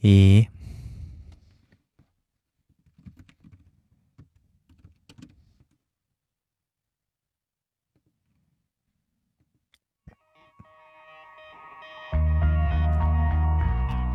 [0.00, 0.46] 一？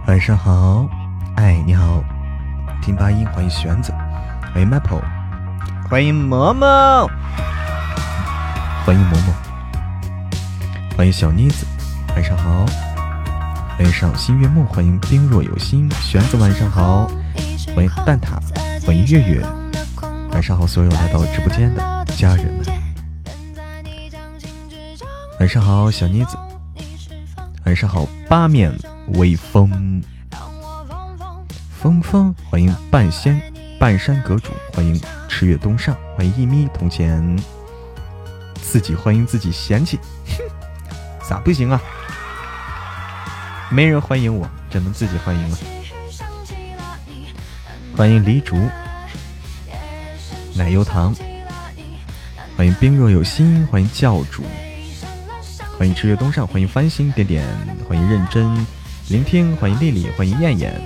[0.06, 0.88] 晚上好，
[1.36, 2.04] 哎，你好，
[2.82, 3.92] 听八音，欢迎玄子，
[4.54, 5.02] 欢迎 Maple，
[5.90, 7.10] 欢迎嬷嬷，
[8.86, 11.66] 欢迎嬷嬷，欢迎小妮子，
[12.10, 12.66] 晚上好，
[13.76, 17.10] 欢迎赏心悦目，欢迎冰若有心，玄子晚上好，
[17.76, 18.40] 欢迎蛋挞，
[18.86, 19.42] 欢迎月月，
[20.32, 22.66] 晚上好，所有来到直播间的家人们，
[25.40, 26.38] 晚上好，小妮子，
[27.66, 28.72] 晚上好，八面。
[29.16, 30.02] 微风，
[31.70, 33.38] 风风，欢迎半仙
[33.78, 37.38] 半山阁主，欢迎赤月东上，欢迎一咪铜钱，
[38.62, 40.44] 自己欢迎自己嫌弃，哼
[41.28, 41.82] 咋不行啊？
[43.74, 45.58] 没人欢迎我，只能自己欢迎了。
[47.98, 48.56] 欢迎黎竹，
[50.54, 51.12] 奶油糖，
[52.56, 54.44] 欢迎冰若有心，欢迎教主，
[55.76, 57.44] 欢迎赤月东上，欢迎繁星点点，
[57.90, 58.64] 欢迎认真。
[59.10, 60.80] 聆听，欢迎丽丽，欢迎燕燕，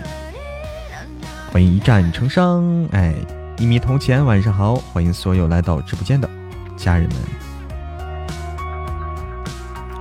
[1.51, 3.13] 欢迎一战成伤，哎，
[3.57, 6.29] 一米铜钱，晚上好，欢迎所有来到直播间的
[6.77, 7.17] 家人们，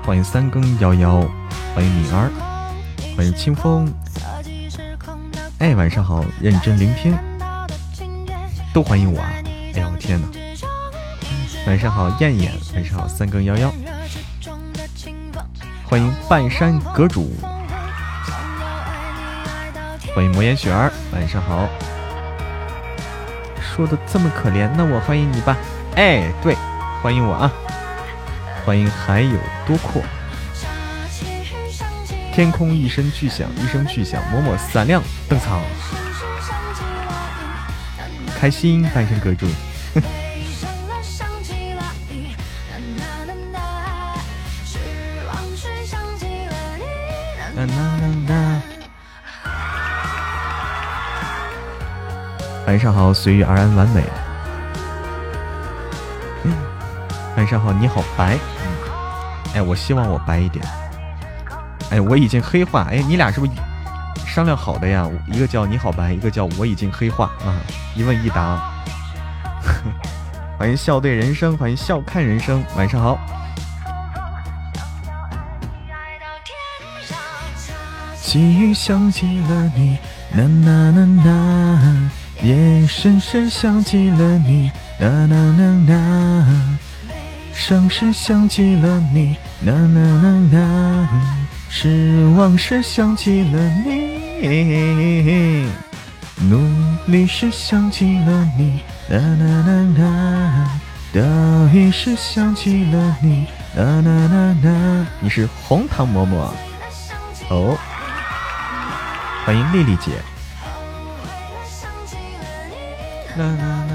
[0.05, 1.29] 欢迎三更幺幺，
[1.75, 2.31] 欢迎敏儿，
[3.17, 3.91] 欢迎清风，
[5.59, 7.17] 哎，晚上好，认真聆听，
[8.75, 9.33] 都欢迎我啊，
[9.75, 10.29] 哎呦，我天哪，
[11.67, 13.73] 晚上好，燕燕，晚上好，三更幺幺，
[15.85, 17.33] 欢迎半山阁主。
[20.15, 21.67] 欢迎魔岩雪儿，晚上好。
[23.61, 25.57] 说的这么可怜，那我欢迎你吧。
[25.95, 26.55] 哎，对，
[27.03, 27.51] 欢迎我啊！
[28.65, 30.03] 欢迎海有多阔。
[32.37, 35.63] 天空一声巨响，一声巨响，默默闪亮登场。
[38.39, 39.47] 开心，半生阁主。
[52.67, 54.05] 晚上好，随遇而安，完美。
[57.35, 58.39] 晚上好，你好白。
[59.55, 60.63] 哎，我希望我白一点。
[61.91, 62.87] 哎，我已经黑化。
[62.91, 63.53] 哎，你俩是不是
[64.27, 65.09] 商量好的呀？
[65.29, 67.55] 一个叫你好白，一个叫我已经黑化啊。
[67.95, 68.61] 一问一答。
[70.59, 72.63] 欢迎笑对人生，欢迎笑看人生。
[72.77, 73.19] 晚上好。
[78.17, 79.97] 细雨想起了你，
[80.33, 82.11] 呐呐呐呐。
[82.43, 86.79] 夜深深想起了你，呐呐呐呐，
[87.55, 95.69] 伤时想起了你，呐呐呐呐，失望时想起了你，
[96.49, 96.67] 努
[97.07, 100.81] 力时想起了你，呐呐呐呐，
[101.13, 105.07] 得意时想起了你，呐呐呐呐。
[105.21, 106.51] 你是红糖嬷嬷
[107.51, 107.77] 哦，
[109.45, 110.13] 欢迎丽丽姐。
[113.37, 113.86] 啦啦啦！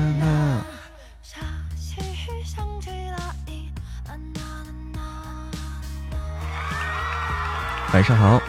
[7.93, 8.41] 晚上好，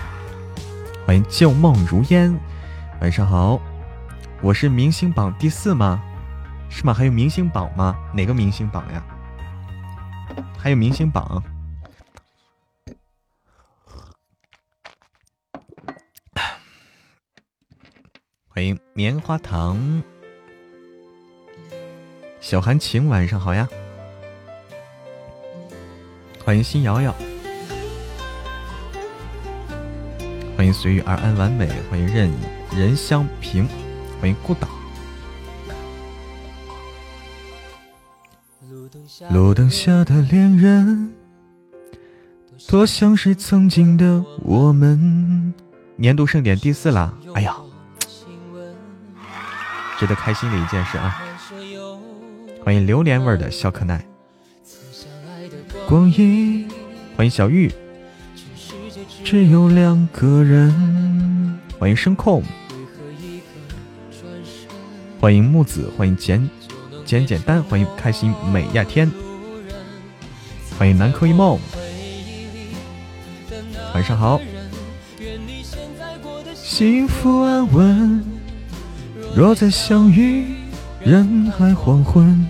[1.05, 2.33] 欢迎旧梦如烟。
[3.01, 3.61] 晚上好，
[4.41, 6.01] 我是明星榜第四吗？
[6.71, 6.95] 是吗？
[6.95, 7.99] 还有明星榜吗？
[8.15, 9.03] 哪个明星榜呀？
[10.57, 11.43] 还有明星榜？
[18.47, 20.05] 欢迎棉花糖。
[22.41, 23.69] 小韩晴，晚上好呀！
[26.45, 27.13] 欢迎新瑶瑶，
[30.57, 32.31] 欢迎随遇而安完美，欢迎任
[32.77, 33.67] 任香平，
[34.21, 34.69] 欢迎孤岛。
[39.31, 41.13] 路灯下的恋人，
[42.69, 45.53] 多像是曾经的我们。
[45.97, 47.15] 年度盛典第四啦！
[47.35, 47.57] 哎呀，
[49.99, 51.23] 值得开心的一件事啊！
[52.65, 54.05] 欢迎榴莲味的小可爱，
[55.89, 56.69] 光阴，
[57.17, 57.71] 欢迎小玉，
[59.33, 62.43] 只有两个人，欢迎声控，
[65.19, 66.51] 欢迎木子，欢迎简
[67.07, 69.11] 简简单，欢迎开心美亚天，
[70.79, 71.59] 欢迎南柯一梦，
[73.95, 74.39] 晚上好，
[76.55, 78.23] 幸福安稳，
[79.35, 80.45] 若再相遇。
[81.03, 82.47] 人海黄昏，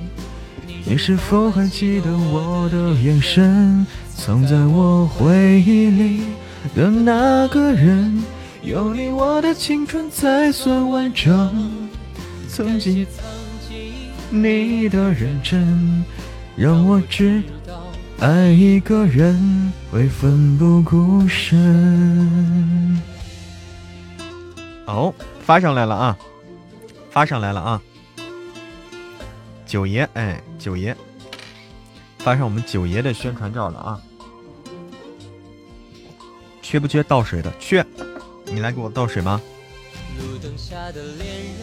[0.85, 3.87] 你是否还记得我的眼神？
[4.17, 6.23] 藏在我回忆里
[6.75, 8.23] 的那个人，
[8.63, 11.89] 有你，我的青春才算完整。
[12.49, 13.07] 曾经
[14.31, 16.05] 你的认真，
[16.57, 17.83] 让我知道
[18.21, 23.01] 爱一个人会奋不顾身。
[24.87, 25.15] 哦，
[25.45, 26.19] 发上来了啊，
[27.11, 27.83] 发上来了啊，
[29.67, 30.95] 九爷，哎，九爷，
[32.19, 34.01] 发上我们九爷的宣传照了啊。
[36.63, 37.53] 缺不缺倒水的？
[37.59, 37.85] 缺，
[38.47, 39.41] 你来给我倒水吗？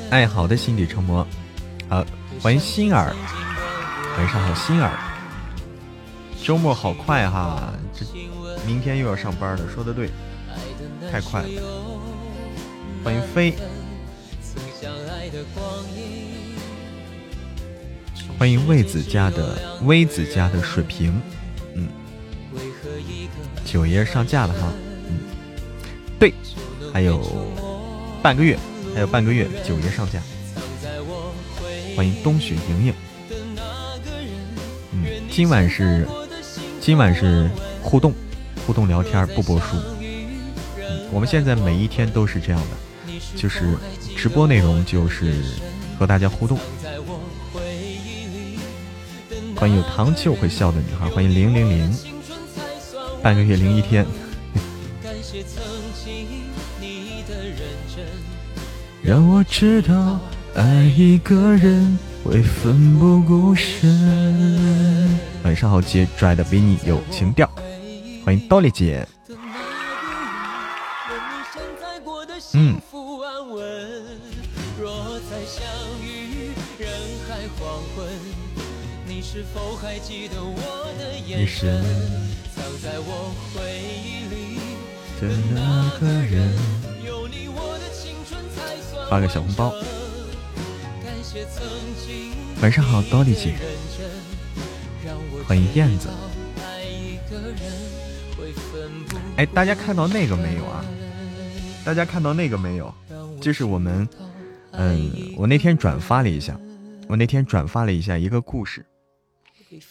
[0.09, 1.25] 爱好的心底成魔，
[1.87, 2.05] 好，
[2.41, 3.15] 欢迎心儿，
[4.17, 4.91] 晚上好，心儿。
[6.43, 8.05] 周末好快哈，这
[8.65, 10.09] 明天又要上班了，说的对，
[11.11, 11.47] 太快了。
[13.03, 13.53] 欢迎飞，
[18.37, 21.21] 欢迎 魏子家的魏子家的水瓶，
[21.75, 21.87] 嗯，
[23.63, 24.71] 九爷上架了哈。
[26.19, 26.33] 对，
[26.91, 27.21] 还有
[28.21, 28.59] 半个月，
[28.93, 30.21] 还有半个月，九月上架。
[31.95, 32.93] 欢迎冬雪莹莹。
[34.91, 36.05] 嗯，今晚是
[36.81, 37.49] 今晚是
[37.81, 38.13] 互动，
[38.67, 39.77] 互动聊天不播书。
[40.01, 43.77] 嗯，我们现在每一天都是这样的，就是
[44.17, 45.33] 直播内容就是
[45.97, 46.59] 和大家互动。
[49.55, 51.97] 欢迎有糖就会笑的女孩，欢迎零零零，
[53.23, 54.05] 半个月零一天。
[59.09, 60.19] 让我知道
[60.53, 63.89] 爱一个人会奋不顾身。
[65.43, 67.49] 晚上好，姐拽的比你有情调。
[68.23, 69.03] 欢迎刀力姐。
[72.53, 72.79] 嗯。
[79.07, 81.83] 你是否还记得我的眼神
[82.55, 84.59] 藏在我回忆里
[85.19, 86.78] 的那个人。
[89.09, 89.73] 发个小红包。
[92.61, 93.55] 晚上好，刀力姐。
[95.47, 96.09] 欢迎燕子。
[99.37, 100.85] 哎，大家看到那个没有啊？
[101.83, 102.93] 大家看到那个没有？
[103.41, 104.07] 就是我们，
[104.71, 106.59] 嗯，我那天转发了一下，
[107.07, 108.85] 我那天转发了一下一个故事，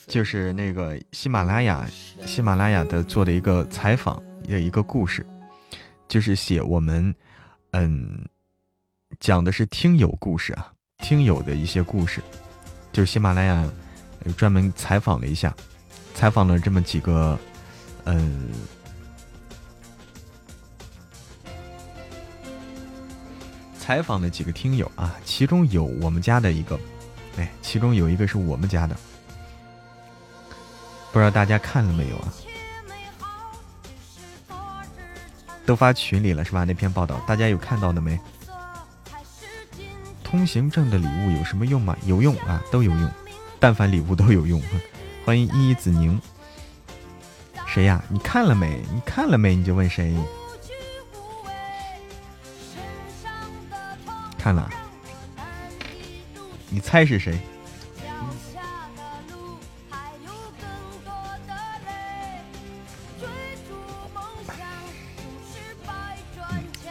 [0.07, 1.89] 就是那个喜马拉雅，
[2.25, 5.27] 喜马拉雅的做的一个采访的一个故事，
[6.07, 7.13] 就是写我们，
[7.73, 8.25] 嗯。
[9.21, 12.23] 讲的是听友故事啊，听友的一些故事，
[12.93, 13.69] 就是喜马拉雅
[14.37, 15.55] 专门采访了一下，
[16.15, 17.37] 采访了这么几个，
[18.05, 18.49] 嗯，
[23.79, 26.79] 采访了几个听友啊，其中有我们家的一个，
[27.37, 28.97] 哎，其中有一个是我们家的，
[31.13, 32.33] 不知道大家看了没有啊？
[35.67, 36.63] 都发群里了是吧？
[36.65, 38.19] 那篇报道大家有看到的没？
[40.31, 41.97] 通行证的礼物有什么用吗？
[42.05, 43.11] 有用啊，都有用，
[43.59, 44.63] 但凡礼物都有用。
[45.25, 46.21] 欢迎依依子宁，
[47.67, 48.05] 谁呀？
[48.11, 48.83] 你看了没？
[48.93, 49.57] 你看了没？
[49.57, 50.15] 你就问谁？
[54.37, 54.69] 看了？
[56.69, 57.41] 你猜是谁？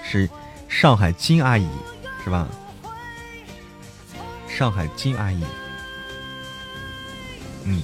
[0.04, 0.28] 是
[0.68, 1.68] 上海金阿姨，
[2.24, 2.48] 是吧？
[4.58, 5.44] 上海金阿姨，
[7.66, 7.80] 嗯，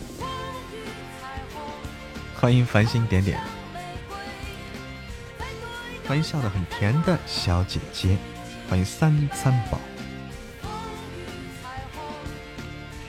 [2.35, 3.39] 欢迎繁星点点，
[6.07, 8.17] 欢迎笑得很甜的小姐姐，
[8.67, 9.79] 欢迎三餐宝，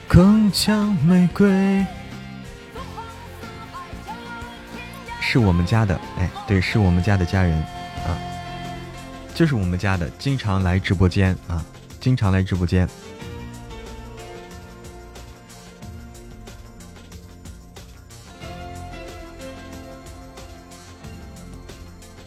[0.07, 1.83] 铿锵玫瑰，
[5.19, 7.57] 是我们家的，哎，对，是我们家的家人
[8.05, 8.13] 啊，
[9.33, 11.65] 就是我们家的，经常来直播间啊，
[11.99, 12.87] 经常来直播间。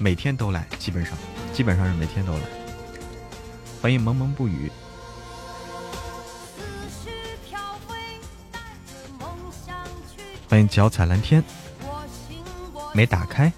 [0.00, 1.19] 每天都来，基本上，
[1.52, 2.40] 基本上是每天都来。
[3.83, 4.71] 欢迎蒙蒙不语，
[10.49, 11.43] 欢迎脚踩蓝天，
[12.93, 13.52] 没打开，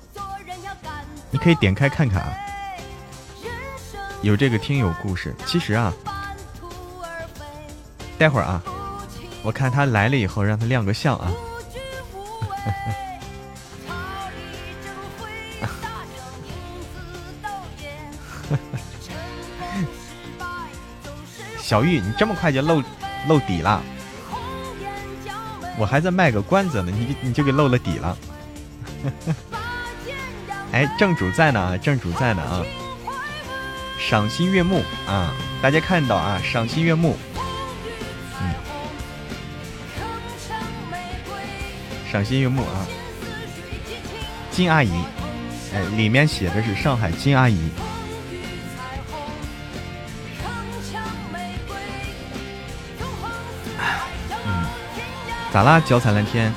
[1.31, 2.33] 你可以点开看看啊。
[4.23, 5.93] 有这个听友故事，其实啊，
[8.19, 8.63] 待会儿啊，
[9.43, 11.31] 我看他来了以后，让他亮个相啊。
[21.59, 22.83] 小玉，你这么快就露
[23.29, 23.83] 露底了？
[25.79, 28.17] 我还在卖个关子呢，你你就给露了底了。
[30.73, 32.63] 哎，正主在呢，正主在呢啊！
[33.99, 35.33] 赏心悦目啊！
[35.63, 37.17] 大家看到啊，赏心悦目。
[38.41, 38.55] 嗯，
[42.11, 42.87] 赏心悦目啊！
[44.51, 44.91] 金阿姨，
[45.75, 47.59] 哎，里面写的是上海金阿姨。
[55.53, 55.81] 咋啦？
[55.81, 56.55] 脚踩蓝天，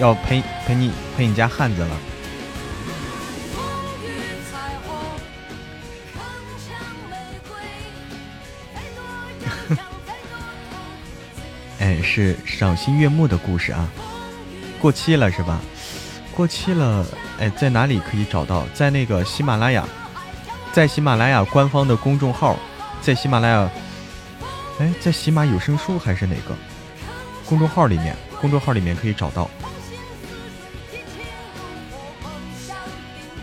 [0.00, 1.96] 要陪陪你陪你家汉子了。
[11.80, 13.88] 哎是赏心悦目的故事啊，
[14.80, 15.60] 过期了是吧？
[16.32, 17.04] 过期了，
[17.40, 18.64] 哎，在哪里可以找到？
[18.72, 19.84] 在那个喜马拉雅，
[20.72, 22.56] 在喜马拉雅官方的公众号，
[23.00, 23.68] 在喜马拉雅，
[24.78, 26.54] 哎，在喜马有声书还是哪个
[27.52, 28.16] 公众号里面？
[28.40, 29.50] 公众号里面可以找到。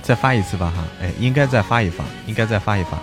[0.01, 2.97] 再发一次吧哈，哎，应该再发一发，应该再发一发。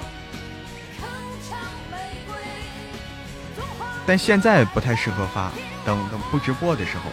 [4.04, 5.52] 但现在不太适合发，
[5.84, 7.04] 等等不直播的时候。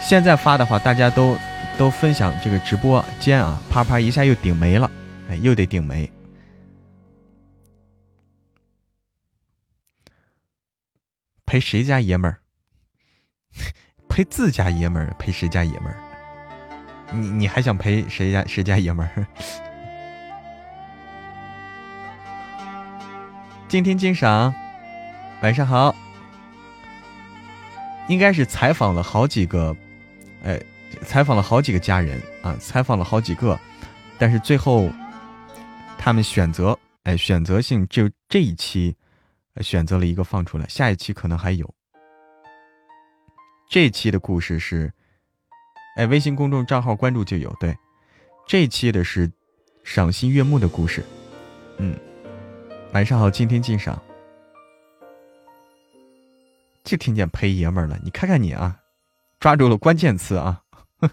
[0.00, 1.36] 现在发的话，大家都
[1.76, 4.88] 都分享这个直播间啊，啪啪一下又顶没了，
[5.28, 6.08] 哎，又得顶没。
[11.44, 12.43] 陪谁家爷们儿？
[14.08, 15.14] 陪自家爷们儿？
[15.18, 15.96] 陪谁家爷们儿？
[17.12, 19.26] 你你还想陪谁家谁家爷们儿？
[23.68, 24.54] 今天鉴赏，
[25.42, 25.94] 晚上好。
[28.08, 29.74] 应该是采访了好几个，
[30.44, 30.60] 哎，
[31.02, 33.58] 采访了好几个家人啊，采访了好几个，
[34.18, 34.90] 但是最后
[35.96, 38.94] 他们选择，哎，选择性就这一期
[39.62, 41.74] 选择了一个放出来，下一期可能还有。
[43.68, 44.92] 这期的故事是，
[45.96, 47.52] 哎，微信公众账号关注就有。
[47.58, 47.76] 对，
[48.46, 49.30] 这期的是
[49.82, 51.04] 赏心悦目的故事。
[51.78, 51.98] 嗯，
[52.92, 54.00] 晚上好，今天鉴赏。
[56.84, 58.78] 就听见陪爷们儿了，你看看你啊，
[59.40, 60.62] 抓住了关键词啊！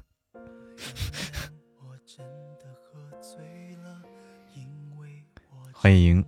[5.73, 6.23] 欢迎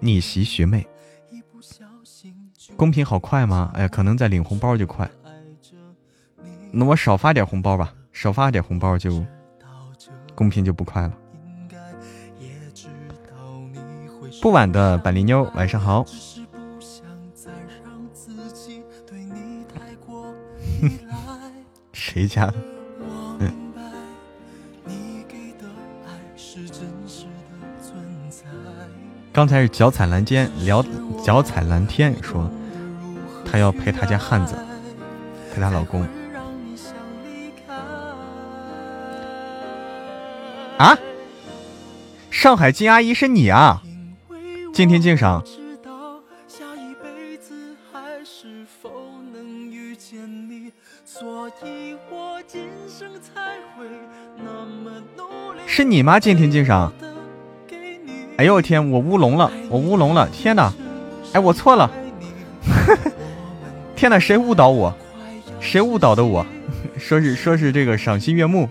[0.00, 0.86] 逆袭学妹，
[2.76, 3.70] 公屏好快吗？
[3.74, 5.08] 哎，可能在领红包就快。
[6.74, 9.22] 那我少发点红包吧，少发点红包就
[10.34, 11.12] 公屏就不快了。
[14.40, 16.02] 不晚的板栗妞，晚上好。
[21.92, 22.54] 谁家的？
[23.40, 23.52] 嗯。
[29.32, 30.82] 刚才是脚踩蓝天聊，
[31.22, 32.50] 脚踩蓝天说，
[33.44, 34.56] 她要陪她家汉子，
[35.54, 36.08] 陪她老公。
[40.82, 40.98] 啊！
[42.28, 43.80] 上海金阿姨是你啊？
[44.74, 45.44] 敬天敬赏。
[55.66, 56.18] 是你吗？
[56.18, 56.92] 今天敬赏。
[58.36, 60.28] 哎呦我天，我乌龙了，我乌龙了！
[60.32, 60.72] 天哪，
[61.32, 61.88] 哎，我错了！
[63.94, 64.92] 天哪，谁误导我？
[65.60, 66.44] 谁误导的我？
[66.98, 68.68] 说是说是这个赏心悦目。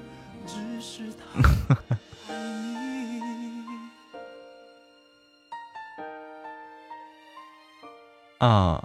[8.40, 8.84] 啊，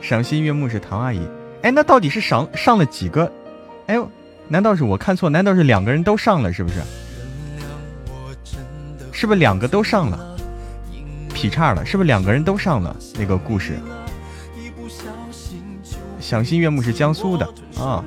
[0.00, 1.26] 赏心悦目是唐阿姨。
[1.62, 3.30] 哎，那到底是上上了几个？
[3.86, 4.08] 哎呦！
[4.46, 5.30] 难道是我看错？
[5.30, 6.52] 难道是两个人都上了？
[6.52, 6.82] 是不是？
[9.10, 10.36] 是不是两个都上了？
[11.32, 11.84] 劈叉了？
[11.86, 13.78] 是不是两个人都上了那个故事？
[16.20, 17.48] 赏心悦目是江苏的
[17.78, 18.04] 啊，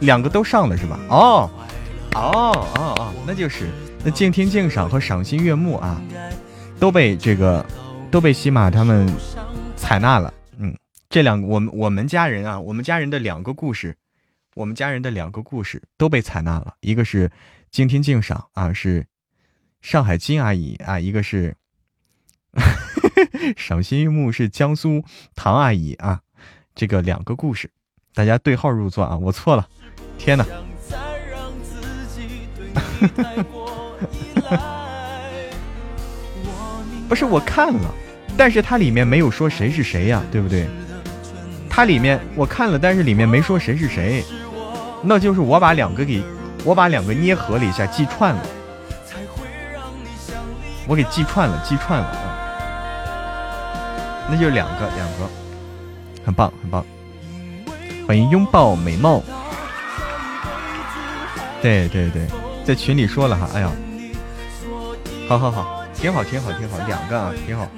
[0.00, 0.98] 两个都上了是吧？
[1.10, 1.50] 哦，
[2.14, 3.68] 哦哦哦，那就是
[4.04, 6.00] 那静听静赏和赏心悦目啊，
[6.78, 7.64] 都被这个
[8.10, 9.06] 都被喜马他们
[9.76, 10.32] 采纳了。
[10.58, 10.76] 嗯，
[11.08, 13.96] 这两个我们我们家人啊，我们家人的两个故事。
[14.56, 17.30] 我们家人的两个故事都被采纳了，一个是
[17.70, 19.06] 静听静赏啊，是
[19.80, 21.54] 上海金阿姨啊，一个是
[23.56, 25.04] 赏心悦目是江苏
[25.36, 26.20] 唐阿姨啊，
[26.74, 27.70] 这个两个故事，
[28.12, 29.68] 大家对号入座啊，我错了，
[30.18, 30.44] 天哪！
[37.08, 37.94] 不是我看了，
[38.36, 40.68] 但是它里面没有说谁是谁呀，对不对？
[41.68, 44.24] 它里面我看了，但是里面没说谁是谁。
[45.02, 46.22] 那就是我把两个给，
[46.64, 48.42] 我把两个捏合了一下，记串了。
[50.86, 52.26] 我给记串了，记串了啊。
[54.28, 55.26] 那就两个，两个，
[56.24, 56.84] 很棒，很棒。
[58.06, 59.22] 欢迎拥抱美貌。
[61.62, 62.26] 对对对，
[62.70, 63.72] 在群里说了哈，哎呀，
[65.28, 67.68] 好好好，挺好，挺好，挺好，两个啊，挺好。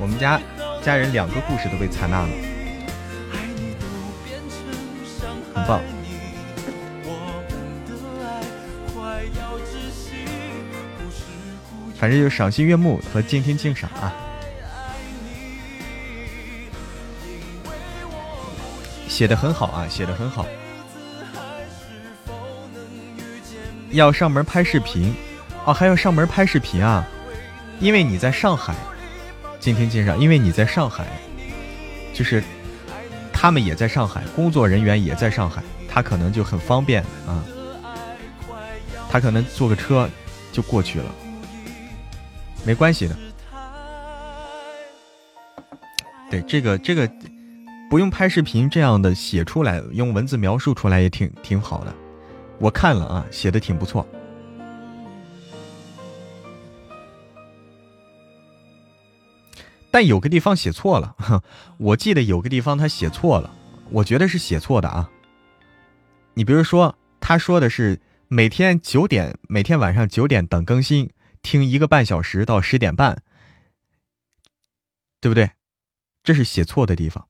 [0.00, 0.40] 我们家
[0.82, 2.28] 家人两个故事都被采纳了，
[5.54, 5.80] 很棒。
[11.96, 14.12] 反正就赏心悦目和静听静赏啊，
[19.06, 20.44] 写的很好啊，写的很好。
[23.94, 25.14] 要上门拍视频
[25.64, 27.06] 哦，还要上门拍视频啊？
[27.80, 28.74] 因为你在上海，
[29.58, 31.06] 今天介绍，因为你在上海，
[32.12, 32.42] 就是
[33.32, 37.42] 他们也在上海，工作人员也在上海，他可能就很方便啊，
[39.10, 40.08] 他可能坐个车
[40.52, 41.14] 就过去了，
[42.64, 43.16] 没关系的。
[46.30, 47.08] 对，这个这个
[47.88, 51.94] 不用拍视频，这样的写出来，用文字描述出来也挺挺好的。
[52.64, 54.06] 我看了啊，写的挺不错，
[59.90, 61.14] 但有个地方写错了。
[61.76, 63.54] 我记得有个地方他写错了，
[63.90, 65.10] 我觉得是写错的啊。
[66.32, 71.10] 你比如说，他说的是每天九点，每天晚上九点等更新，
[71.42, 73.22] 听一个半小时到十点半，
[75.20, 75.50] 对不对？
[76.22, 77.28] 这是写错的地方。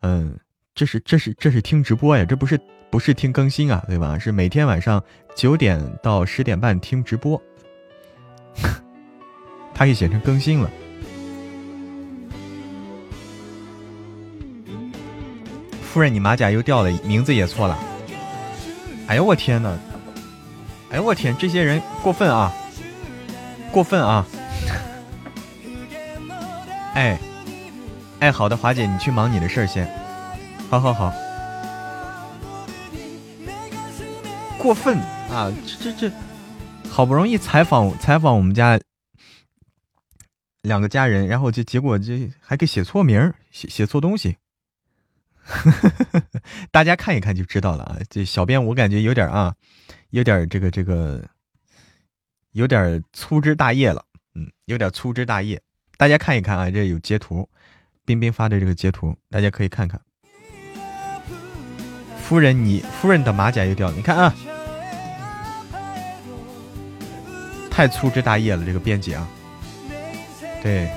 [0.00, 0.40] 嗯，
[0.76, 2.60] 这是这是这是听直播呀，这不是。
[2.88, 4.16] 不是听更新啊，对吧？
[4.16, 5.02] 是每天晚上
[5.34, 7.38] 九点到十点半听直播，
[9.74, 10.70] 他给写成更新了。
[15.82, 17.76] 夫人，你马甲又掉了，名字也错了。
[19.08, 19.76] 哎呦我天呐！
[20.90, 22.54] 哎呦我天，这些人过分啊！
[23.72, 24.24] 过分啊！
[26.94, 27.18] 哎，
[28.20, 30.05] 哎，好的，华姐，你去忙你的事儿先。
[30.68, 31.12] 好好好。
[34.58, 34.98] 过分
[35.30, 35.52] 啊！
[35.64, 36.16] 这这这，
[36.90, 38.80] 好不容易采访采访我们家
[40.62, 44.38] 两个家人，然后就结果这还给写错名写写错东西。
[46.72, 47.98] 大家看一看就知道了啊！
[48.10, 49.54] 这小编我感觉有点啊，
[50.10, 51.24] 有点这个这个，
[52.50, 55.62] 有点粗枝大叶了，嗯，有点粗枝大叶。
[55.96, 57.48] 大家看一看啊，这有截图，
[58.04, 60.00] 冰冰发的这个截图，大家可以看看。
[62.28, 64.34] 夫人，你夫人的马甲又掉了，你看啊。
[67.70, 69.28] 太粗枝大叶了，这个编辑啊，
[70.62, 70.88] 对，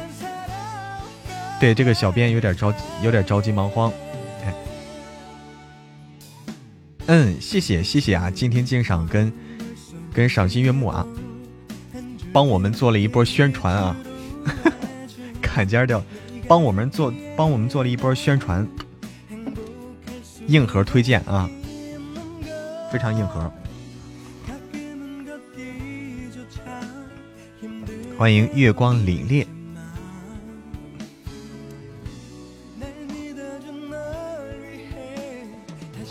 [1.59, 3.91] 对，这个小编有点着急，有点着急忙慌。
[7.07, 9.33] 嗯，谢谢谢谢啊，今天鉴赏跟
[10.13, 11.05] 跟赏心悦目啊，
[12.31, 13.95] 帮我们做了一波宣传啊，
[15.41, 16.01] 砍尖掉，
[16.47, 18.65] 帮我们做帮我们做了一波宣传，
[20.49, 21.47] 硬核推荐啊，
[22.91, 23.51] 非常硬核。
[28.17, 29.45] 欢迎月光凛冽，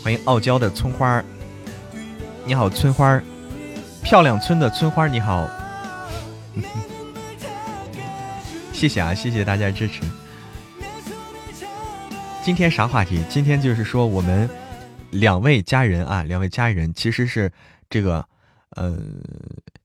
[0.02, 1.22] 欢迎傲娇的村花
[2.46, 3.20] 你好村花
[4.02, 5.50] 漂亮村的村花你好，
[8.72, 10.02] 谢谢啊，谢谢大家支持。
[12.48, 13.22] 今天啥话题？
[13.28, 14.48] 今天就是说我们
[15.10, 17.52] 两位家人啊，两位家人其实是
[17.90, 18.26] 这个，
[18.70, 18.98] 呃。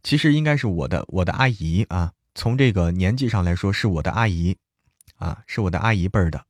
[0.01, 4.55] 其实应该是我的我的阿姨啊，从这个年纪上来说是我的阿姨，
[5.17, 6.45] 啊，是我的阿姨辈儿的，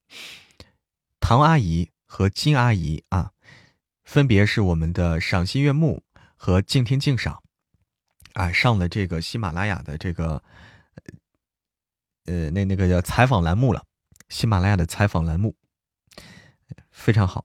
[1.19, 3.31] 唐阿姨和金阿姨啊，
[4.03, 6.03] 分别是我们的赏心悦目
[6.35, 7.41] 和静听静赏，
[8.33, 10.43] 啊，上了这个喜马拉雅的这个，
[12.25, 13.83] 呃，那那个叫采访栏目了，
[14.29, 15.55] 喜马拉雅的采访栏目，
[17.03, 17.43] 非常好。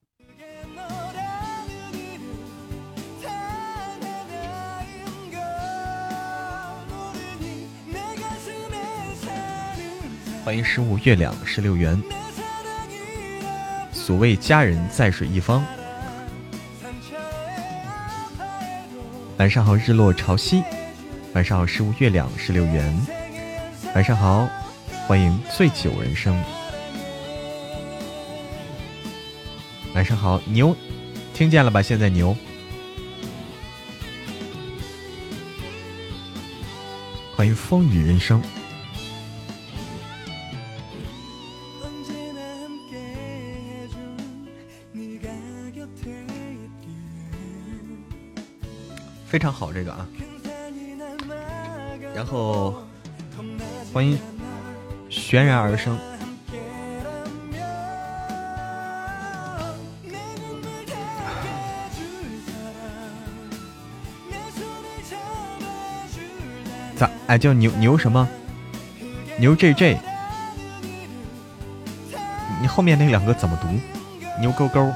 [10.44, 12.01] 欢迎十五月亮十六元。
[13.92, 15.64] 所谓佳人在水一方。
[19.38, 20.62] 晚上好，日落潮汐。
[21.35, 22.97] 晚上好，十五月亮十六元。
[23.92, 24.49] 晚上好，
[25.09, 26.40] 欢迎醉酒人生。
[29.94, 30.77] 晚上好，牛，
[31.35, 31.83] 听见了吧？
[31.83, 32.37] 现在牛。
[37.35, 38.42] 欢迎风雨人生。
[49.27, 50.09] 非常好，这个啊，
[52.14, 52.83] 然后
[53.92, 54.18] 欢迎
[55.11, 55.98] 悬然而生，
[66.99, 67.09] 咋？
[67.29, 68.29] 哎，叫牛牛什么？
[69.39, 69.99] 牛 J J。
[72.61, 73.69] 你后面那两个怎么读？
[74.41, 74.93] 牛勾勾。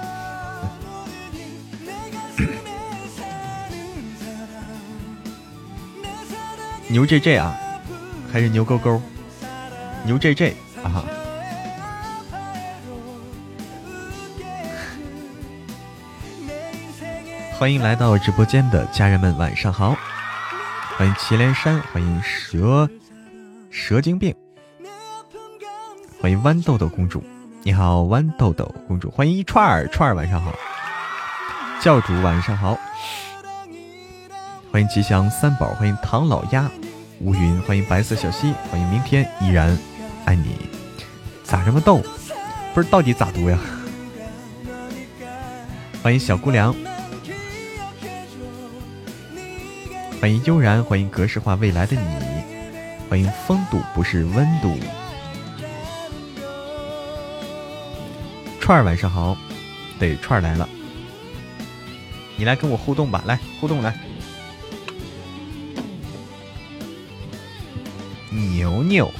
[6.88, 7.56] 牛 J J 啊，
[8.32, 9.00] 还是牛勾勾？
[10.04, 11.04] 牛 J J 啊。
[17.56, 19.96] 欢迎来到直播间的家人们，晚上好！
[21.02, 22.88] 欢迎祁连山，欢迎蛇
[23.72, 24.32] 蛇精病，
[26.20, 27.20] 欢迎豌豆豆公主，
[27.64, 30.54] 你好，豌豆豆公主，欢迎一串儿串儿，晚上好，
[31.80, 32.78] 教主晚上好，
[34.70, 36.70] 欢迎吉祥三宝，欢迎唐老鸭，
[37.18, 39.76] 乌云，欢迎白色小溪，欢迎明天依然
[40.24, 40.54] 爱你，
[41.42, 42.00] 咋这么逗？
[42.74, 43.58] 不是到底咋读呀？
[46.00, 46.72] 欢迎小姑娘。
[50.22, 52.44] 欢迎悠然，欢迎格式化未来的你，
[53.10, 54.78] 欢迎风度不是温度。
[58.60, 59.36] 串儿晚上好，
[59.98, 60.68] 对串儿来了，
[62.36, 63.98] 你来跟我互动吧，来互动来。
[68.30, 69.12] 牛牛，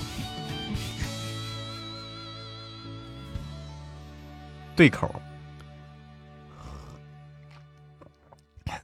[4.77, 5.13] 对口，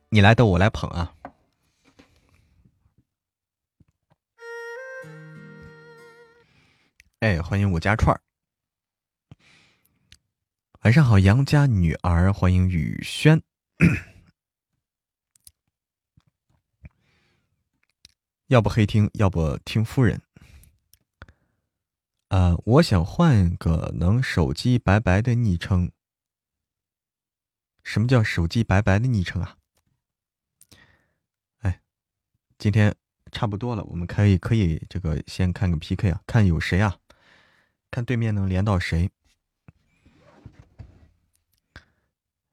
[0.09, 1.13] 你来逗我来捧啊。
[7.21, 8.23] 哎，欢迎我家串儿。
[10.83, 13.43] 晚上好，杨家女儿，欢迎雨轩。
[18.47, 20.23] 要不黑听，要不听夫人。
[22.29, 25.91] 呃，我想换个能手机白白的昵称。
[27.83, 29.57] 什么叫手机白白的昵称啊？
[31.63, 31.81] 哎，
[32.59, 32.95] 今天
[33.33, 36.97] 差不多了，我们可以可以这个先看个 PK 啊，看有谁啊？
[37.90, 39.11] 看对面能连到谁？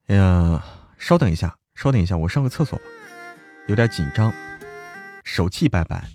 [0.06, 0.64] 哎呀，
[0.98, 2.84] 稍等一下，稍等一下，我上个厕所吧，
[3.68, 4.32] 有点紧张。
[5.24, 6.08] 手气拜拜，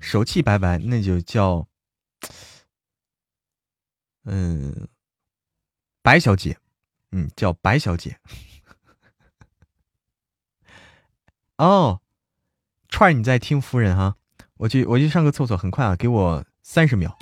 [0.00, 1.68] 手气拜拜，那就叫，
[4.24, 4.88] 嗯，
[6.02, 6.58] 白小姐，
[7.12, 8.18] 嗯，叫白小姐。
[11.58, 12.00] 哦，
[12.88, 14.16] 串儿你在听夫人哈？
[14.54, 17.16] 我去，我去上个厕所，很快啊，给我三十秒。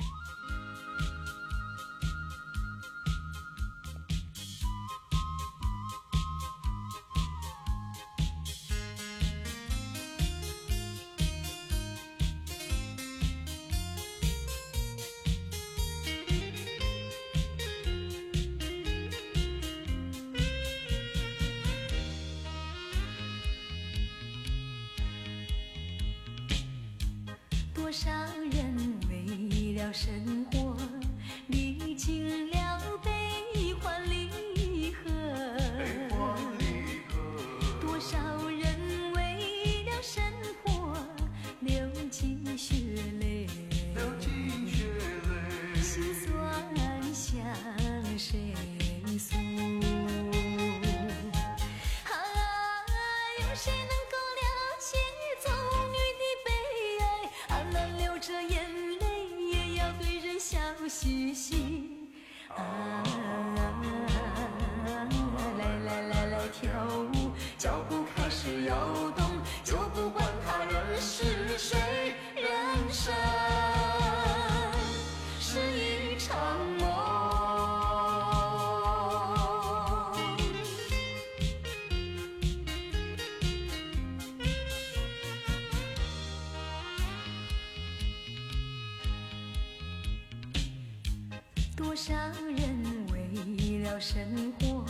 [91.83, 92.13] 多少
[92.55, 94.23] 人为了生
[94.59, 94.85] 活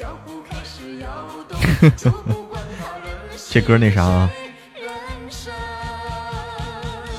[3.50, 4.30] 这歌那啥啊？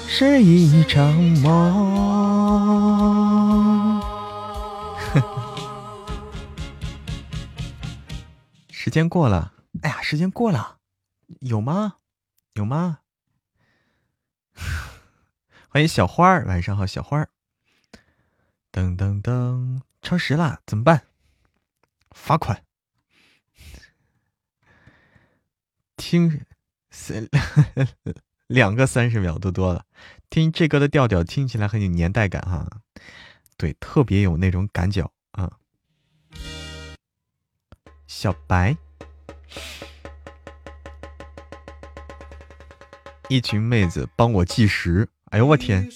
[0.07, 2.01] 是一场梦。
[8.69, 10.77] 时间过了，哎呀，时间过了，
[11.41, 11.97] 有吗？
[12.53, 12.99] 有吗？
[15.69, 17.29] 欢迎小花儿，晚上好，小花儿。
[18.71, 21.03] 噔噔噔，超时了，怎么办？
[22.11, 22.63] 罚款。
[26.11, 26.41] 听
[26.89, 27.25] 三
[28.47, 29.85] 两个三十秒都多了，
[30.29, 32.67] 听这歌的调调听起来很有年代感哈，
[33.55, 35.53] 对，特别有那种感觉啊。
[38.07, 38.75] 小白，
[43.29, 45.89] 一群妹子帮我计时，哎呦我天！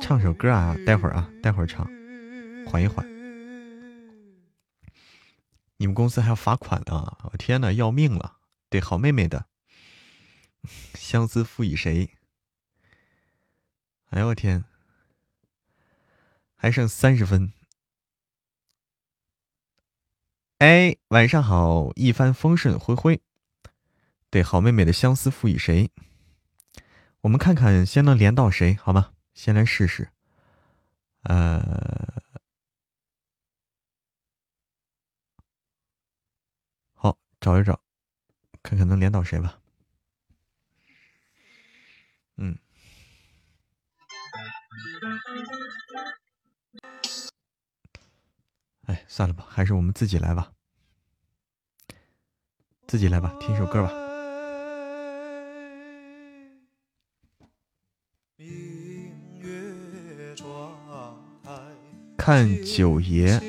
[0.00, 1.84] 唱首歌啊，待会儿啊，待会儿唱，
[2.64, 3.17] 缓一缓。
[5.78, 7.18] 你们公司还要罚款呢！
[7.32, 8.38] 我天呐，要命了！
[8.68, 9.46] 对，好妹妹的，
[10.94, 12.10] 相思赋予谁？
[14.10, 14.64] 哎呦我天，
[16.56, 17.52] 还剩三十分。
[20.58, 23.22] 哎，晚上好，一帆风顺，灰灰。
[24.30, 25.92] 对，好妹妹的相思赋予谁？
[27.20, 29.12] 我们看看先能连到谁，好吗？
[29.32, 30.10] 先来试试。
[31.22, 32.20] 呃。
[37.40, 37.80] 找一找，
[38.62, 39.60] 看看能连到谁吧。
[42.36, 42.58] 嗯，
[48.86, 50.52] 哎，算了吧，还是我们自己来吧，
[52.86, 53.92] 自己来吧，听首歌吧。
[62.16, 63.40] 看九爷，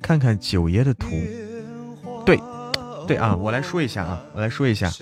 [0.00, 1.06] 看看九爷的图。
[2.28, 2.38] 对，
[3.06, 4.92] 对啊，我来说一下啊，我来说一下，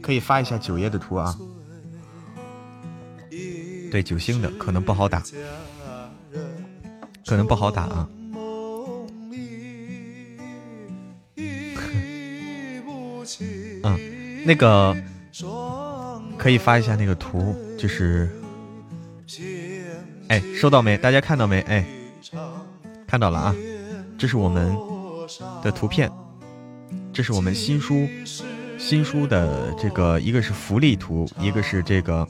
[0.00, 1.36] 可以发一下九爷的图啊。
[3.90, 5.22] 对，九星的可能不好打，
[7.26, 8.08] 可能不好打啊。
[13.82, 14.96] 嗯，那个
[16.38, 18.30] 可以发一下那个图，就是，
[20.28, 20.96] 哎，收到没？
[20.96, 21.60] 大家看到没？
[21.60, 21.84] 哎，
[23.06, 23.54] 看到了啊，
[24.16, 24.74] 这是我们
[25.62, 26.10] 的图片。
[27.14, 28.08] 这是我们新书，
[28.76, 32.26] 新书的这个一个是福利图，一个是这个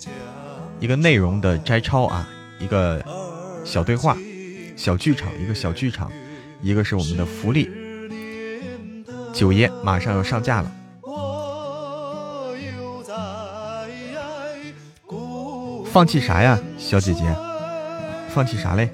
[0.79, 2.29] 一个内容的摘抄啊，
[2.61, 3.03] 一个
[3.64, 4.14] 小对话、
[4.77, 6.12] 小剧场，一个小剧场，
[6.61, 7.70] 一个是我们的福利。
[9.33, 10.70] 九爷马上要上架了，
[15.90, 17.25] 放弃啥呀，小姐姐？
[18.29, 18.90] 放弃啥嘞？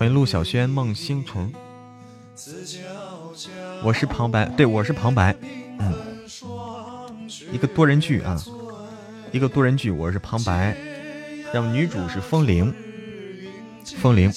[0.00, 1.52] 欢迎陆小轩、孟星辰，
[3.84, 5.36] 我是旁白，对我是旁白，
[5.78, 5.94] 嗯，
[7.52, 8.42] 一个多人剧啊，
[9.30, 10.74] 一个多人剧，我是旁白，
[11.52, 12.74] 然后女主是风铃，
[13.98, 14.32] 风铃，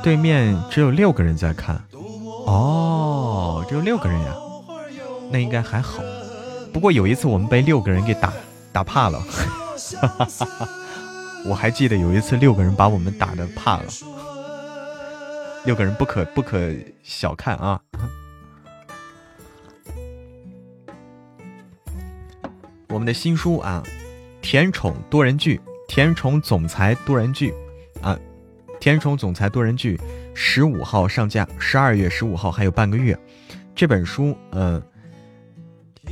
[0.00, 1.74] 对面只有六个人在看，
[2.46, 4.32] 哦，只有六个人呀，
[5.28, 6.04] 那应该还好，
[6.72, 8.32] 不过有一次我们被六个人给打
[8.70, 9.18] 打怕了。
[9.18, 10.68] 哈哈哈哈
[11.46, 13.86] 我还记得有一次六个人把我们打的怕了，
[15.64, 16.72] 六个人不可不可
[17.02, 17.80] 小看啊！
[22.88, 23.82] 我们的新书啊，
[24.42, 27.54] 甜宠多人剧，甜宠总裁多人剧
[28.02, 28.18] 啊，
[28.78, 29.98] 甜宠总裁多人剧
[30.34, 33.18] 十五号上架，十二月十五号还有半个月。
[33.74, 34.82] 这本书，嗯，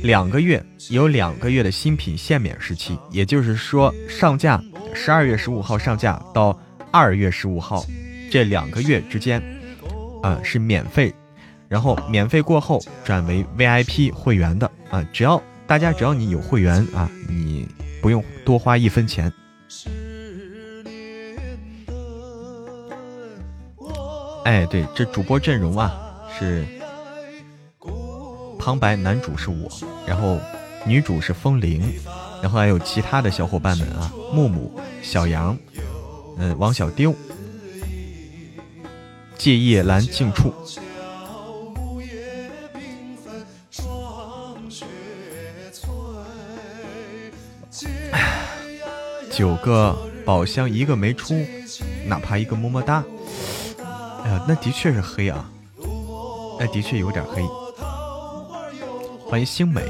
[0.01, 4.61] 两个月有两个月的新品限免时期，也就是说上架。
[4.93, 6.59] 十二月十五号上架到
[6.91, 7.85] 二月十五号
[8.31, 9.41] 这两个月之间，
[10.23, 11.13] 啊是免费，
[11.67, 17.67] 然后免费过后转为 VIP 会员的啊，只要大家只要你有会员啊，你
[18.01, 19.31] 不用多花一分钱。
[24.45, 25.93] 哎，对，这主播阵容啊
[26.39, 26.65] 是
[28.59, 29.71] 旁白男主是我，
[30.05, 30.37] 然后
[30.85, 31.81] 女主是风铃。
[32.41, 35.57] 然后还有其他的小伙伴们啊，木木、小杨，
[36.37, 37.13] 嗯，王小丢、
[39.37, 40.53] 借夜阑静处，
[49.29, 49.93] 九个
[50.23, 51.35] 宝箱一个没出，
[52.05, 53.03] 哪怕一个么么哒。
[54.23, 55.51] 哎呀，那的确是黑啊，
[56.57, 57.43] 那，的确有点黑。
[59.29, 59.83] 欢迎星美。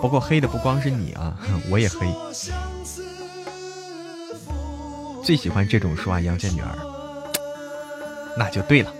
[0.00, 1.36] 不过黑的不光是你啊，
[1.70, 2.06] 我也黑。
[5.22, 6.74] 最喜欢这种说话阳间女儿，
[8.36, 8.90] 那就对了。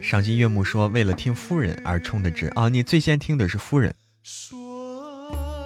[0.00, 2.68] 赏心悦目说为了听夫人而充的值啊！
[2.70, 3.94] 你最先听的是夫人。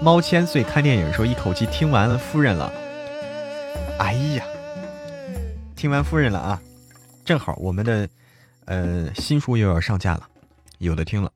[0.02, 2.72] 猫千岁看电影说一口气听完了夫人了。
[3.98, 4.44] 哎呀，
[5.76, 6.60] 听完夫人了啊，
[7.24, 8.08] 正好我们的
[8.64, 10.28] 呃新书又要上架了，
[10.78, 11.32] 有的听了。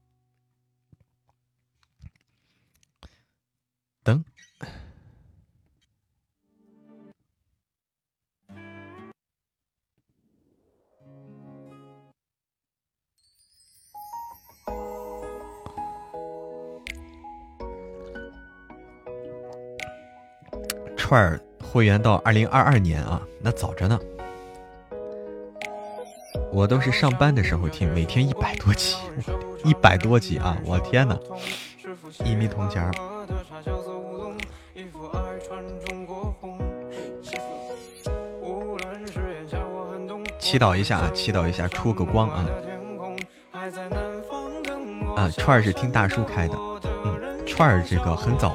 [4.02, 4.24] 等。
[20.96, 24.00] 串儿会员到二零二二年啊，那早着呢。
[26.54, 28.94] 我都是上班的时候听，每天一百多集，
[29.64, 30.56] 一百多集啊！
[30.64, 31.18] 我天哪，
[32.24, 32.92] 一米铜钱儿
[40.38, 42.46] 祈祷一下啊，祈祷一下出个光啊！
[45.16, 46.56] 啊，串儿是听大叔开的，
[47.04, 48.54] 嗯，串儿这个很早。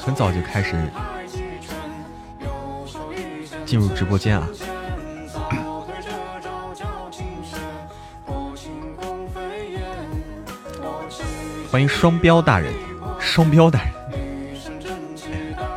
[0.00, 0.76] 很早就开始
[3.64, 4.48] 进入直播间啊！
[11.76, 12.72] 欢迎双标大人，
[13.20, 13.92] 双标大人，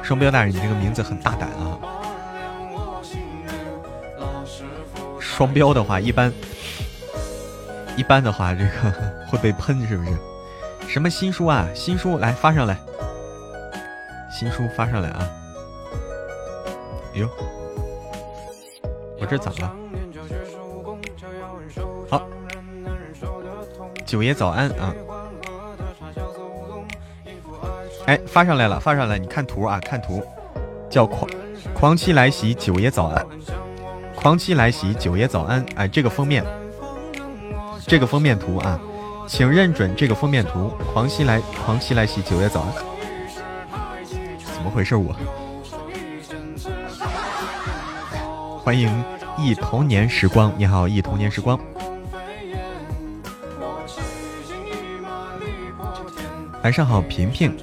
[0.02, 1.78] 双标大人，你这个名字很大胆啊！
[5.20, 6.32] 双标的话，一般
[7.98, 8.70] 一般的话，这个
[9.28, 10.12] 会被喷，是不是？
[10.88, 11.68] 什么新书啊？
[11.76, 12.80] 新书来发上来。
[14.32, 15.30] 新书发上来啊！
[17.16, 17.30] 哟，
[19.20, 19.76] 我这咋了？
[22.10, 22.26] 好，
[24.06, 24.96] 九爷早安啊！
[28.10, 29.20] 哎，发上来了，发上来！
[29.20, 30.20] 你看图啊，看图，
[30.90, 31.30] 叫狂
[31.76, 33.24] 狂妻来袭，九爷早安！
[34.16, 35.64] 狂妻来袭，九爷早安！
[35.76, 36.44] 哎，这个封面，
[37.86, 38.80] 这个封面图啊，
[39.28, 42.74] 请认准这个封面图，狂妻来，狂妻来袭，九爷早安！
[44.56, 44.96] 怎么回事？
[44.96, 45.16] 我
[48.64, 48.92] 欢迎
[49.38, 50.52] 忆童年时光。
[50.58, 51.60] 你好，忆童年时光。
[56.64, 57.56] 晚上好，平平。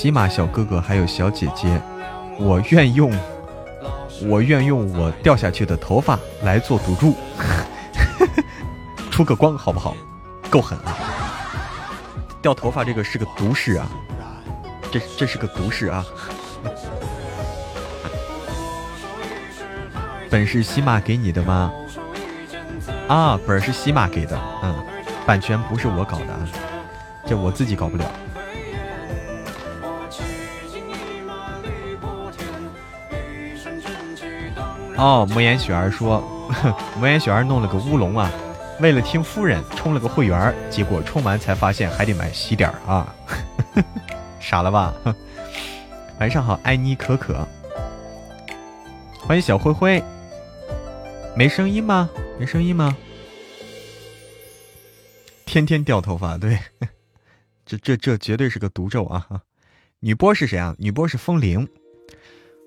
[0.00, 1.82] 喜马小哥哥还有小姐姐，
[2.38, 3.12] 我愿用
[4.28, 7.16] 我愿用我掉下去的头发来做赌注，
[9.10, 9.96] 出个光好不好？
[10.48, 10.94] 够狠啊！
[12.40, 13.90] 掉头发这个是个毒誓啊！
[14.92, 16.06] 这这是个毒誓啊！
[20.30, 21.72] 本是西马给你的吗？
[23.08, 24.72] 啊，本是西马给的，嗯，
[25.26, 26.38] 版权不是我搞的，啊，
[27.26, 28.04] 这我自己搞不了。
[34.98, 36.20] 哦，莫言雪儿说，
[36.98, 38.30] 莫言雪儿弄了个乌龙啊，
[38.80, 43.14] 为了听夫人充了个会员，结果充完才发现还得买喜点啊。
[44.40, 44.92] 傻了吧？
[46.18, 47.46] 晚上好，爱妮可可，
[49.20, 50.02] 欢迎小灰灰。
[51.36, 52.10] 没声音吗？
[52.40, 52.96] 没声音吗？
[55.46, 56.58] 天天掉头发，对，
[57.64, 59.24] 这这这绝对是个毒咒啊！
[60.00, 60.74] 女波是谁啊？
[60.78, 61.68] 女波是风铃，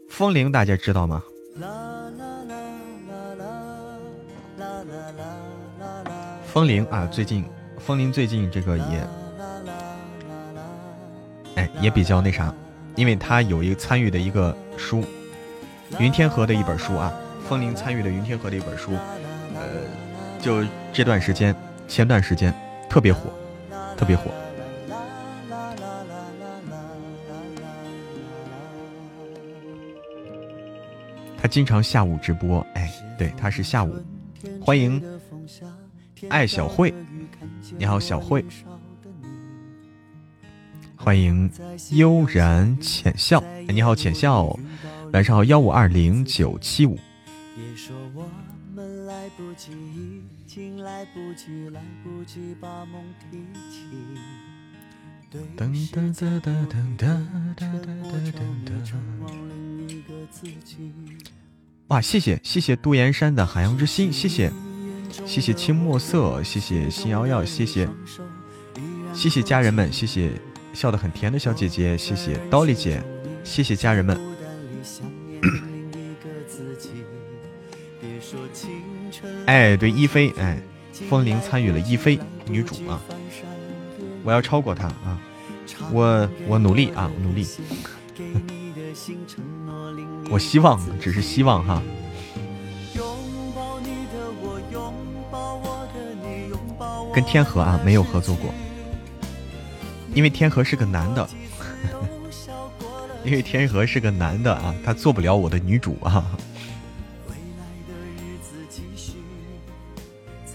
[0.09, 1.21] 风铃大家知道吗？
[6.51, 7.45] 风铃啊，最近
[7.79, 9.07] 风铃最近这个也。
[11.55, 12.53] 哎，也比较那啥，
[12.97, 15.01] 因为他有一个参与的一个书，
[15.97, 17.09] 云天河的一本书啊，
[17.47, 18.91] 风铃参与的云天河的一本书，
[19.55, 19.61] 呃，
[20.41, 21.55] 就这段时间，
[21.87, 22.53] 前段时间
[22.89, 23.31] 特别火，
[23.95, 24.29] 特别火。
[31.41, 33.95] 他经常下午直播，哎，对，他是下午。
[34.61, 35.01] 欢迎
[36.29, 36.93] 爱小慧，
[37.77, 38.43] 你好，小慧。
[40.95, 41.49] 欢迎
[41.91, 44.57] 悠然浅笑，你好浅笑，
[45.13, 46.97] 晚上好幺五二零九七五。
[61.87, 64.51] 哇，谢谢谢谢杜岩山的海洋之心，谢谢
[65.25, 67.87] 谢谢清墨色，谢谢心瑶瑶，谢谢
[69.13, 70.31] 谢谢家人们，谢谢。
[70.73, 73.03] 笑得很甜的小姐姐，谢谢刀丽姐，
[73.43, 74.17] 谢谢家人们。
[79.47, 80.57] 哎，对，一菲，哎，
[81.09, 83.01] 风铃参与了一菲女主啊，
[84.23, 85.19] 我要超过她啊！
[85.91, 87.45] 我我努力啊，努力。
[90.29, 91.83] 我希望，只是希望哈。
[97.13, 98.53] 跟天河啊没有合作过，
[100.13, 101.27] 因为天河是个男的，
[103.25, 106.25] 因为天河是个男的啊，他做不了我的女主啊，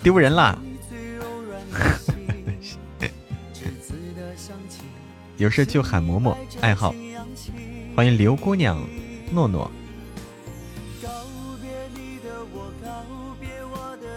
[0.03, 0.59] 丢人啦！
[5.37, 6.95] 有事就喊嬷嬷，爱好，
[7.95, 8.83] 欢迎刘姑娘
[9.31, 9.71] 诺诺。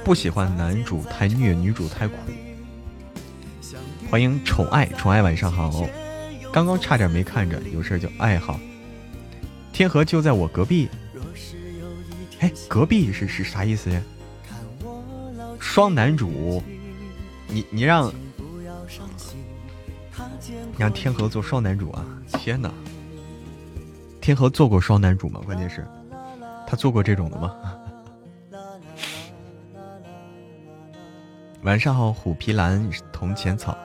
[0.09, 2.15] 不喜欢男主太虐，女主太苦。
[4.09, 5.87] 欢迎宠爱，宠爱晚上好。
[6.51, 8.59] 刚刚差点没看着，有事就爱好。
[9.71, 10.89] 天河就在我隔壁。
[12.39, 14.01] 哎，隔壁是是啥意思呀？
[15.59, 16.63] 双男主，
[17.47, 18.15] 你你让你，
[20.75, 22.03] 让天河做双男主啊？
[22.29, 22.73] 天哪！
[24.19, 25.39] 天河做过双男主吗？
[25.45, 25.85] 关键是，
[26.65, 27.53] 他做过这种的吗？
[31.63, 33.77] 晚上好，虎皮兰铜钱草。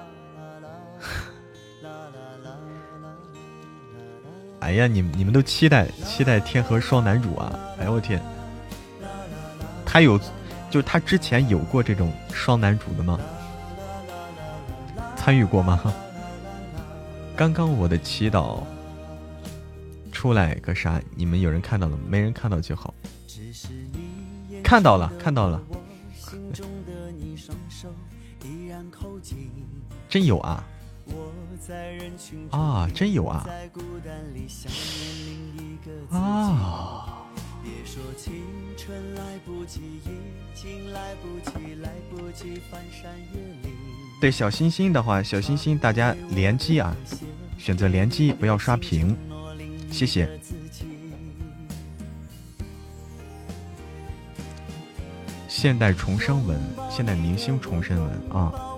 [4.61, 7.59] 哎呀，你你们都期待期待天河双男主啊！
[7.79, 8.23] 哎呦我天，
[9.85, 10.19] 他有，
[10.71, 13.19] 就他之前有过这种双男主的吗？
[15.17, 15.93] 参与过吗？
[17.37, 18.63] 刚刚我的祈祷
[20.13, 21.01] 出来个啥？
[21.17, 21.99] 你们有人看到了？
[22.09, 22.95] 没人看到就好。
[24.63, 25.61] 看到了，看到了。
[30.15, 30.65] 真有啊！
[32.53, 33.45] 啊，真有啊！
[36.13, 37.27] 啊！
[44.21, 46.95] 对小星星的话，小星星大家联机啊，
[47.59, 49.17] 选择联机，不要刷屏，
[49.91, 50.31] 谢谢。
[55.49, 56.57] 现代重生文，
[56.89, 58.71] 现代明星重生文啊！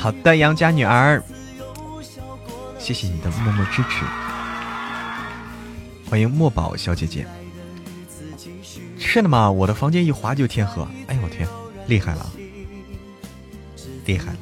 [0.00, 1.22] 好的，杨家女儿，
[2.78, 4.02] 谢谢你的默默支持，
[6.08, 7.26] 欢迎墨宝小姐姐。
[8.98, 9.50] 是的吗？
[9.50, 11.46] 我的房间一滑就天河，哎呦我天，
[11.86, 12.32] 厉害了，
[14.06, 14.38] 厉害了。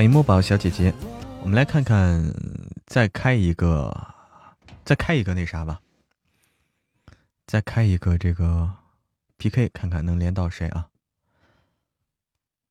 [0.00, 0.94] 欢迎墨宝小姐姐，
[1.42, 2.24] 我们来看看，
[2.86, 3.94] 再开一个，
[4.82, 5.78] 再开一个那啥吧，
[7.46, 8.70] 再开一个这个
[9.36, 10.86] PK，看看能连到谁啊？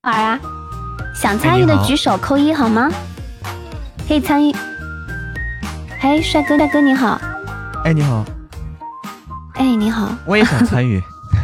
[0.02, 0.40] 儿啊，
[1.14, 2.90] 想参与的举手扣一好吗？
[4.08, 4.52] 可以参与。
[6.00, 7.22] 嘿，帅哥大哥你好。
[7.84, 8.26] 哎你好。
[9.54, 10.18] 哎你好。
[10.26, 11.00] 我也想参与。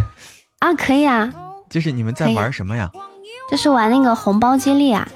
[0.58, 1.32] 啊可以啊。
[1.70, 2.90] 就是你们在玩什么呀？
[3.52, 5.08] 就是玩那个红包接力啊。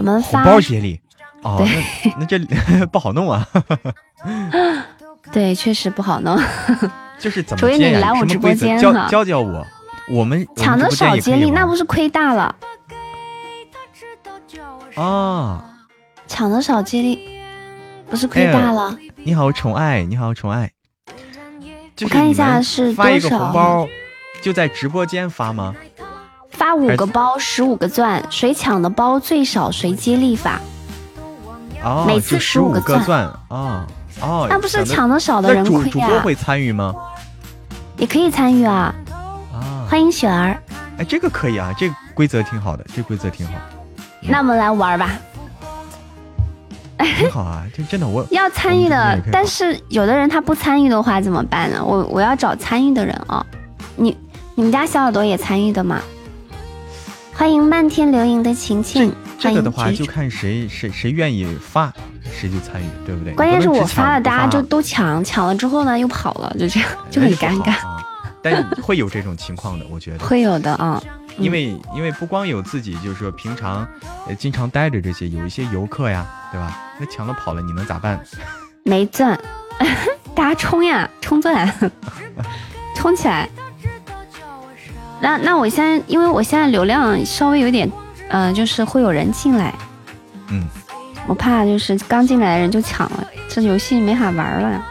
[0.00, 0.98] 我们发红包接力，
[1.42, 1.62] 哦，
[2.04, 2.38] 那那这
[2.90, 3.46] 不好弄啊。
[5.30, 6.40] 对，确实不好弄。
[7.20, 8.14] 就是怎么接呀？
[8.14, 8.66] 什么规则？
[8.80, 9.66] 教教教我。
[10.08, 12.56] 我们抢的少接力，那不是亏大了？
[14.96, 15.62] 啊！
[16.26, 17.38] 抢的少接力，
[18.08, 18.96] 不是亏大了？
[19.16, 20.70] 你好，宠爱，你好，宠爱。
[22.00, 23.86] 我看一下是发一个红包，
[24.40, 25.76] 就在直播间发吗？
[26.60, 30.60] 发五个包，十五个钻，谁抢的包最少，谁接力法。
[31.82, 33.86] 哦，每次十五个钻啊！
[34.20, 35.90] 哦，那不是抢的少的人亏呀？
[35.90, 36.94] 主播会参与吗？
[37.96, 38.94] 也可以参与啊！
[39.54, 40.54] 啊，欢迎雪儿。
[40.98, 43.54] 哎，这个可以啊，这个规则挺好的，这规则挺好。
[44.20, 45.12] 那我们来玩吧。
[46.98, 51.82] 挺好啊， 这真的我要参与的，但是有的人他不参与的话怎么办呢？
[51.82, 53.46] 我我要找参与的人啊！
[53.96, 54.14] 你
[54.54, 55.98] 你们家小耳朵也参与的吗？
[57.40, 59.10] 欢迎漫天流萤的晴晴。
[59.38, 61.90] 这个的话就看谁谁谁愿意发，
[62.30, 63.32] 谁就参与，对不对？
[63.32, 67.76] 关键是我发了，大家就都抢，抢了之后呢又跑了，就这样就很尴尬。
[68.42, 71.02] 但会有这种情况的，我觉得会有的啊。
[71.38, 73.88] 因为因为不光有自己，就是说平常
[74.28, 76.76] 呃经常待着这些，有一些游客呀，对吧？
[76.98, 78.22] 那抢了跑了，你能咋办？
[78.84, 79.40] 没钻，
[80.36, 81.90] 大家冲呀，冲钻，
[82.94, 83.48] 冲起来！
[85.20, 87.90] 那那我现在，因为我现在流量稍微有点，
[88.28, 89.74] 嗯，就是会有人进来，
[90.48, 90.66] 嗯，
[91.26, 94.86] 我怕就是刚进来的人就抢了，这游戏没法玩了。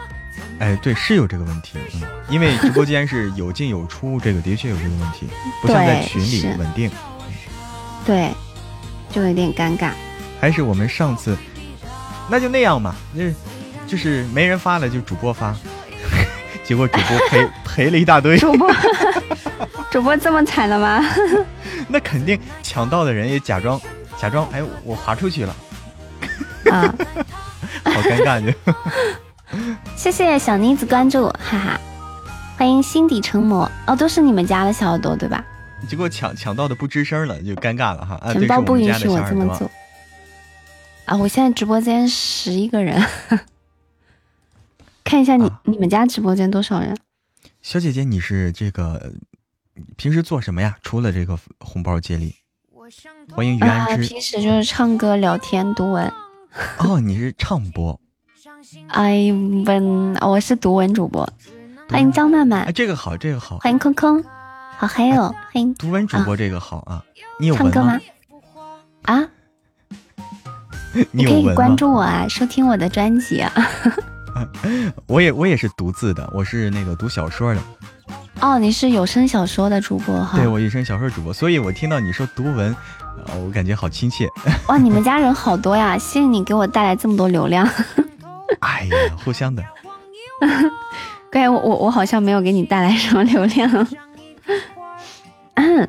[0.60, 5.26] 哎，对，是有这个问题，嗯，因为直播间是有进有出，这个的确有这个问题，
[5.62, 6.90] 不像在群里稳定。
[8.04, 8.30] 对，
[9.10, 9.90] 就有点尴尬。
[10.40, 11.36] 还是我们上次，
[12.30, 13.24] 那就那样嘛，那
[13.86, 15.54] 就是没人发了，就主播发，
[16.70, 18.38] 结果主播赔赔 了一大堆。
[18.38, 18.72] 主播，
[19.90, 21.04] 主播这么惨了吗？
[21.90, 23.80] 那肯定抢到的人也假装
[24.16, 25.56] 假装，哎，我滑出去了。
[26.70, 26.94] 啊，
[27.82, 28.56] 好尴尬就。
[29.96, 31.80] 谢谢小妮子关注，哈哈，
[32.56, 35.44] 欢迎心底成魔哦，都是你们家的小耳朵对吧？
[35.88, 38.32] 结果抢抢到的不吱声了，就尴尬了哈。
[38.32, 39.68] 钱包不允许我这么做。
[41.06, 43.04] 啊，我现在直播间十一个人，
[45.10, 46.96] 看一下你你们家直播间多少人？
[47.62, 49.12] 小姐姐，你是这个
[49.96, 50.76] 平时做什么呀？
[50.84, 52.32] 除了这个红包接力，
[53.32, 54.06] 欢迎于安之。
[54.06, 56.12] 平时就是唱歌、聊天、读文。
[56.78, 58.00] 哦，你是唱播。
[58.86, 59.32] 哎，
[59.66, 61.28] 文，我是读文主播。
[61.88, 63.58] 欢迎张曼曼，哎，这个好，这个好。
[63.58, 64.22] 欢迎空空，
[64.76, 65.34] 好黑哦。
[65.52, 67.04] 欢迎读文主播，这个好啊。
[67.40, 67.98] 你有唱歌吗？
[69.02, 69.28] 啊？
[71.10, 73.52] 你可以关注我啊，收听我的专辑啊。
[75.06, 77.60] 我也我也是独自的，我是那个读小说的。
[78.40, 80.38] 哦，你是有声小说的主播哈？
[80.38, 82.74] 对，我有声小说主播，所以我听到你说读文，
[83.44, 84.28] 我感觉好亲切。
[84.68, 85.96] 哇，你们家人好多呀！
[85.98, 87.68] 谢谢你给我带来这么多流量。
[88.60, 89.62] 哎呀，互相的。
[91.30, 93.88] 对，我我我好像没有给你带来什么流量。
[95.54, 95.88] 嗯。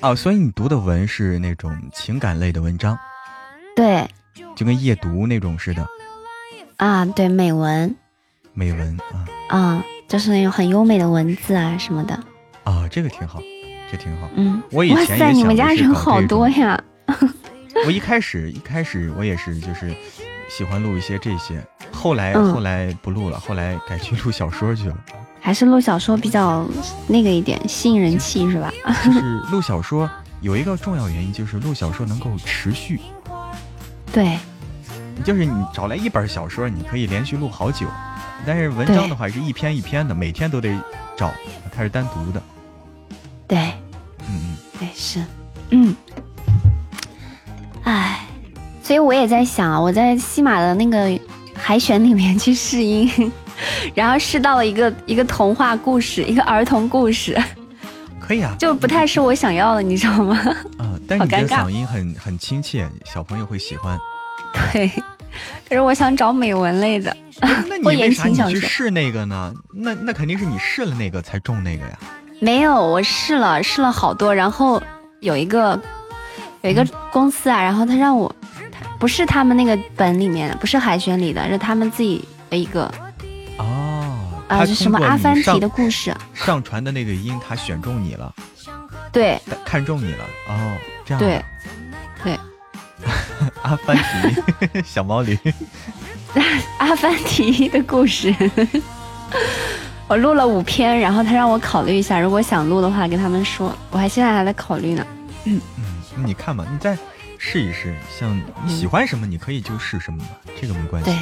[0.00, 2.98] 哦，所以你读的文是那种情感类的文章。
[3.76, 4.06] 对。
[4.56, 5.86] 就跟夜读那种似的，
[6.76, 7.94] 啊，对，美文，
[8.54, 12.14] 美文啊，啊，就是那种很优美的文字啊什么的，
[12.64, 13.40] 啊，这个挺好，
[13.90, 16.82] 这挺好，嗯，我以前哇塞，你们家人好多呀！
[17.86, 19.94] 我一开始一开始我也是就是
[20.48, 24.96] 喜欢录一些这些，后来后来不录了，后来改去录小说去了，
[25.40, 26.68] 还是录小说比较
[27.06, 28.72] 那个一点，吸引人气是吧？
[29.04, 29.20] 就是
[29.50, 30.08] 录小说
[30.40, 33.00] 有一个重要原因，就是录小说能够持续。
[34.12, 34.38] 对，
[35.22, 37.86] 就是你找来一本小说，你可以连续录好久。
[38.44, 40.76] 但是文章的话是一篇一篇的，每天都得
[41.16, 41.30] 找，
[41.74, 42.42] 它是单独的。
[43.46, 43.58] 对，
[44.28, 45.24] 嗯嗯，对是，
[45.70, 45.94] 嗯，
[47.84, 48.26] 哎，
[48.82, 51.20] 所以我也在想啊，我在西马的那个
[51.54, 53.30] 海选里面去试音，
[53.94, 57.40] 然后试到了一个一个童话故事，一个儿童故事。
[58.18, 60.36] 可以啊，就不太是我想要的，你知道吗？
[60.78, 63.98] 嗯，但是你的嗓音很很亲切，小朋友会喜欢。
[64.72, 64.90] 对，
[65.72, 67.16] 可是我想找美文类的。
[67.40, 69.54] 那你 为啥你去试那个呢？
[69.72, 71.98] 那那肯定是你试了那个才中那个呀。
[72.42, 74.82] 没有，我试了试了好多，然后
[75.20, 75.80] 有一个
[76.60, 78.30] 有一个公司啊，然后他让我，
[78.98, 82.92] 不是他们那个本里面，不是海选里的，是他们自己的一个。
[83.56, 84.18] 哦
[84.48, 86.14] 啊，是什么阿凡提的故事？
[86.34, 88.30] 上传的那个音，他选中你了，
[89.10, 91.42] 对，看中你了，哦，这样，对，
[92.22, 92.38] 对，
[93.62, 95.38] 阿凡提小毛驴，
[96.78, 98.34] 阿凡提的故事，
[100.08, 105.06] 我录了五篇，然后他让我考虑一下，如果想录的话，跟他们说，我还现在还在考虑呢。
[105.44, 106.96] 嗯嗯，你看吧，你再
[107.38, 110.28] 试一试，像你喜欢什么，你可以就试什么嘛，
[110.60, 111.10] 这个没关系。
[111.10, 111.18] 对。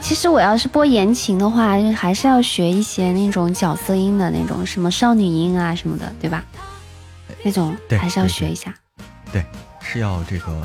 [0.00, 6.44] 其实我要是播言情的话，还是要学一些那种角色音的那种，什么少女音啊什么的，对吧？
[7.42, 8.72] 那种还是要学一下。
[9.32, 9.44] 对，
[9.90, 10.62] 是要这个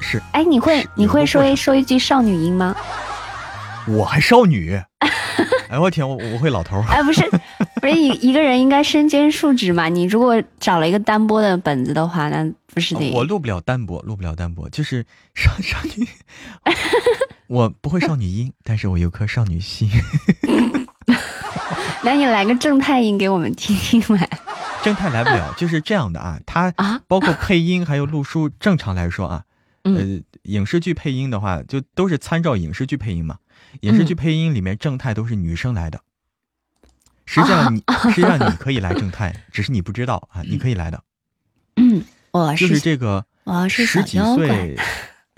[0.00, 0.20] 是。
[0.32, 2.74] 哎，你会你会说一说一句少女音吗？
[3.86, 4.78] 我还少女？
[5.70, 6.82] 哎我天，我我会老头。
[6.88, 7.22] 哎，不是
[7.80, 9.88] 不是一一个人应该身兼数职嘛？
[9.88, 12.44] 你如果找了一个单播的本子的话，那
[12.74, 15.04] 不是得我录不了单播，录不了单播，就是
[15.34, 16.08] 少少女。
[17.46, 19.88] 我不会少女音，但是我有颗少女心。
[22.04, 24.28] 那你来个正太音给我们听听呗。
[24.84, 26.38] 正太来不了， 就是这样的啊。
[26.46, 29.44] 它啊，包括配音还有录书，正常来说啊，
[29.82, 33.38] 呃，影视剧配音的话，就都是参照影视剧配音嘛。
[33.80, 36.00] 影视剧配音里面正太都是女生来的。
[37.26, 41.02] 实际上你实际上你可以来正太，只是你不知道啊，你可以来的。
[41.76, 43.26] 嗯，我是就是这个
[43.68, 44.78] 十几岁。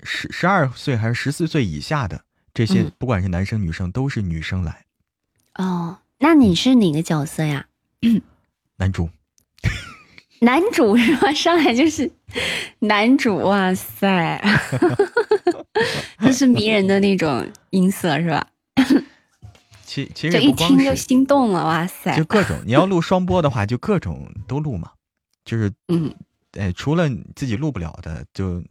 [0.03, 2.23] 十十二岁还是十四岁以下的
[2.55, 4.85] 这些，不管是男生女生，都是女生来。
[5.55, 7.65] 哦，那你是哪个角色呀？
[8.77, 9.09] 男主。
[10.41, 11.33] 男主是吧？
[11.33, 12.09] 上来就是
[12.79, 14.41] 男主，哇塞，
[16.21, 18.47] 就是迷人的那种音色是吧？
[19.83, 22.15] 其其实一听就心动了，哇塞！
[22.15, 24.91] 就各种你要录双播的话，就各种都录嘛。
[25.43, 26.13] 就是嗯，
[26.53, 28.63] 哎，除了自己录不了的，就。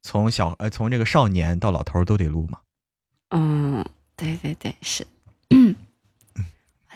[0.00, 2.60] 从小呃，从这个少年到老头都得录嘛。
[3.30, 3.84] 嗯，
[4.16, 5.04] 对对对，是。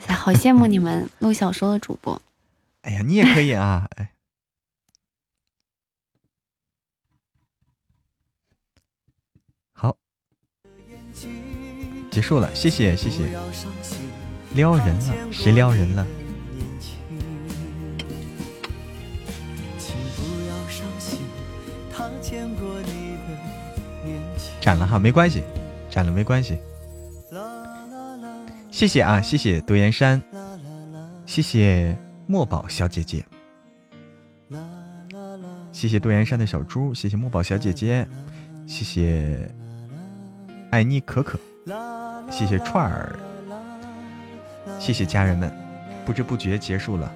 [0.07, 2.21] 嗯，好羡慕你们录小说的主播。
[2.83, 3.89] 哎呀，你也可以啊！
[3.97, 4.11] 哎，
[9.73, 9.97] 好，
[12.11, 13.25] 结束了，谢谢谢谢。
[14.55, 16.07] 撩人了，谁撩人了？
[24.61, 25.43] 斩了哈，没关系，
[25.91, 26.59] 斩了没关系。
[28.73, 30.21] 谢谢啊，谢谢独岩山，
[31.27, 31.97] 谢谢。
[32.29, 33.25] 墨宝小姐姐，
[35.71, 38.07] 谢谢杜岩山的小猪，谢谢墨宝小姐姐，
[38.67, 39.53] 谢谢
[40.71, 41.39] 爱妮可可，
[42.31, 43.19] 谢谢串儿，
[44.79, 45.53] 谢谢家人们，
[46.07, 47.13] 不知不觉结束了，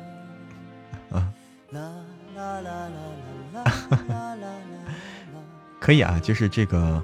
[1.11, 1.33] 啊，
[5.81, 7.03] 可以啊，就是这个，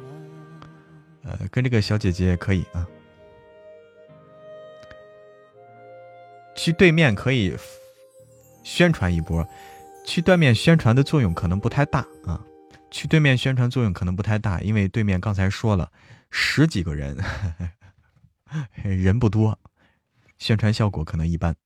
[1.22, 2.86] 呃，跟这个小姐姐可以啊，
[6.54, 7.56] 去对面可以。
[8.64, 9.44] 宣传一波，
[10.06, 12.40] 去对面宣传的作用可能不太大啊。
[12.92, 15.90] 去对面宣传作用可能不太大，因为对面刚才说了
[16.30, 17.18] 十几个人，
[18.84, 19.58] 人不多，
[20.38, 21.56] 宣传效果可能一般。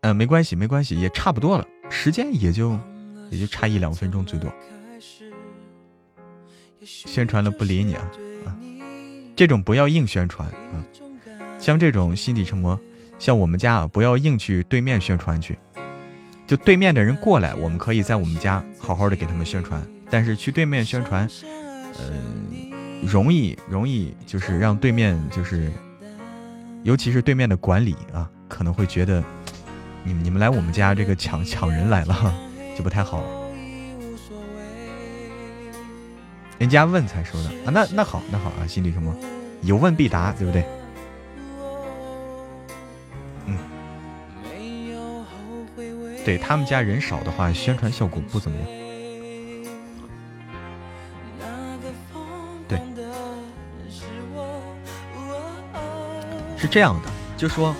[0.00, 2.76] 嗯，没关系，没关系，也差不多了，时间也就
[3.30, 4.52] 也就差一两分钟最多。
[6.82, 8.25] 宣传了不理你啊啊，
[9.36, 10.82] 这种不要硬宣传啊。
[11.58, 12.78] 像这种心底成魔，
[13.18, 15.58] 像我们家啊，不要硬去对面宣传去，
[16.46, 19.80] 就对面的人过来，我们可以在我们家好好的给他们宣传。
[20.10, 21.28] 但是去对面宣传，
[21.98, 22.12] 呃，
[23.02, 25.72] 容易容易就是让对面就是，
[26.82, 29.22] 尤其是对面的管理啊，可能会觉得
[30.04, 32.34] 你们你们来我们家这个抢抢人来了，
[32.76, 33.45] 就不太好了。
[36.58, 39.14] 人家问才说的啊，那那好那好啊，心里什么，
[39.62, 40.64] 有问必答，对不对？
[43.46, 43.58] 嗯
[46.24, 48.66] 对他们家人少的话，宣传效果不怎么样。
[52.66, 52.80] 对，
[56.56, 57.72] 是这样的，就说，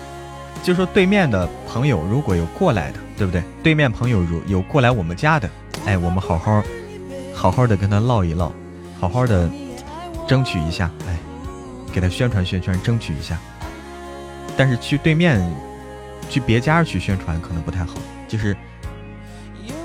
[0.63, 3.43] 就说对面的朋友如果有过来的，对不对？
[3.61, 5.49] 对面朋友如有过来我们家的，
[5.85, 6.63] 哎，我们好好
[7.35, 8.53] 好好的跟他唠一唠，
[8.99, 9.49] 好好的
[10.27, 11.17] 争取一下，哎，
[11.93, 13.37] 给他宣传宣传，争取一下。
[14.57, 15.39] 但是去对面，
[16.29, 17.93] 去别家去宣传可能不太好。
[18.27, 18.57] 就是，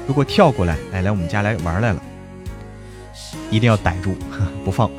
[0.06, 2.02] 如果跳过来，哎，来我们家来玩来了，
[3.50, 4.16] 一定要逮住
[4.64, 4.90] 不放。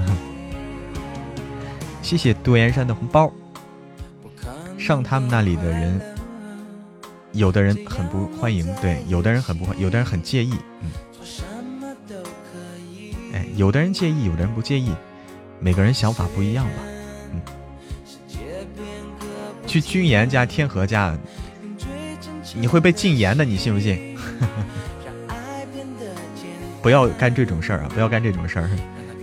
[2.03, 3.32] 谢谢杜岩山的红包。
[4.78, 6.01] 上他们那里的人，
[7.32, 10.89] 有的人很不欢迎，对，有的人很不欢，有的人很介意，嗯。
[13.64, 14.91] 有的人介意，有的人不介意，
[15.61, 16.84] 每个人想法不一样吧，
[17.32, 17.41] 嗯。
[19.66, 21.18] 去军言家、天河家。
[22.55, 24.18] 你会被禁言的，你信不信？
[26.84, 27.89] 不要干这种事儿啊！
[27.93, 28.70] 不要干这种事儿，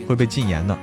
[0.09, 0.79] 会被禁言的。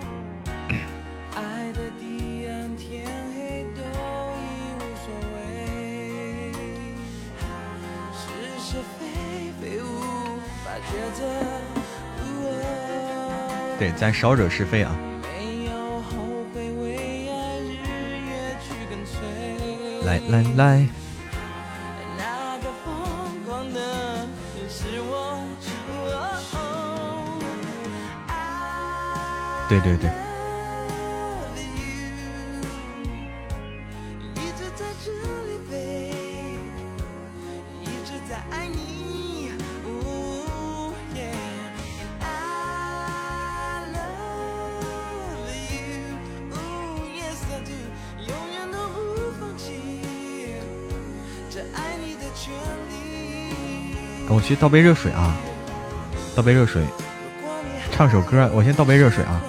[13.79, 14.95] 对，咱少惹是非啊！
[20.03, 20.87] 来来来。
[29.69, 30.26] 对对对。
[54.47, 55.35] 去倒杯热水啊！
[56.33, 56.81] 倒杯热水，
[57.91, 58.49] 唱首歌。
[58.53, 59.41] 我先倒杯热水啊。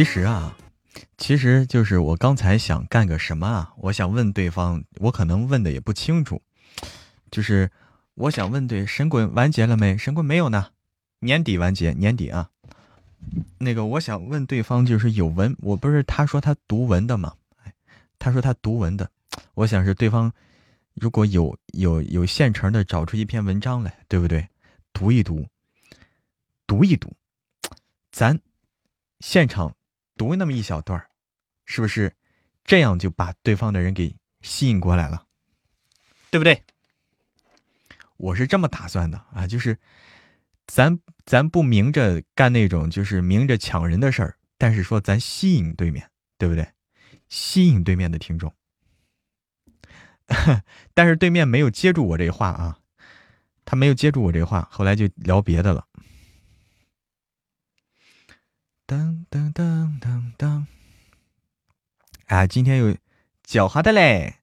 [0.00, 0.56] 其实啊，
[1.18, 3.74] 其实就是我刚才想干个什么啊？
[3.76, 6.40] 我想问对方，我可能问的也不清楚，
[7.30, 7.70] 就是
[8.14, 9.98] 我想问对神棍完结了没？
[9.98, 10.70] 神棍没有呢，
[11.18, 12.48] 年底完结，年底啊。
[13.58, 17.34] 那个我想问对方，就是有文，我不是他说他读文的吗？
[18.18, 19.10] 他说他读文的，
[19.52, 20.32] 我想是对方
[20.94, 24.48] 如果有有有现成的，找出一篇文章来，对不对？
[24.94, 25.46] 读一读，
[26.66, 27.12] 读一读，
[28.10, 28.40] 咱
[29.18, 29.76] 现场
[30.20, 31.08] 读那么一小段儿。
[31.64, 32.14] 是不是
[32.62, 35.24] 这样就把对方的人给吸引过来了，
[36.30, 36.62] 对不对？
[38.18, 39.78] 我是这么打算的啊，就是
[40.66, 46.68] 咱咱不明着干那种就是明着抢人的事儿，但是说咱吸引对面，对不对？
[47.30, 48.52] 吸引对面的听众，
[50.92, 52.78] 但是对面没有接住我这话啊，
[53.64, 55.86] 他没有接住我这话，后来就聊别的了。
[58.90, 60.66] 当当当当当。
[62.26, 62.90] 啊，今天有
[63.46, 64.38] 狡猾的嘞，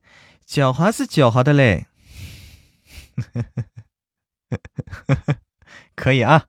[0.48, 1.88] 狡猾是狡猾的嘞，
[5.96, 6.46] 可以啊，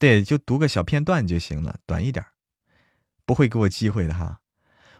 [0.00, 2.26] 对，就读个小片段就行了，短一点，
[3.24, 4.40] 不会给我机会的哈。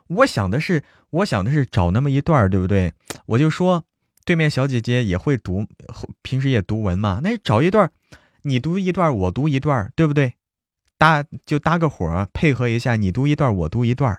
[0.07, 2.95] 我想的是，我想的是找那么一段，对不对？
[3.27, 3.83] 我就说，
[4.25, 5.67] 对面小姐姐也会读，
[6.23, 7.91] 平时也读文嘛，那找一段，
[8.43, 10.35] 你读一段，我读一段，对不对？
[10.97, 14.19] 搭就搭个伙，配合一下，你读一段，我读一段。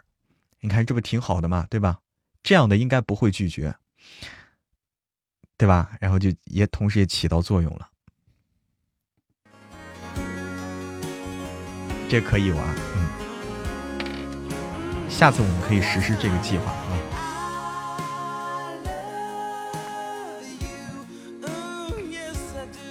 [0.59, 1.99] 你看，这不挺好的嘛，对吧？
[2.43, 3.76] 这样的应该不会拒绝，
[5.57, 5.91] 对吧？
[5.99, 7.89] 然后就也同时也起到作用了，
[12.09, 13.09] 这可以玩，嗯。
[15.09, 16.99] 下次我们可以实施这个计划啊。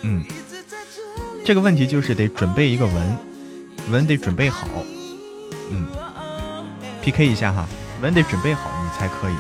[0.03, 0.25] 嗯，
[1.45, 3.19] 这个问题就是得准备一个文，
[3.91, 4.67] 文得准备好，
[5.71, 5.87] 嗯。
[7.03, 7.69] PK 一下哈，
[8.01, 9.35] 文得准备好你才可以。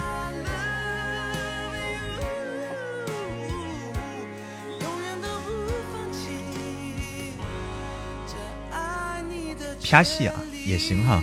[9.82, 10.34] 啪戏啊
[10.66, 11.22] 也行哈，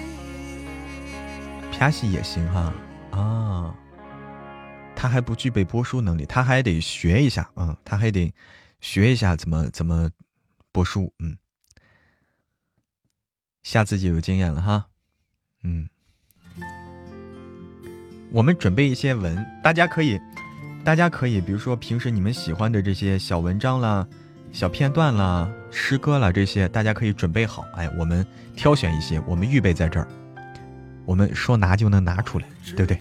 [1.71, 2.73] 啪戏也行哈。
[3.11, 3.75] 啊，
[4.95, 8.33] 他还不具备播书能力，他还得学一下啊，他还得
[8.79, 10.09] 学一下怎么怎么
[10.71, 11.35] 播书，嗯，
[13.63, 14.85] 下次就有经验了哈，
[15.63, 15.87] 嗯。
[18.31, 20.19] 我们准备一些文，大家可以，
[20.85, 24.07] 大家可以，比如说平时你们喜欢的这些小文章啦、
[24.53, 27.65] 小片段啦、诗歌啦这些，大家可以准备好。
[27.75, 30.07] 哎，我们挑选一些，我们预备在这儿，
[31.05, 32.97] 我们说拿就能拿出来，对不对？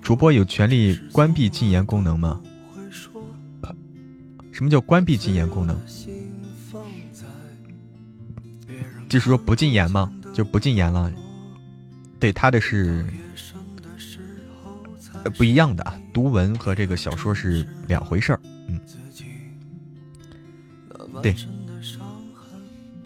[0.00, 2.40] 主播有权利关闭禁言功能吗？
[4.50, 5.78] 什么叫关闭禁言功能？
[9.08, 10.12] 就是说不禁言吗？
[10.34, 11.10] 就不禁言了。
[12.20, 13.06] 对他的是
[15.36, 18.40] 不一样的啊，读文和这个小说是两回事儿。
[18.68, 18.80] 嗯，
[21.22, 21.34] 对，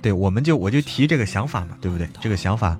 [0.01, 2.09] 对，我们就我就提这个想法嘛，对不对？
[2.21, 2.79] 这个想法。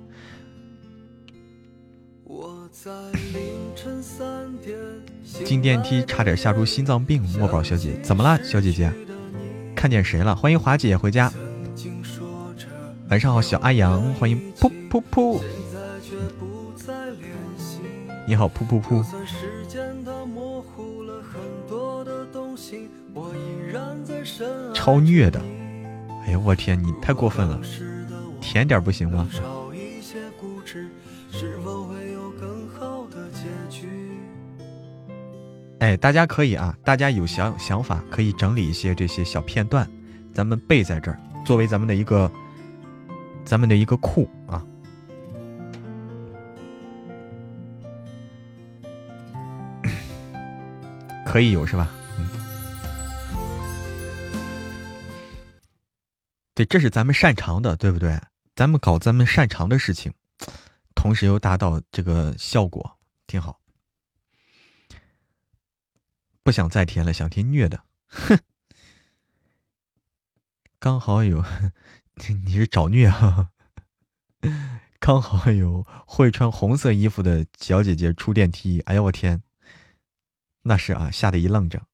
[5.45, 8.43] 进电梯差点吓出心脏病，墨宝小姐怎么了？
[8.43, 8.91] 小姐姐，
[9.75, 10.35] 看见谁了？
[10.35, 11.31] 欢迎华姐回家。
[13.13, 15.39] 晚上好，小阿阳，欢迎噗噗噗。
[18.25, 19.05] 你好，噗噗噗！
[24.73, 25.39] 超虐的，
[26.25, 27.61] 哎呀，我天，你太过分了，
[28.41, 29.29] 甜点不行吗？
[35.77, 39.87] 哎，大家可以啊，大家有想想法，可以整理一些这些小片段，
[40.33, 42.31] 咱们备在这儿，作为咱们的一个，
[43.45, 44.65] 咱们的一个库啊。
[51.25, 51.89] 可以有是吧？
[52.17, 52.29] 嗯，
[56.53, 58.19] 对，这是咱们擅长的，对不对？
[58.55, 60.13] 咱们搞咱们擅长的事情，
[60.93, 63.59] 同时又达到这个效果，挺好。
[66.43, 68.37] 不想再填了，想填虐的，哼。
[70.77, 71.43] 刚好有，
[72.45, 73.49] 你是找虐啊？
[74.99, 79.41] 刚好有会穿红色衣服的小姐姐出电梯，哎呀，我天！
[80.63, 81.85] 那是啊，吓得一愣着。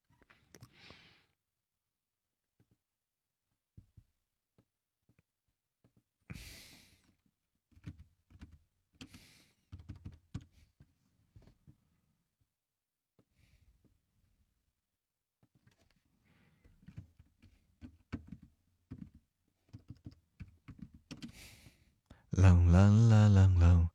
[22.40, 23.90] 冷冷冷冷冷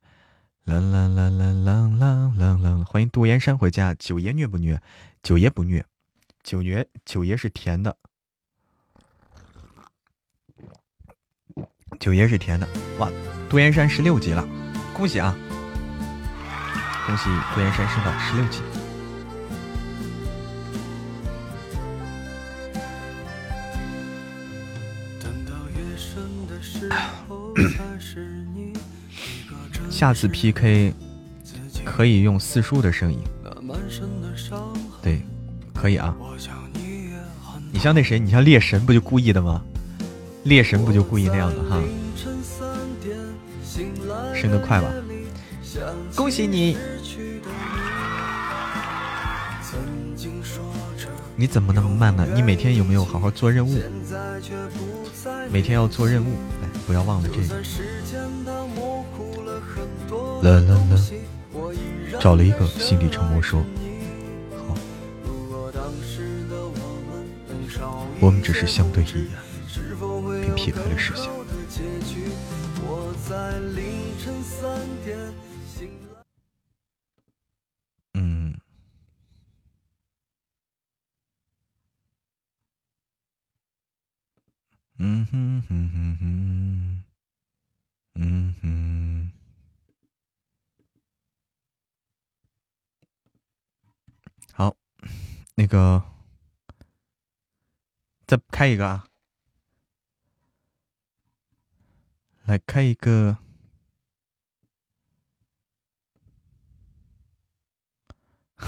[0.65, 3.95] 冷冷冷冷冷冷冷，欢迎杜岩山回家。
[3.95, 4.79] 九爷虐不虐？
[5.23, 5.83] 九爷不虐，
[6.43, 7.97] 九爷九爷是甜的，
[11.99, 12.67] 九爷是甜的。
[12.99, 13.09] 哇，
[13.49, 14.47] 杜岩山十六级了，
[14.93, 15.35] 恭喜啊！
[17.07, 17.23] 恭喜
[17.55, 18.61] 杜岩山升到十六级。
[25.19, 26.87] 等到月升的时
[27.27, 27.51] 候
[29.95, 30.93] 下次 PK
[31.85, 33.17] 可以用四叔的声音，
[35.01, 35.21] 对，
[35.73, 36.13] 可以啊。
[37.71, 39.63] 你像那谁，你像猎神不就故意的吗？
[40.43, 41.81] 猎神不就故意那样的哈？
[44.33, 44.91] 升得快吧？
[46.13, 46.75] 恭喜你！
[51.37, 52.27] 你怎么那么慢呢？
[52.35, 53.79] 你每天有没有好好做任务？
[55.49, 57.63] 每天要做任务，哎，不要忘了这个。
[60.45, 62.19] 啦啦啦！
[62.21, 63.65] 找了一个心理成魔说
[67.79, 69.31] ：“好，我们只是相对一眼，
[70.41, 71.31] 便撇开了视线。”
[78.13, 78.53] 嗯，
[84.99, 87.03] 嗯哼哼哼哼，
[88.13, 88.84] 嗯哼。
[95.57, 96.03] 那个，
[98.27, 99.07] 再开一个啊！
[102.43, 103.37] 来开一个，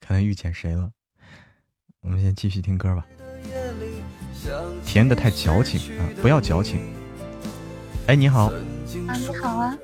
[0.00, 0.90] 看能遇见谁了？
[2.00, 3.06] 我们先继续听歌吧。
[4.86, 6.08] 甜的太矫情啊！
[6.22, 6.80] 不要矫情。
[8.06, 8.46] 哎，你好。
[8.46, 8.52] 啊，
[9.14, 9.76] 你好啊。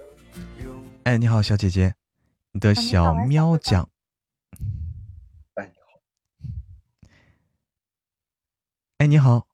[1.04, 1.94] 哎，你好，小姐姐。
[2.55, 3.88] 你的小喵酱，
[5.55, 6.00] 哎你好，
[8.98, 9.48] 哎你好，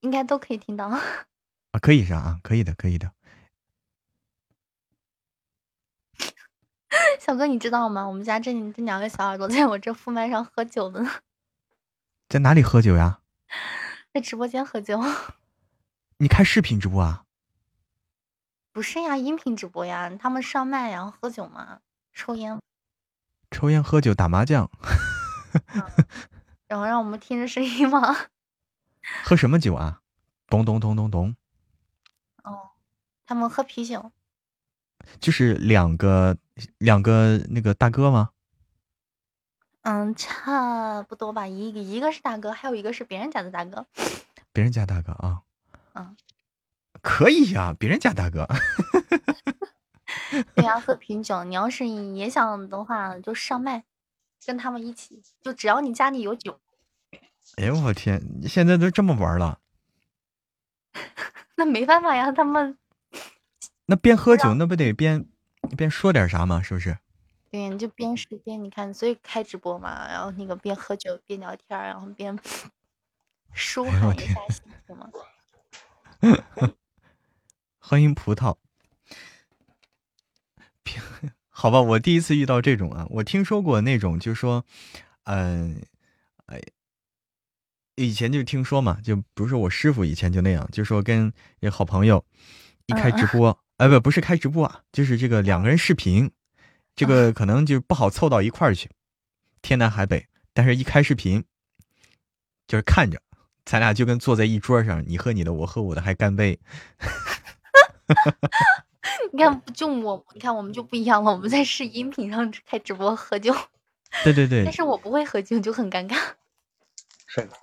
[0.00, 0.98] 应该都可以听到啊，
[1.82, 3.12] 可以是啊，可以的，可以的。
[7.20, 8.08] 小哥你知道吗？
[8.08, 11.06] 我们家这这两个小耳朵在我这副麦上喝酒呢，
[12.30, 13.20] 在哪里喝酒呀？
[14.14, 14.98] 在直播间喝酒。
[16.16, 17.26] 你开视频直播啊？
[18.72, 21.82] 不是呀，音频直播呀，他们上麦然后喝酒嘛。
[22.12, 22.60] 抽烟，
[23.50, 24.70] 抽烟喝酒打麻将，
[26.68, 28.16] 然后让我们听着声音吗？
[29.24, 30.00] 喝什么酒啊？
[30.48, 31.36] 咚咚咚咚咚。
[32.42, 32.70] 哦，
[33.26, 34.12] 他们喝啤酒。
[35.18, 36.36] 就是两个
[36.78, 38.30] 两个那个大哥吗？
[39.82, 41.46] 嗯，差不多吧。
[41.46, 43.86] 一个一个是大哥，还有一个是别人家的大哥。
[44.52, 45.40] 别人家大哥啊？
[45.94, 46.14] 嗯，
[47.00, 48.46] 可以呀，别人家大哥。
[50.54, 51.44] 对呀，喝啤酒。
[51.44, 53.84] 你要是也想的话，就上麦，
[54.46, 55.22] 跟他们一起。
[55.42, 56.60] 就只要你家里有酒。
[57.56, 58.22] 哎呦我天！
[58.40, 59.58] 你现在都这么玩了？
[61.56, 62.78] 那没办法呀，他们。
[63.86, 65.26] 那边喝酒，那不得边
[65.76, 66.62] 边说点啥吗？
[66.62, 66.96] 是不是？
[67.50, 72.38] 对，你就边说边你看，所以开直播嘛，然后那个边喝酒边聊天，然后边
[73.52, 75.10] 舒缓一下心情嘛。
[77.80, 78.56] 欢迎葡萄。
[81.52, 84.64] 好吧，我第一次遇到这种啊，我听说过那种，就说，
[85.24, 85.82] 嗯，
[86.46, 86.60] 哎，
[87.96, 92.24] 以前就听说嘛，就比如说我师傅以前就那样，就说跟一好朋友
[92.86, 96.30] 一开直播，哎不不是开直播啊，就是这个两个人视频，
[96.96, 98.88] 这个可能就不好凑到一块儿去，
[99.60, 101.44] 天南海北，但是一开视频，
[102.66, 103.20] 就是看着，
[103.66, 106.58] 咱俩就跟坐在一桌上，你喝你的，我喝我的，还干杯。
[109.32, 111.32] 你看，就我，你看我们就不一样了。
[111.32, 113.54] 我们在试音频上开直播喝酒，
[114.24, 114.64] 对对对。
[114.64, 116.34] 但是我不会喝酒，就很尴尬。
[117.26, 117.56] 是的。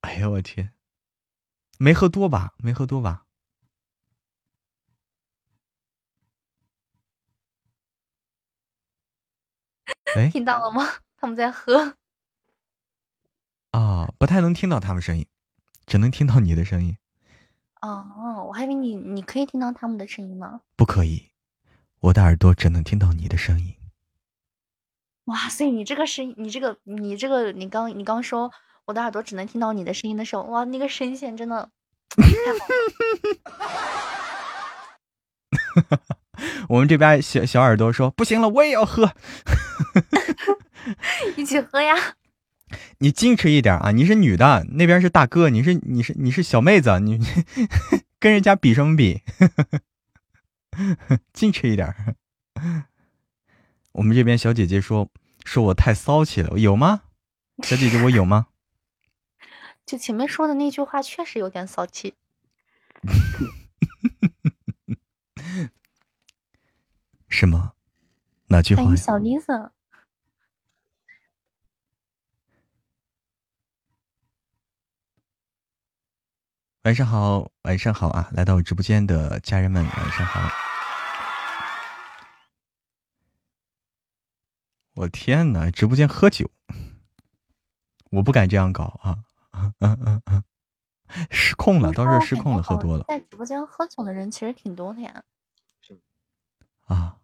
[0.00, 0.72] 哎呦，我天，
[1.78, 2.54] 没喝多吧？
[2.58, 3.24] 没喝多吧？
[10.16, 10.86] 哎，听到了吗？
[11.16, 11.96] 他们在喝。
[13.70, 15.26] 啊，不太能听到他们声音，
[15.86, 16.96] 只能听到你的声音。
[17.82, 20.60] 哦，我还以为你你可以听到他们的声音呢。
[20.76, 21.30] 不可以，
[22.00, 23.74] 我的耳朵只能听到你的声音。
[25.26, 28.52] 哇塞，你这个声，你这个，你这个，你刚你刚说
[28.86, 31.68] 我的耳朵只能听到你的声音的时候，哇，那个声线真的
[32.10, 32.66] 太好
[35.88, 36.06] 了。
[36.68, 39.12] 我们这边小小耳朵说不行了，我也要喝，
[41.36, 41.94] 一起喝呀。
[42.98, 43.90] 你矜持一点啊！
[43.92, 47.18] 你是女的，那边是大哥，你是你是你是小妹子，你
[48.18, 49.22] 跟人家比什么比？
[51.32, 52.16] 矜持一点。
[53.92, 55.08] 我们这边小姐姐说
[55.44, 57.02] 说我太骚气了，有吗？
[57.62, 58.48] 小姐姐，我有吗？
[59.86, 62.14] 就前面说的那句话确实有点骚气。
[67.28, 67.74] 什么？
[68.48, 68.94] 哪句话？
[68.96, 69.38] 小妮
[76.86, 78.30] 晚上好，晚上好啊！
[78.32, 80.48] 来到直播间的家人们，晚上好。
[84.94, 86.48] 我天哪，直播间喝酒，
[88.12, 89.18] 我不敢这样搞啊！
[89.80, 90.44] 嗯嗯嗯，
[91.28, 93.04] 失控了，到时候失控了，喝多了。
[93.08, 95.24] 在直播间喝酒的人其实挺多的呀。
[96.84, 97.18] 啊。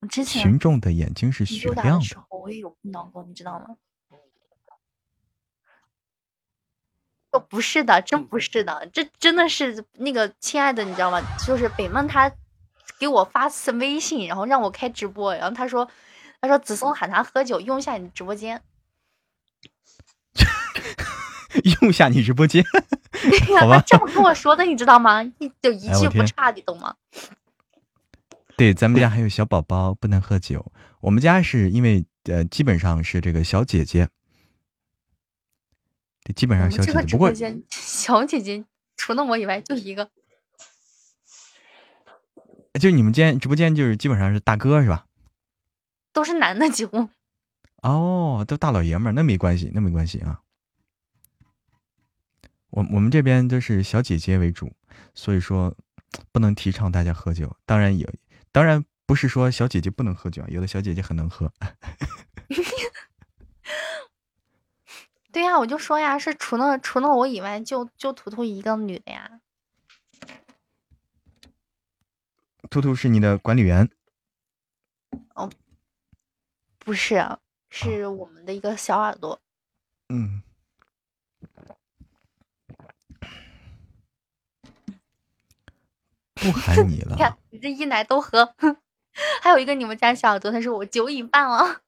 [0.00, 2.26] 我之前群众的眼睛是雪亮的。
[2.28, 3.78] 我也有碰到过，你知道吗？
[7.30, 11.20] 哦，不是的，真不是的，这真的是那个亲爱的，你知道吗？
[11.46, 12.32] 就是北梦他
[12.98, 15.88] 给我发次微信，然后让我开直播，然后他说，
[16.40, 18.62] 他说子松喊他喝酒，用一下你直播间，
[21.82, 22.64] 用下你直播间，
[23.60, 23.82] 好吧？
[23.86, 25.22] 这么跟我说的，你知道吗？
[25.38, 26.94] 一就一句不差，你懂吗？
[28.56, 30.72] 对，咱们家还有小宝宝，不能喝酒。
[31.00, 34.08] 我们家是因为呃，基本上是这个小姐姐。
[36.34, 37.32] 基本上 小姐姐，不过
[37.70, 38.64] 小姐姐
[38.96, 40.10] 除了我以外就一个，
[42.80, 45.06] 就你们间直播间就是基本上是大哥是吧？
[46.12, 47.08] 都是男的几乎。
[47.82, 50.40] 哦，都大老爷们儿，那没关系，那没关系啊。
[52.70, 54.72] 我我们这边都是小姐姐为主，
[55.14, 55.74] 所以说
[56.32, 57.56] 不能提倡大家喝酒。
[57.64, 58.12] 当然有，
[58.52, 61.52] 当然不是说小姐姐不能喝酒，有的小姐姐很能喝。
[65.38, 69.38] 对呀，我就说呀，是除了除了我以外，就就图图一个女的呀。
[72.68, 73.88] 图图是你的管理员？
[75.36, 75.48] 哦，
[76.80, 77.38] 不是，
[77.70, 79.40] 是我们的一个小耳朵。
[80.08, 80.42] 嗯。
[86.34, 87.14] 不喊 你了。
[87.14, 88.56] 你看，你这一奶都喝。
[89.40, 91.82] 还有一个你们家小耳朵，他说我酒瘾犯了。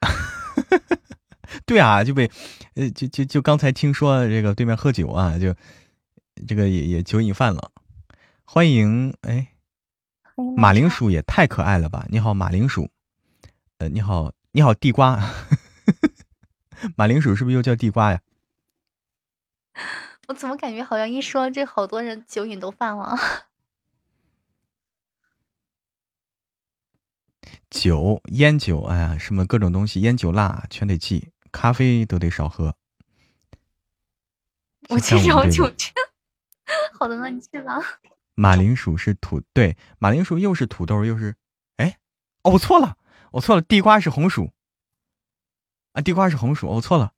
[1.66, 2.30] 对啊，就被，
[2.74, 5.54] 呃，就就就刚才听说这个对面喝酒啊，就
[6.46, 7.72] 这个也也酒瘾犯了。
[8.44, 9.48] 欢迎，哎，
[10.56, 12.06] 马铃薯也太可爱了吧！
[12.08, 12.88] 你好，马铃薯，
[13.78, 15.20] 呃，你好，你好，地瓜，
[16.96, 18.20] 马铃薯是不是又叫地瓜呀？
[20.28, 23.16] 我怎么感觉好像一说这好多人酒瘾都犯了？
[27.68, 31.30] 酒，烟酒，哎呀，什么各种东西，烟酒辣全得忌。
[31.52, 32.74] 咖啡都得少喝。
[34.88, 35.92] 我去找酒去。
[36.98, 37.78] 好的，那你去吧。
[38.34, 41.36] 马铃薯是土，对，马铃薯又是土豆又是，
[41.76, 41.98] 哎，
[42.42, 42.96] 哦，我错了，
[43.32, 44.50] 我错了，地瓜是红薯。
[45.92, 47.12] 啊，地瓜是红薯，我错了。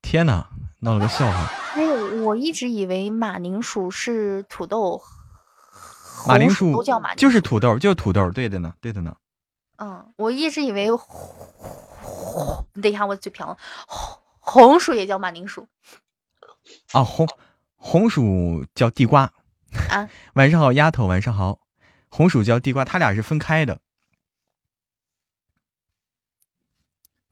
[0.00, 0.48] 天哪，
[0.80, 1.50] 闹了个笑话。
[1.74, 1.84] 哎，
[2.22, 5.02] 我一直以为马铃薯是土豆，
[6.26, 9.16] 马铃薯都叫马，就是土豆，就是土豆，对的呢，对的呢。
[9.76, 10.88] 嗯，我一直以为。
[12.80, 13.56] 等一下，我嘴瓢了。
[13.86, 14.18] 红
[14.68, 15.68] 红薯也叫马铃薯
[16.92, 17.28] 啊，红
[17.76, 19.32] 红薯叫地瓜
[19.90, 20.08] 啊。
[20.34, 21.60] 晚上好，丫头，晚上好。
[22.08, 23.80] 红薯叫地瓜，它俩是分开的。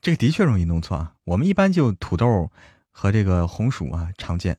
[0.01, 1.17] 这个的确容易弄错啊。
[1.25, 2.51] 我们一般就土豆
[2.91, 4.59] 和这个红薯啊常见。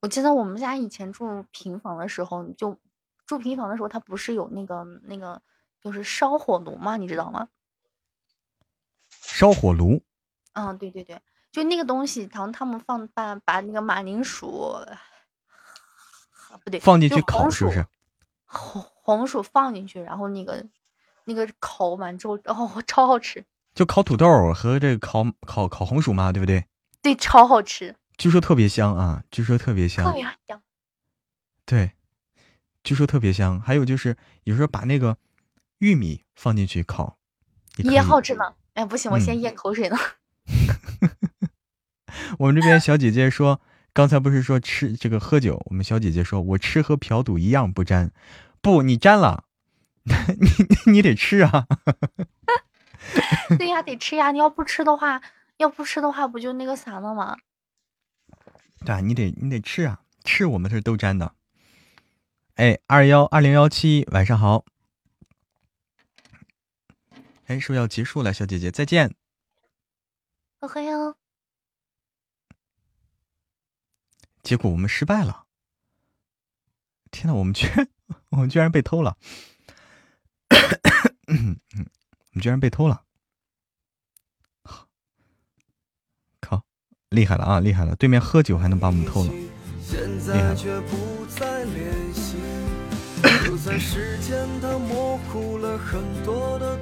[0.00, 2.78] 我记得我们家以前住平房的时候，就
[3.26, 5.42] 住平房的时候，它不是有那个那个
[5.80, 6.96] 就是烧火炉吗？
[6.96, 7.48] 你知道吗？
[9.34, 10.00] 烧火炉，
[10.52, 11.20] 嗯，对对对，
[11.50, 14.76] 就那个东西，然后他们放把把那个马铃薯，
[16.62, 17.84] 不对，放进去烤是不是？
[18.46, 20.64] 红红薯放进去，然后那个
[21.24, 23.44] 那个烤完之后，哦， 超好吃。
[23.74, 26.64] 就烤土豆和这个烤烤烤红薯嘛，对不对？
[27.02, 27.96] 对，超好吃。
[28.16, 30.62] 据说特别香啊，据说特别香，特别香。
[31.66, 31.90] 对，
[32.84, 33.60] 据说特别香。
[33.60, 35.18] 还有就是有时候把那个
[35.78, 37.18] 玉米放进去烤，
[37.78, 38.54] 也好吃呢。
[38.74, 39.96] 哎，不行，我先咽口水呢。
[42.38, 43.60] 我们这边小姐姐说，
[43.92, 45.62] 刚才不是说吃这个喝酒？
[45.66, 48.10] 我们小姐姐说，我吃和嫖赌一样不沾。
[48.60, 49.44] 不，你沾了，
[50.06, 51.66] 你你得吃啊。
[53.58, 54.32] 对呀，得吃呀。
[54.32, 55.22] 你要不吃的话，
[55.58, 57.36] 要不吃的话，不就那个啥了吗？
[58.84, 61.34] 对啊，你得你得吃啊，吃我们是都沾的。
[62.56, 64.64] 哎，二幺二零幺七，晚上好。
[67.46, 68.32] 哎，是不是要结束了？
[68.32, 69.14] 小姐姐，再见。
[70.60, 71.16] 我会哦。
[74.42, 75.44] 结果我们失败了。
[77.10, 77.88] 天呐，我们居然，
[78.30, 79.16] 我们居然被偷了！
[81.26, 81.32] 我
[82.32, 83.04] 们居然被偷了！
[86.40, 86.64] 靠，
[87.10, 87.94] 厉害了啊，厉害了！
[87.96, 90.54] 对面喝酒还能把我们偷了，厉害
[96.62, 96.73] 了。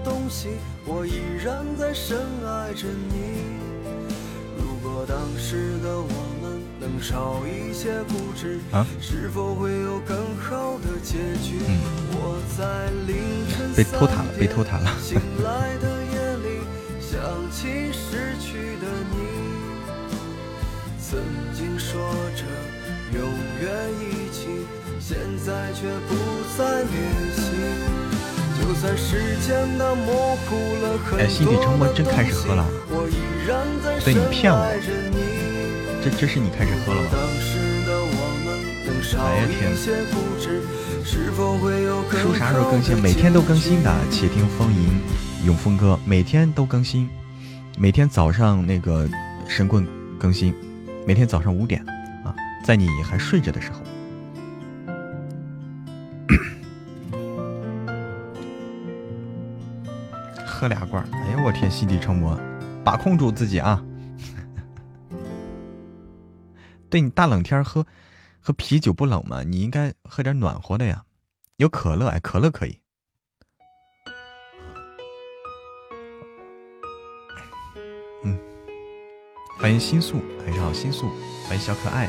[6.81, 8.85] 能少一些固执啊？
[9.01, 11.61] 是否会有更好的结局？
[11.69, 11.79] 嗯。
[12.13, 13.15] 我在凌
[13.49, 16.61] 晨被偷塔了被偷塔了醒来的夜里
[17.01, 17.21] 想
[17.53, 19.17] 起失去的你。
[20.99, 21.21] 曾
[21.55, 22.01] 经说
[22.35, 22.43] 着
[23.17, 23.23] 永
[23.61, 23.71] 远
[24.01, 24.03] 一
[24.33, 24.67] 起
[24.99, 26.11] 现在却不
[26.57, 26.91] 再联
[27.37, 27.52] 系
[31.19, 33.17] 哎心底沉默真开始喝了我依
[33.47, 34.59] 然在对你骗我
[36.03, 37.09] 这这是你开始喝了吗？
[39.19, 39.77] 哎呀天！
[42.19, 42.99] 书啥时候更新？
[43.01, 43.95] 每天都更新的。
[44.11, 45.01] 且听风吟，
[45.47, 47.09] 永峰哥每天都更新，
[47.79, 49.09] 每天早上那个
[49.47, 49.87] 神棍
[50.19, 50.55] 更新，
[51.07, 51.85] 每天早上五点
[52.25, 53.82] 啊，在你还睡着的时候，
[60.63, 61.05] 喝俩罐。
[61.13, 62.39] 哎呀我天，心底成魔，
[62.85, 63.83] 把控住自己啊！
[66.89, 67.85] 对你大冷天喝
[68.39, 69.43] 喝啤酒不冷吗？
[69.43, 71.03] 你应该喝点暖和的呀，
[71.57, 72.79] 有可乐哎，可乐可以。
[78.23, 78.39] 嗯，
[79.59, 81.11] 欢迎新素，晚上好，新素，
[81.49, 82.09] 欢迎小可爱。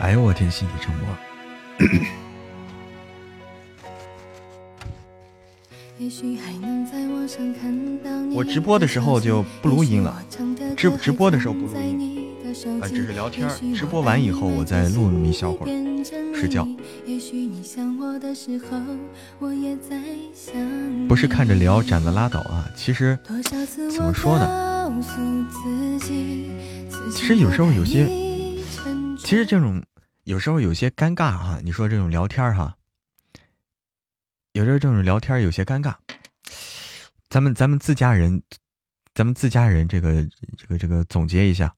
[0.00, 1.16] 哎呦我天，心底沉默。
[8.32, 10.22] 我直播的时候就不录音了，
[10.76, 12.26] 直直播的时候不录音，
[12.80, 13.46] 啊，只是聊天。
[13.74, 16.66] 直播完以后，我再录那么一小会儿，睡觉。
[21.06, 23.18] 不是看着聊斩的拉倒啊，其实
[23.94, 24.90] 怎么说呢？
[27.12, 28.06] 其实有时候有些，
[29.18, 29.82] 其实这种
[30.24, 31.58] 有时候有些尴尬哈。
[31.62, 32.74] 你说这种聊天哈。
[34.52, 35.94] 有时候这种聊天有些尴尬，
[37.28, 38.42] 咱们咱们自家人，
[39.14, 40.26] 咱们自家人这个
[40.56, 41.72] 这个这个总结一下，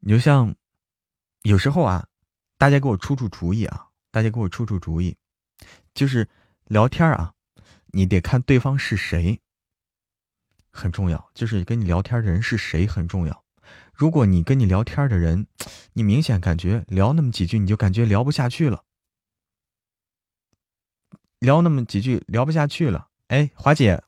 [0.00, 0.52] 你就像
[1.42, 2.04] 有时候啊，
[2.58, 5.16] 大家给我出出主意啊，大家给我出出主意，
[5.94, 6.28] 就是
[6.64, 7.32] 聊天啊，
[7.92, 9.40] 你得看对方是谁，
[10.72, 13.44] 很重要，就是跟你聊天的人是谁很重要。
[13.92, 15.46] 如果你跟你聊天的人，
[15.92, 18.82] 你明显感觉聊那么几句你就感觉聊不下去了。
[21.38, 24.02] 聊那么几句聊不下去了，哎，华姐，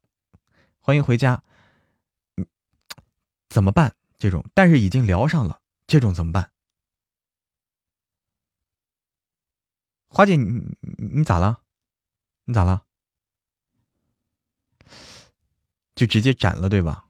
[0.79, 1.43] 欢迎回家。
[3.49, 3.95] 怎么办？
[4.19, 6.51] 这种，但是已经聊上了，这种怎么办？
[10.09, 11.61] 华姐，你你咋了？
[12.45, 12.85] 你咋了？
[15.95, 17.07] 就直接斩了，对吧？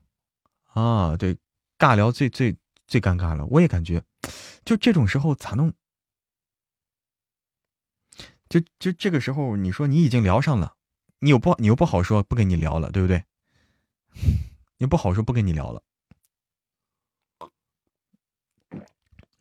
[0.67, 1.37] 啊，对，
[1.79, 4.03] 尬聊最最最尴尬了，我也感觉，
[4.65, 5.73] 就这种时候咋弄？
[8.49, 10.75] 就就这个时候，你说你已经聊上了，
[11.19, 13.23] 你又不你又不好说不跟你聊了，对不对？
[14.79, 15.83] 你不好说不跟你聊了。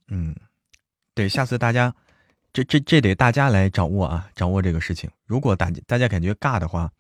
[0.07, 0.35] 嗯，
[1.13, 1.95] 对，下次大家，
[2.51, 5.09] 这这这得大家来掌握啊，掌握这个事情。
[5.25, 6.91] 如果大家大家感觉尬的话，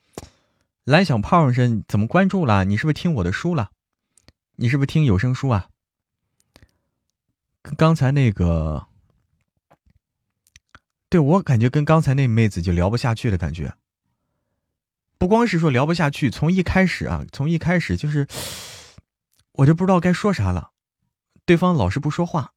[0.83, 2.63] 蓝小胖是怎么关注了？
[2.65, 3.71] 你是不是听我的书了？
[4.55, 5.69] 你是不是听有声书啊？
[7.77, 8.87] 刚才那个。
[11.09, 13.75] 对我感觉跟刚才那妹子就聊不下去的感觉，
[15.17, 18.27] 不光是说聊不下去，从一开始啊，从一开始就是，
[19.53, 20.71] 我就不知道该说啥了，
[21.45, 22.53] 对方老是不说话，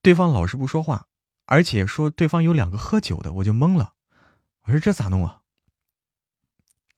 [0.00, 1.06] 对方老是不说话，
[1.44, 3.94] 而且说对方有两个喝酒的，我就懵了，
[4.62, 5.42] 我说这咋弄啊？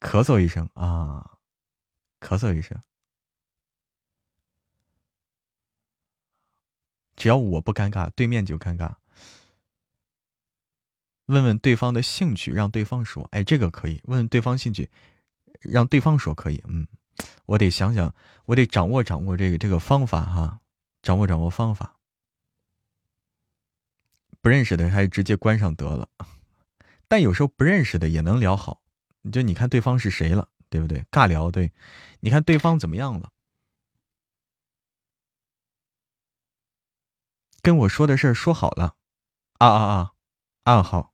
[0.01, 1.39] 咳嗽一声啊，
[2.21, 2.81] 咳嗽一声。
[7.17, 8.95] 只要我不尴尬，对面就尴尬。
[11.27, 13.27] 问问对方的兴趣，让对方说。
[13.33, 14.01] 哎，这个可以。
[14.05, 14.91] 问问对方兴趣，
[15.61, 16.63] 让对方说可以。
[16.67, 16.87] 嗯，
[17.47, 18.15] 我得想想，
[18.45, 20.61] 我得掌握掌握这个这个方法哈，
[21.03, 21.97] 掌握掌握方法。
[24.43, 26.07] 不认识的还是直接关上得了。
[27.09, 28.83] 但有时候不认识的也能聊好。
[29.33, 31.03] 就你看对方是谁了，对不对？
[31.11, 31.73] 尬聊，对，
[32.21, 33.31] 你看对方怎么样了。
[37.65, 38.97] 跟我说的事儿说好了，
[39.57, 40.11] 啊啊啊，
[40.65, 41.14] 暗号。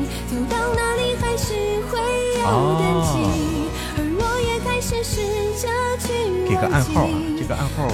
[2.43, 2.57] 哦，
[6.47, 7.15] 给个暗号啊！
[7.37, 7.87] 这个暗号，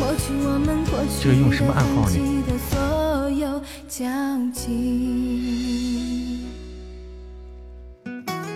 [1.21, 2.15] 这个用什么暗号呢？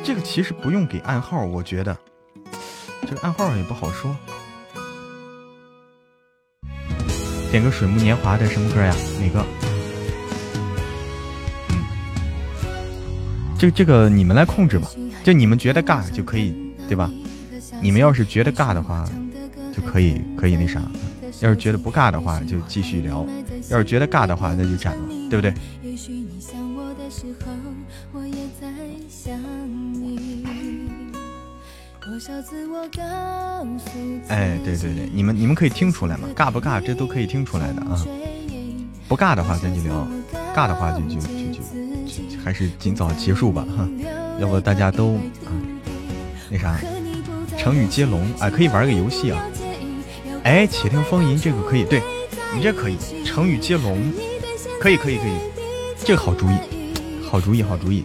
[0.04, 1.96] 这个其实不用给暗号，我觉得
[3.08, 4.16] 这个暗号也不好说。
[7.52, 8.96] 点个水木年华的什么歌呀？
[9.20, 9.46] 哪个？
[13.60, 14.90] 这这个你们来控制吧。
[15.24, 16.54] 就你们觉得尬就可以，
[16.88, 17.10] 对吧？
[17.82, 19.08] 你们要是觉得尬的话，
[19.76, 20.82] 就可以可以那啥；
[21.42, 23.26] 要是觉得不尬的话，就继续聊；
[23.70, 25.54] 要是觉得尬的话，那就斩了，对不对？
[34.28, 36.28] 哎，对对对，你们你们可以听出来嘛？
[36.36, 37.98] 尬不尬，这都可以听出来的啊！
[39.08, 40.08] 不尬的话，咱就聊；
[40.56, 41.62] 尬的话，就就就
[42.36, 43.88] 就还是尽早结束吧，哈。
[44.42, 45.54] 要不大家都啊，
[46.50, 46.80] 那啥，
[47.60, 49.40] 成语接龙啊，可以玩个游戏啊。
[50.44, 52.02] 哎，且听风吟这个可以，对
[52.56, 54.12] 你这可以，成语接龙，
[54.82, 55.38] 可以可以可以，
[56.04, 56.58] 这个好主意，
[57.24, 58.04] 好主意好主意。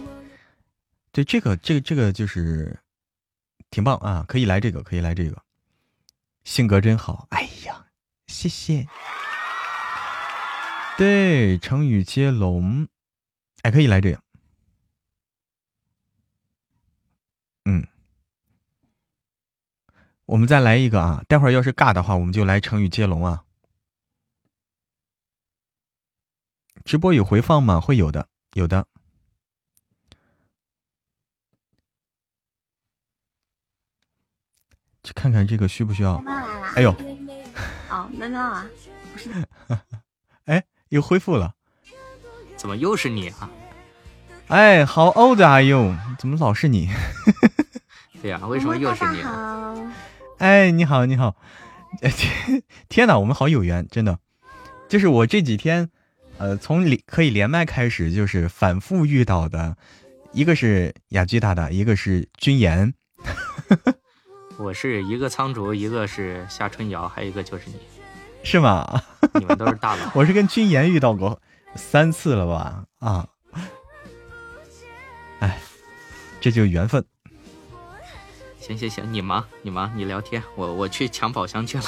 [1.11, 2.77] 对这个这个这个就是
[3.71, 5.41] 挺棒啊，可以来这个可以来这个，
[6.43, 7.83] 性格真好，哎呀，
[8.27, 8.85] 谢谢。
[10.99, 12.87] 对，成语接龙，
[13.63, 14.19] 哎，可以来这个。
[17.69, 17.85] 嗯，
[20.25, 21.21] 我们再来一个啊！
[21.27, 23.43] 待会儿要是尬的话，我们就来成语接龙啊。
[26.85, 27.81] 直播有回放吗？
[27.81, 28.87] 会有的，有的。
[35.03, 36.23] 去看看这个需不需要？
[36.75, 36.91] 哎呦！
[37.91, 38.65] 哦，喵喵啊，
[39.11, 39.29] 不是。
[40.45, 41.53] 哎，又恢复了。
[42.55, 43.51] 怎么又是你啊？
[44.47, 45.93] 哎，How old are you？
[46.17, 46.89] 怎么老是你？
[48.21, 49.21] 对呀，为什么又是你？
[50.37, 51.35] 哎，你好，你好！
[51.99, 54.19] 天天哪，我们好有缘，真的。
[54.87, 55.89] 就是我这几天，
[56.37, 59.75] 呃，从连可以连麦开始，就是反复遇到的，
[60.31, 62.93] 一个是雅居大大，一个是君言。
[64.57, 67.75] 我是一个苍竹，一个是夏春瑶，还有一个就是你，
[68.43, 69.03] 是吗？
[69.33, 70.09] 你们都是大佬。
[70.15, 71.41] 我是跟君言遇到过
[71.75, 72.85] 三次了吧？
[72.99, 73.27] 啊。
[75.39, 75.59] 哎，
[76.39, 77.05] 这就缘分。
[78.59, 81.85] 行行行，你忙你忙，你聊天，我我去抢宝箱去了。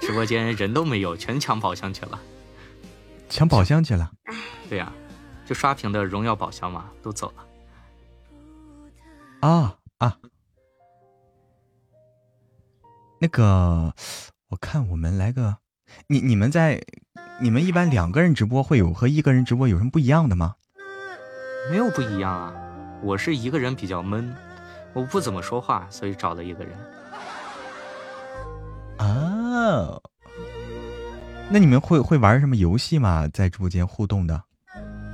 [0.00, 2.20] 直播间人都没有，全抢宝箱去了。
[3.28, 4.12] 抢宝箱去了？
[4.68, 4.92] 对呀，
[5.44, 7.44] 就刷屏的荣耀宝箱嘛，都走了。
[9.40, 10.18] 啊啊！
[13.20, 13.92] 那个，
[14.48, 15.58] 我看我们来个，
[16.06, 16.80] 你你们在，
[17.40, 20.54] 你们一般两个人直播会有和一个人直播有什么不一样的吗？
[21.70, 22.52] 没有不一样啊，
[23.02, 24.34] 我是一个人比较闷，
[24.94, 26.74] 我不怎么说话，所以找了一个人。
[28.96, 30.00] 啊，
[31.50, 33.28] 那你们会会玩什么游戏吗？
[33.28, 34.42] 在直播间互动的？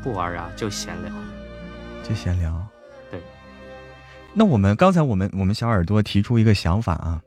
[0.02, 1.12] 不玩啊，就闲聊。
[2.02, 2.64] 就闲聊。
[3.10, 3.20] 对。
[4.32, 7.20] 那我们刚才我们我们小耳朵提出一个想法啊，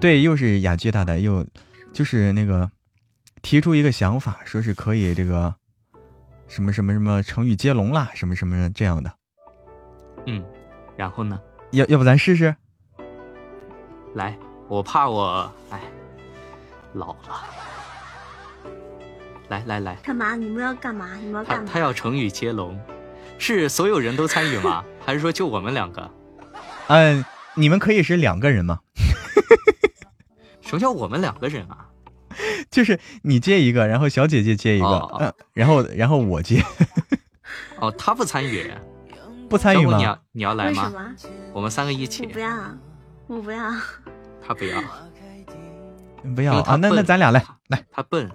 [0.00, 1.46] 对，又是雅居大大又
[1.92, 2.70] 就是那个
[3.42, 5.54] 提出一个想法，说是可以这个。
[6.48, 9.12] 什么什么什么成语接龙啦，什么什么这样的，
[10.26, 10.44] 嗯，
[10.96, 11.40] 然后呢？
[11.72, 12.56] 要要不咱试试？
[14.14, 14.36] 来，
[14.68, 15.80] 我怕我哎
[16.94, 17.44] 老了。
[19.48, 20.34] 来来来，干嘛？
[20.34, 21.14] 你们要干嘛？
[21.16, 21.66] 你们要干嘛？
[21.66, 22.78] 他他要成语接龙，
[23.38, 24.84] 是所有人都参与吗？
[25.04, 26.10] 还是说就我们两个？
[26.88, 28.80] 嗯，你们可以是两个人吗？
[30.60, 31.88] 什么叫我们两个人啊？
[32.70, 36.62] 就 就是你接一个，然后小姐姐接一个，哦嗯，然后然后我接，
[37.80, 38.70] 哦，他不参与，
[39.48, 39.96] 不参与吗？
[39.96, 40.92] 你要你要来吗？
[41.52, 42.50] 我们三个一起我，不要，
[43.26, 43.72] 我不要。
[44.46, 44.82] 他不要，
[46.34, 48.30] 不要啊，那那咱俩来来，他笨。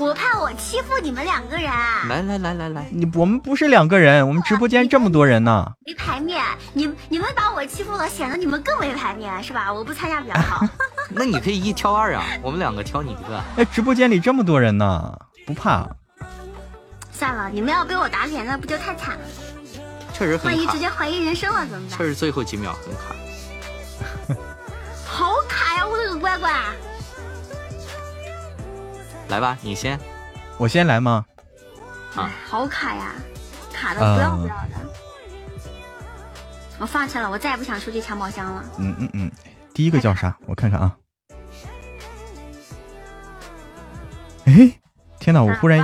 [0.00, 1.70] 我怕我欺负你们两个人，
[2.08, 5.70] 来来来来来，你我们不是两个人，我们直播间这么多人呢。
[5.84, 6.42] 没排面。
[6.72, 9.70] 你你们把我欺负了，显得你们更没排面，是吧？
[9.70, 10.66] 我不参加比较好。
[11.12, 13.44] 那你可以一挑二啊，我们两个挑你一个。
[13.58, 15.86] 哎，直播间里这么多人呢，不怕。
[17.12, 19.24] 算了，你们要被我打脸，那不就太惨了？
[20.14, 21.98] 确实很卡万一直，接怀疑人生了怎么办？
[21.98, 23.14] 确实最后几秒很卡。
[25.04, 26.50] 好卡呀，我的个乖乖！
[29.30, 29.98] 来吧，你先。
[30.58, 31.24] 我先来吗？
[32.16, 33.12] 啊哎好卡呀，
[33.72, 34.70] 卡的不要不要的。
[36.80, 38.64] 我放弃了，我再也不想出去抢宝箱了。
[38.78, 39.30] 嗯嗯嗯，
[39.72, 40.36] 第一个叫啥？
[40.46, 40.96] 我看看啊。
[44.46, 44.52] 哎，
[45.20, 45.40] 天哪！
[45.40, 45.78] 我忽然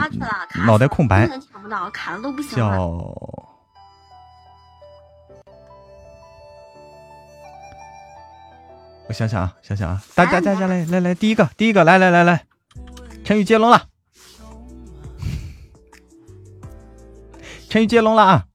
[0.66, 2.77] 脑袋空白根，本抢不到，卡的都不行了。
[2.77, 2.86] 叫
[9.09, 12.44] 我想想啊，想想啊，大家大家来来来，第一个第一个来来来来，
[13.27, 13.89] 陈宇接龙了，
[17.69, 18.47] 成语接龙了啊，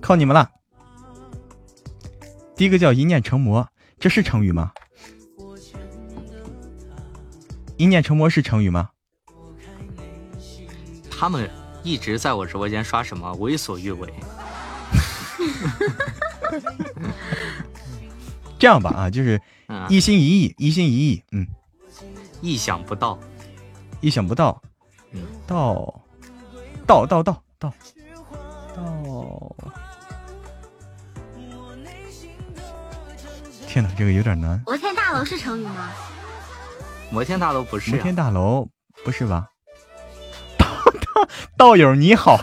[0.00, 0.48] 靠你们了。
[2.54, 3.68] 第一个叫一念成魔，
[3.98, 4.70] 这是成语吗？
[7.78, 8.90] 一念成魔是成语吗？
[11.10, 11.50] 他们
[11.82, 14.08] 一直在我直播间刷什么为所欲为。
[18.56, 21.44] 这样吧啊，就是嗯，一心一意，一心一意，嗯，
[22.40, 23.18] 意想不到。
[24.00, 24.60] 意想不到，
[25.12, 26.00] 嗯，到，
[26.86, 27.72] 到到到到
[28.74, 29.56] 到，
[33.68, 34.60] 天哪，这个有点难。
[34.66, 35.90] 摩天大楼是成语吗？
[37.10, 38.68] 摩天大楼不是呀、摩天大楼
[39.04, 39.48] 不是吧？
[40.58, 40.66] 道
[41.14, 42.38] 道道友你好，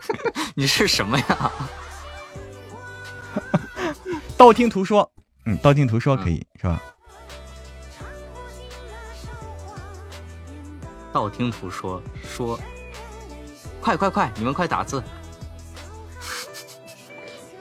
[0.54, 1.52] 你是什么呀？
[4.36, 5.10] 道听途说，
[5.46, 6.80] 嗯，道听途说可以、是吧？
[11.18, 12.56] 道听途说说，
[13.80, 15.02] 快快快，你们快打字。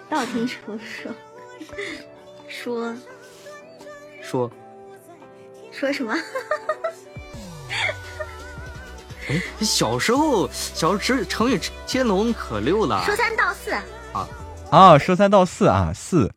[0.08, 1.12] 道听途说，
[2.48, 2.96] 说
[4.22, 4.52] 说，
[5.72, 6.14] 说什么？
[9.28, 13.04] 哎，小时候小时成语接龙可溜了。
[13.06, 13.72] 说三道四，
[14.14, 14.30] 啊
[14.70, 16.32] 啊，说三道四啊，四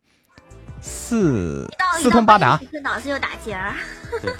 [0.81, 1.69] 四
[1.99, 3.75] 四通八达，一个脑子就打结儿。
[4.23, 4.33] 对，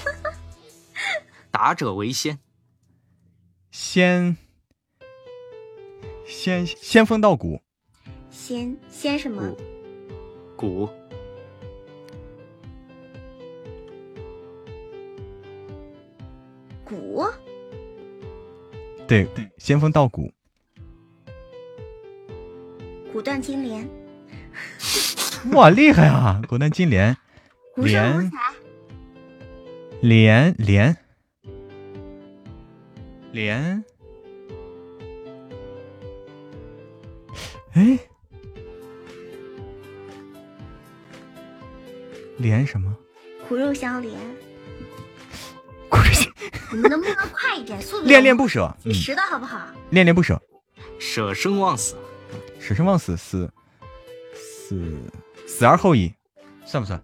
[1.51, 2.39] 达者为先。
[3.71, 4.35] 先
[6.27, 7.61] 先仙风道骨，
[8.29, 9.55] 仙仙什么？
[10.57, 10.89] 骨。
[16.83, 17.25] 骨。
[19.07, 20.31] 对对，仙风道骨，
[23.11, 23.89] 骨断金莲，
[25.51, 26.41] 哇，厉害啊！
[26.47, 27.15] 骨断金莲，
[27.75, 28.31] 古圣
[30.01, 30.07] 无
[33.31, 33.83] 莲
[37.73, 37.99] 才，莲莲莲，哎，
[42.37, 42.95] 连什么？
[43.47, 44.13] 骨肉相连。
[46.73, 47.81] 你们能不能快一点？
[47.81, 49.67] 速度恋恋不舍，嗯，实的好不好？
[49.89, 50.41] 恋恋不舍，
[50.99, 51.97] 舍生忘死，
[52.59, 53.51] 舍生忘死，死
[54.33, 54.97] 死
[55.45, 56.13] 死而后已，
[56.65, 57.03] 算不算？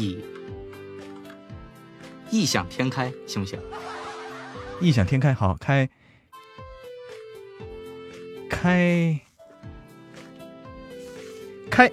[0.00, 0.18] 异
[2.30, 3.60] 异想天开，行不行？
[4.80, 5.86] 异想天开，好开
[8.48, 9.20] 开
[11.70, 11.92] 开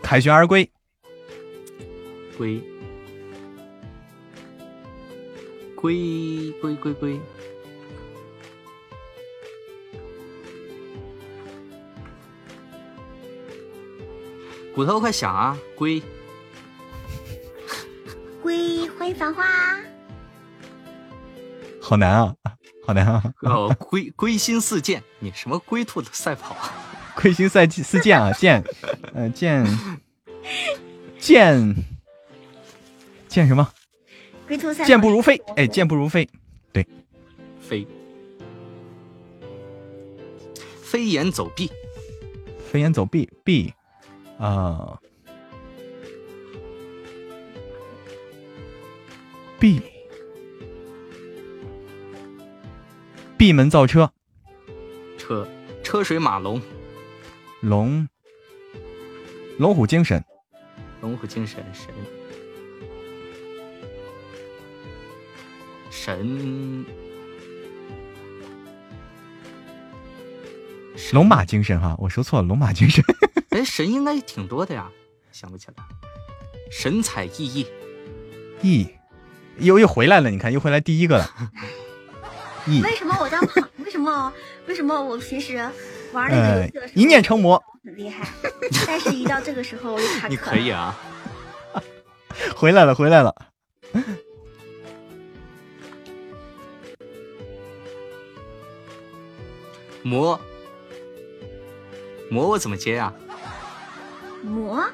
[0.00, 0.70] 凯旋而归，
[2.38, 2.62] 归
[5.74, 7.20] 归归归归，
[14.76, 15.58] 骨头快响啊！
[15.74, 16.02] 龟，
[18.42, 19.42] 龟，欢迎繁花，
[21.80, 22.34] 好难啊，
[22.86, 23.22] 好难啊！
[23.40, 26.70] 哦，龟龟心似箭，你什么龟兔的赛跑啊？
[27.16, 28.62] 魁星赛季似箭啊，箭，
[29.14, 29.64] 呃，箭
[31.18, 31.74] 箭
[33.28, 33.66] 箭什么？
[34.46, 36.28] 龟兔赛跑箭不如飞，哎，箭不如飞，
[36.70, 36.86] 对
[37.58, 37.86] 飞
[40.82, 41.72] 飞檐走壁，
[42.70, 43.72] 飞檐走壁壁
[44.38, 45.00] 啊，
[49.58, 49.80] 闭。
[53.38, 54.10] 闭门造车，
[55.18, 55.46] 车
[55.84, 56.60] 车水马龙，
[57.60, 58.08] 龙。
[59.58, 60.22] 龙虎精神，
[61.00, 61.88] 龙虎精神神。
[65.90, 66.84] 神。
[71.12, 73.04] 龙马精神哈，我说错了，龙马精神。
[73.56, 74.90] 哎，神应该挺多的呀，
[75.32, 75.74] 想不起来。
[76.70, 77.66] 神采奕奕，
[78.62, 78.86] 奕，
[79.56, 81.30] 又又回来了，你看又回来第一个了。
[82.68, 83.66] 奕，为什么我这样跑？
[83.78, 84.30] 为什么？
[84.66, 85.56] 为什么我平时
[86.12, 88.28] 玩那个呃游戏的时候，一念成魔，很厉害，
[88.86, 90.94] 但是一到这个时候我就卡壳你可以啊。
[92.54, 93.34] 回来了，回来了。
[100.02, 100.38] 魔
[102.28, 103.12] 魔我怎么接呀、
[104.46, 104.88] 魔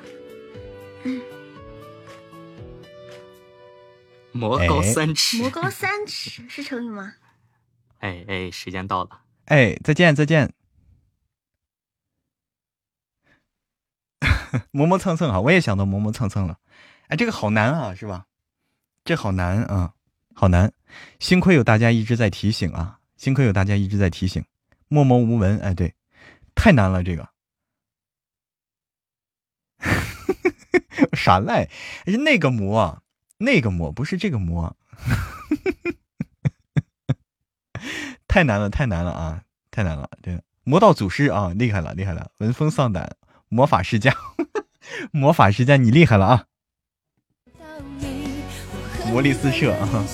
[4.32, 5.38] 魔高哎三尺。
[5.38, 7.14] 魔高三尺是成语吗？
[7.98, 9.20] 哎哎，时间到了。
[9.44, 10.52] 哎，再见再见。
[14.70, 16.58] 磨磨蹭蹭啊，我也想到磨磨蹭蹭了。
[17.08, 18.26] 哎，这个好难啊，是吧？
[19.04, 19.94] 这好难啊，
[20.34, 20.72] 好难。
[21.20, 24.44] 幸亏有大家一直在提醒啊，幸亏有大家一直在提醒。
[24.88, 25.94] 默默无闻，哎，对，
[26.54, 27.31] 太难了这个。
[31.12, 31.68] 啥赖？
[32.06, 33.02] 是那个魔，
[33.38, 34.76] 那个魔，不是这个魔。
[38.28, 39.42] 太难了，太难了啊！
[39.70, 43.16] 太难了，对，魔道祖师啊，厉害了，厉害了，闻风丧胆，
[43.48, 44.16] 魔法世家，
[45.12, 46.44] 魔法世家，你厉害了啊！
[49.10, 50.06] 魔力四射啊，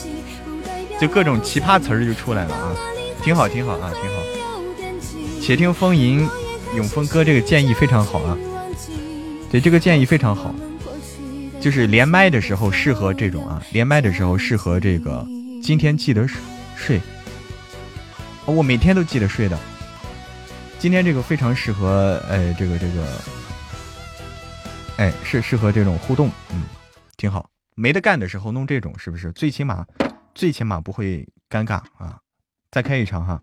[1.00, 2.74] 就各种奇葩词儿就出来了啊，
[3.22, 4.16] 挺好，挺好啊，挺好。
[5.40, 6.28] 且听风吟，
[6.74, 8.36] 永风哥这个建议非常好啊，
[9.50, 10.52] 对，这个建议非常好，
[11.60, 15.26] 就是连麦的时候适合这种啊，连麦的时候适合这个，
[15.62, 16.26] 今天记得
[16.76, 17.00] 睡。
[18.46, 19.58] 我每天都记得睡的。
[20.78, 23.06] 今天这个非常适合，哎，这个这个，
[24.96, 26.62] 哎，是适合这种互动，嗯，
[27.16, 27.50] 挺好。
[27.74, 29.32] 没得干的时候弄这种，是不是？
[29.32, 29.84] 最起码，
[30.34, 32.18] 最起码不会尴尬啊。
[32.70, 33.40] 再开一场哈，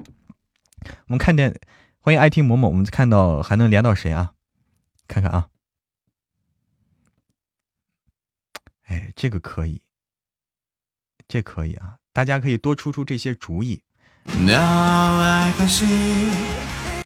[1.07, 1.53] 我们看见，
[1.99, 4.31] 欢迎爱听某某，我们看到还能连到谁啊？
[5.07, 5.47] 看看啊，
[8.85, 9.81] 哎，这个可以，
[11.27, 13.81] 这可以啊，大家可以多出出这些主意。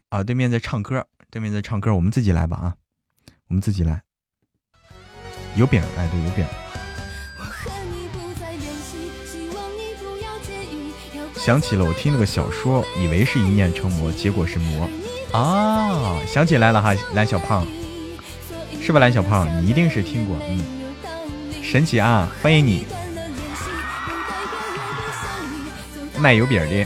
[0.08, 2.76] 啊，对面在唱歌，对面在唱歌，我们自己来吧啊，
[3.48, 4.02] 我们自己来。
[5.56, 6.46] 有饼，哎，对，有饼。
[11.34, 14.88] 想起了我听了个小说，以为是一念成魔，结果是魔
[15.32, 16.20] 啊！
[16.26, 17.66] 想起来了哈，蓝小胖，
[18.82, 19.00] 是吧？
[19.00, 20.79] 蓝小胖，你一定是听过，嗯，
[21.70, 22.84] 神奇啊，欢迎你，
[26.18, 26.84] 卖油饼的，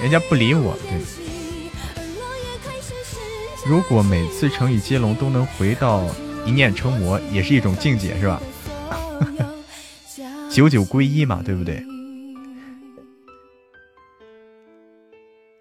[0.00, 1.00] 人家不理我，对。
[3.66, 6.04] 如果每次成语接龙都能回到
[6.44, 8.40] 一念成魔，也是一种境界，是吧？
[10.52, 11.84] 九九归一嘛，对不对？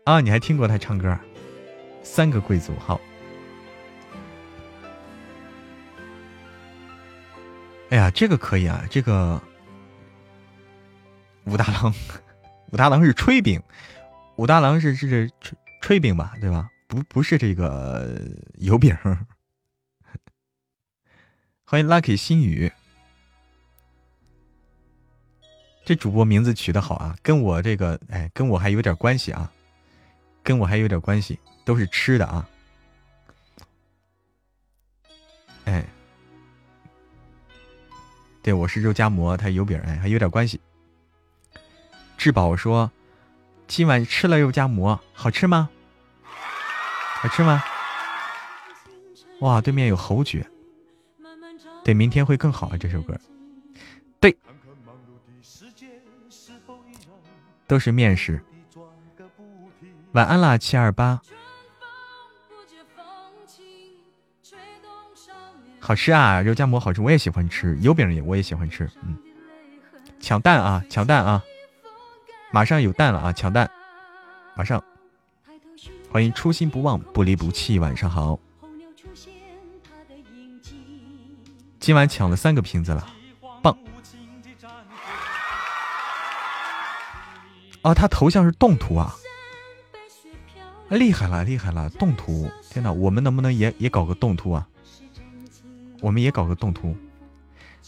[0.04, 1.18] 啊，你还听过他唱歌？
[2.04, 3.02] 三个贵族，好。
[7.90, 9.41] 哎呀，这个可以啊，这个
[11.45, 11.94] 武大郎，
[12.72, 13.62] 武大郎是炊饼，
[14.38, 16.70] 武大郎是是炊炊饼吧，对吧？
[16.88, 18.20] 不不是这个
[18.56, 18.95] 油饼。
[21.64, 22.72] 欢迎 Lucky 心语，
[25.84, 29.52] 这主播名字取得好啊，跟我这个哎，跟我还有点关系啊，
[30.44, 32.49] 跟我还有点关系，都是吃的啊。
[35.66, 35.84] 哎，
[38.46, 40.62] 对，我是肉夹馍，他油饼，哎，还有点关系。
[42.16, 42.92] 志宝说，
[43.66, 45.68] 今晚吃了肉夹馍，好吃吗？
[47.16, 47.64] 好吃吗？
[49.40, 50.46] 哇，对面有侯爵，
[51.84, 52.78] 对，明天会更好啊！
[52.78, 53.20] 这首歌，
[54.20, 54.38] 对，
[57.66, 58.40] 都是面食。
[60.12, 61.20] 晚安啦，七二八，
[65.86, 66.41] 好吃啊！
[66.41, 68.90] 肉夹馍好吃，我也喜欢吃，油饼也我也喜欢吃。
[69.03, 69.16] 嗯，
[70.20, 71.44] 抢蛋啊，抢蛋啊！
[72.49, 73.70] 马上有蛋了啊，抢蛋，
[74.56, 74.84] 马上。
[76.12, 77.78] 欢迎初心不忘，不离不弃。
[77.78, 78.40] 晚上好，
[81.80, 83.07] 今晚抢了三个瓶子了，
[83.62, 83.78] 棒！
[87.84, 89.14] 哦，他头像是动图啊，
[90.90, 92.49] 厉害了，厉害了，动图！
[92.72, 94.68] 天哪，我们能不能也也搞个动图啊？
[96.06, 96.95] 我们也搞个动图。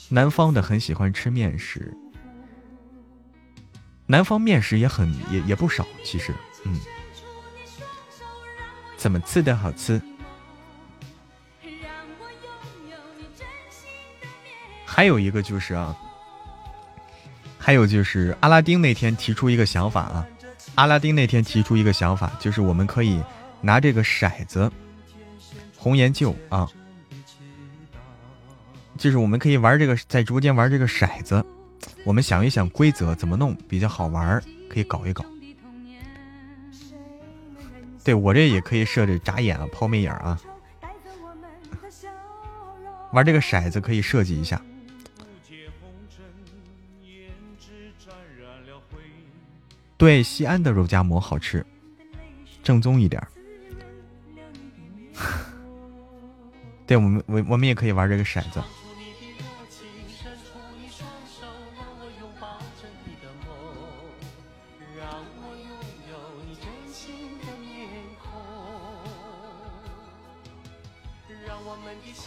[0.09, 1.95] 南方的很喜欢吃面食，
[4.07, 6.33] 南方面食也很也也不少，其实，
[6.63, 6.79] 嗯。
[8.97, 10.01] 怎么吃的好吃？
[14.83, 15.95] 还有一个就是啊，
[17.59, 20.27] 还有就是阿拉丁那天提出一个想法啊，
[20.73, 23.21] 阿拉丁那天提出一个想法，就是我们可以
[23.61, 24.71] 拿这个骰子，
[25.77, 26.67] 红颜旧啊，
[28.97, 31.45] 就是我们可以玩这个，在直播间玩这个骰子，
[32.03, 35.23] 我们想一想规则怎么弄比较好玩，可以搞一搞。
[38.03, 40.39] 对我这也可以设置眨眼啊、抛媚眼啊，
[43.11, 44.61] 玩这个骰子可以设计一下。
[49.97, 51.65] 对，西安的肉夹馍好吃，
[52.63, 53.21] 正宗一点。
[56.85, 58.63] 对我们，我我们也可以玩这个骰子。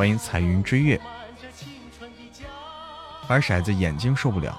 [0.00, 0.98] 欢迎彩云追月，
[3.28, 4.58] 玩骰子眼睛受不了。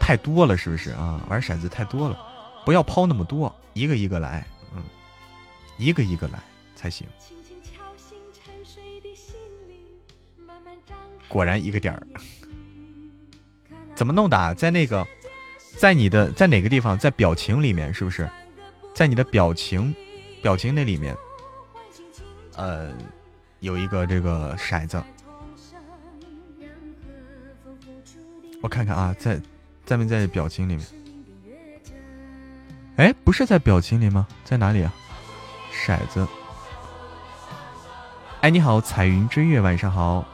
[0.00, 1.22] 太多了，是不是啊？
[1.28, 2.18] 玩骰子太多了，
[2.64, 4.82] 不要抛那么多，一个一个来，嗯，
[5.76, 6.42] 一个一个来
[6.74, 7.06] 才行。
[11.28, 12.06] 果然一个点儿，
[13.94, 14.54] 怎么弄的？
[14.54, 15.06] 在那个，
[15.76, 16.96] 在你的在哪个地方？
[16.98, 18.26] 在表情里面是不是？
[18.94, 19.94] 在你的表情，
[20.40, 21.14] 表情那里面，
[22.62, 22.92] 呃，
[23.58, 25.02] 有一个这个骰子，
[28.62, 29.40] 我看看啊，在。
[29.84, 30.86] 在没在表情里面？
[32.94, 34.28] 哎，不是在表情里吗？
[34.44, 34.94] 在哪里啊？
[35.74, 36.24] 骰子。
[38.42, 40.24] 哎，你好，彩云追月，晚上好。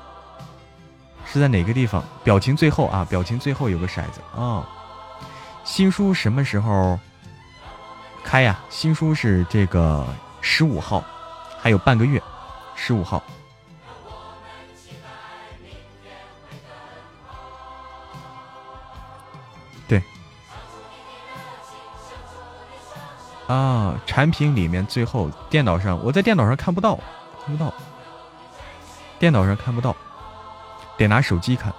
[1.24, 2.04] 是在哪个地方？
[2.22, 4.68] 表情最后啊，表情最后有个骰子啊。
[5.64, 7.00] 新书什么时候
[8.22, 8.60] 开呀？
[8.68, 10.06] 新书是这个
[10.42, 11.02] 十五号，
[11.68, 12.18] 还有半个月，
[12.74, 13.22] 十五号。
[19.86, 20.02] 对
[23.46, 26.98] 啊，产品里面最后电脑上，我在电脑上看不到，
[27.44, 27.70] 看不到，
[29.18, 29.94] 电脑上看不到，
[30.96, 31.70] 得拿手机看。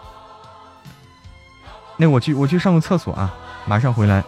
[1.97, 3.33] 那我去，我去上个厕所啊，
[3.65, 4.23] 马上回来。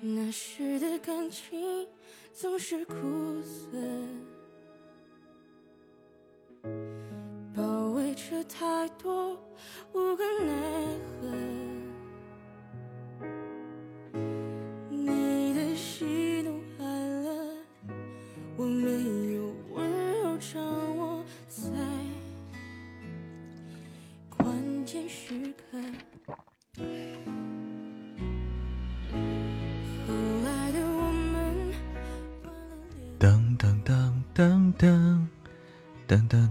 [0.00, 1.86] 那时的感情
[2.32, 2.94] 总是苦
[3.42, 3.78] 涩，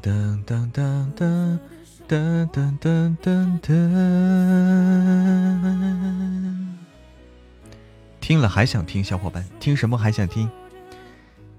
[0.02, 1.60] 噔噔噔噔
[2.08, 2.48] 噔
[2.80, 3.70] 噔噔噔，
[8.20, 10.50] 听了还想听，小伙伴听什么还想听？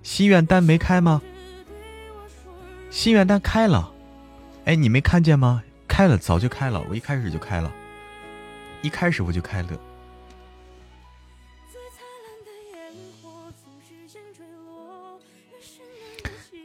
[0.03, 1.21] 心愿单没开吗？
[2.91, 3.93] 心愿单开了，
[4.65, 5.63] 哎，你没看见吗？
[5.87, 7.73] 开了，早就开了，我一开始就开了，
[8.83, 9.69] 一开始我就开了。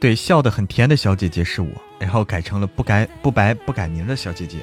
[0.04, 4.58] 对，笑得很甜的小姐姐是我，然后改成了不改不白不改名的小姐姐。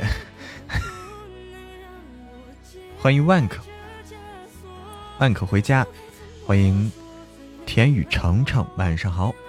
[3.02, 3.64] 欢迎万可，
[5.18, 5.84] 万可回家，
[6.46, 6.92] 欢迎
[7.66, 9.34] 田雨程程，晚上好。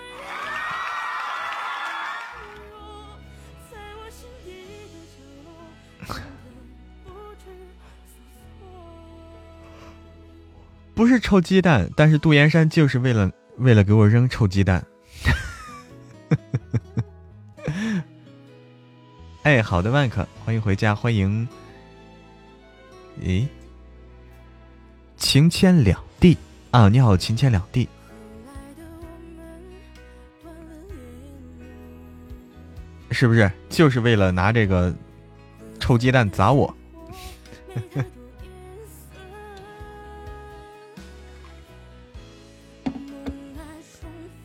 [10.95, 14.83] 不是臭鸡蛋，但是杜岩山就是为了为了给我扔臭鸡蛋。
[19.43, 21.49] 哎，好的，万克，欢迎回家，欢迎。
[23.21, 23.45] 咦，
[25.17, 26.39] 情牵两地
[26.71, 26.89] 啊！
[26.89, 27.89] 你好，情牵两地，
[33.11, 34.95] 是不是就是为了拿这个
[35.81, 36.73] 臭鸡蛋砸我？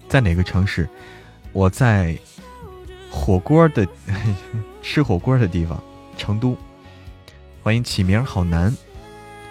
[0.09, 0.89] 在哪个城市？
[1.53, 2.17] 我在
[3.11, 3.87] 火锅的
[4.89, 5.83] 吃火锅的地方，
[6.17, 6.57] 成都。
[7.61, 8.73] 欢迎起名好难，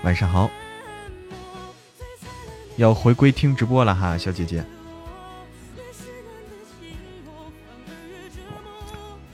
[0.02, 0.50] 晚上好，
[2.76, 4.64] 要回归听直播了哈，小姐姐。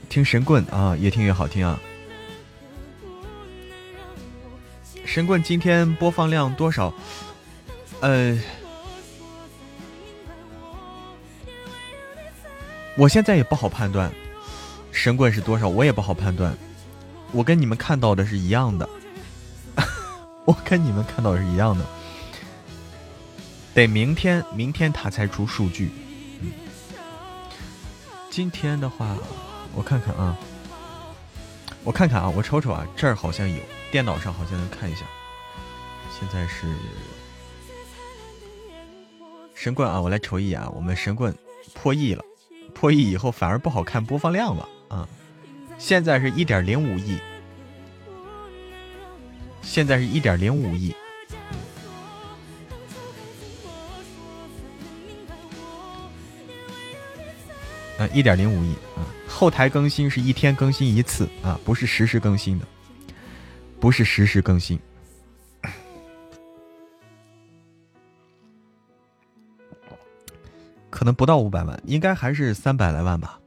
[0.09, 1.79] 听神棍啊，越听越好听啊。
[5.05, 6.93] 神棍今天播放量多少？
[8.01, 8.37] 呃。
[12.97, 14.11] 我现在也不好判断，
[15.03, 16.57] 神棍是多少，我也不好判断。
[17.33, 18.87] 我跟你们看到的是一样的，
[20.47, 21.85] 我跟你们看到的是一样的。
[23.73, 25.91] 得明天，明天他才出数据。
[28.29, 29.17] 今天的话，
[29.75, 30.37] 我看看啊，
[31.83, 33.57] 我看看啊，我瞅瞅啊，这儿好像有，
[33.91, 35.01] 电脑上好像能看一下。
[36.17, 36.73] 现在是
[39.53, 41.35] 神棍啊，我来瞅一眼啊，我们神棍
[41.73, 42.23] 破亿了。
[42.73, 45.09] 破亿以后反而不好看播放量了啊！
[45.79, 47.17] 现在是一点零五亿，
[49.61, 50.95] 现在是一点零五亿，
[57.97, 59.01] 啊，一点零五亿啊！
[59.27, 62.65] 后台更新是一天更新一次啊，不是实时更新的，
[63.79, 64.79] 不是实时更新。
[70.91, 73.39] 可能不到五百万，应该还是三百来万吧，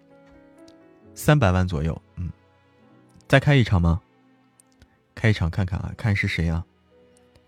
[1.17, 2.01] 三百万左右。
[2.15, 2.31] 嗯，
[3.27, 4.01] 再开一场吗？
[5.15, 6.65] 开一场看看啊，看是谁啊？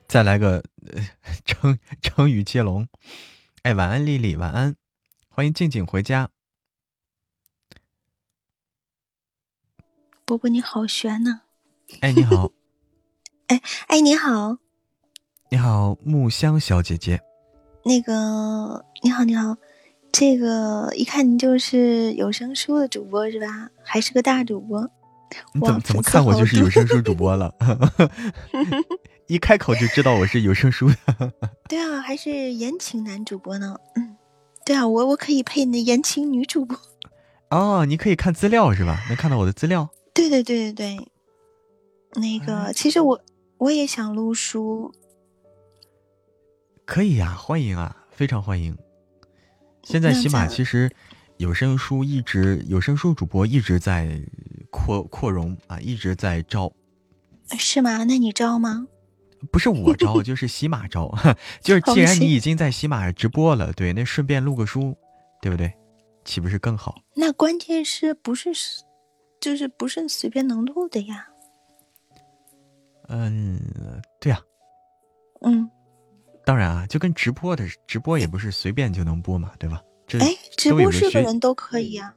[0.09, 0.65] 再来个
[1.45, 2.89] 成成语接龙。
[3.63, 4.75] 哎，晚安，丽丽，晚安，
[5.29, 6.31] 欢迎静静回家。
[10.25, 11.43] 伯伯你好悬呐！
[12.01, 12.51] 哎，你好。
[13.49, 14.59] 哎哎，你好。
[15.51, 17.21] 你好，木香小姐姐。
[17.85, 19.57] 那个，你好，你好。
[20.19, 23.71] 这个一看您就是有声书的主播是吧？
[23.85, 24.83] 还是个大主播？
[25.55, 27.55] 你怎么怎么看我就是有声书主 播了？
[29.29, 31.33] 一开口就知道我是有声书的。
[31.71, 33.77] 对啊，还是言情男主播呢？
[33.95, 34.17] 嗯，
[34.67, 36.77] 对啊，我我可以配那言情女主播。
[37.51, 38.99] 哦，你可以看资料是吧？
[39.07, 39.89] 能看到我的资料？
[40.13, 41.09] 对对对对对。
[42.21, 43.21] 那个，其实我
[43.59, 44.93] 我也想录书。
[46.85, 48.77] 可以呀，欢迎啊，非常欢迎。
[49.89, 50.91] 现在喜马其实
[51.39, 54.21] 有声书一直有声书主播一直在
[54.71, 56.71] 扩扩容啊，一直在招，
[57.59, 58.05] 是吗？
[58.05, 58.87] 那你招吗？
[59.51, 61.11] 不是我招， 就是喜马招。
[61.63, 64.95] 就是既然你已经在喜马直播了，对，那顺便录个书，
[65.41, 65.73] 对不对？
[66.23, 67.01] 岂不是更好？
[67.15, 68.51] 那关键是不是
[69.41, 71.29] 就是不是随便能录的呀？
[73.09, 73.59] 嗯，
[74.21, 74.39] 对呀。
[75.41, 75.71] 嗯。
[76.49, 79.83] 当然啊，就跟直播的直播也不是随便就能播嘛，对吧？
[80.07, 82.15] 这哎，直播是个人都可以啊。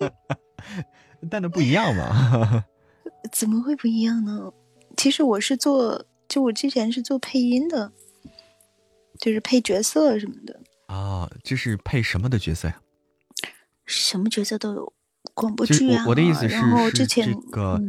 [1.30, 2.62] 但那不一样嘛？
[3.32, 4.52] 怎么会不一样呢？
[4.98, 7.90] 其实我是做，就我之前是做配音的，
[9.18, 10.60] 就是配角色什么的。
[10.88, 12.78] 啊，这是配什么的角色呀？
[13.86, 14.92] 什么角色都有，
[15.32, 16.04] 广播剧啊。
[16.06, 16.60] 我的意思是，
[16.92, 17.80] 之前这个，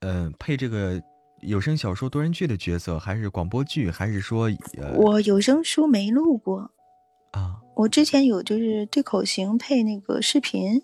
[0.00, 0.98] 嗯，配这个。
[1.46, 4.50] 有声小说多人剧的角色，还是广播剧，还是说，
[4.96, 6.72] 我有声书没录过
[7.30, 7.62] 啊。
[7.76, 10.82] 我之前有就是对口型配那个视频，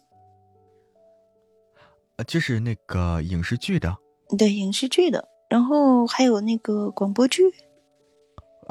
[2.16, 3.96] 呃，就是那个影视剧的，
[4.38, 7.42] 对影视剧的，然后还有那个广播剧，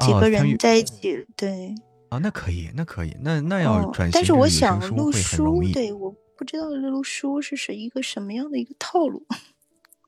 [0.00, 1.74] 几个人在一起，对，
[2.08, 5.60] 啊，那可以，那可以，那那要哦转型但是我想录书。
[5.74, 9.26] 对，我不知道录书是是一个什么样的一个套路。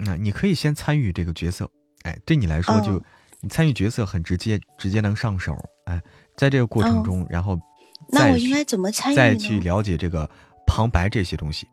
[0.05, 1.70] 那你可以先参与这个角色，
[2.02, 3.05] 哎，对你来说就、嗯
[3.40, 5.55] 你参与角色很直接，直接能上手，
[5.85, 6.01] 哎，
[6.35, 7.60] 在这个过程嗯中，然后
[8.09, 10.26] 那我应该怎么参与呢再去了解这个
[10.66, 11.68] 旁白这些东西。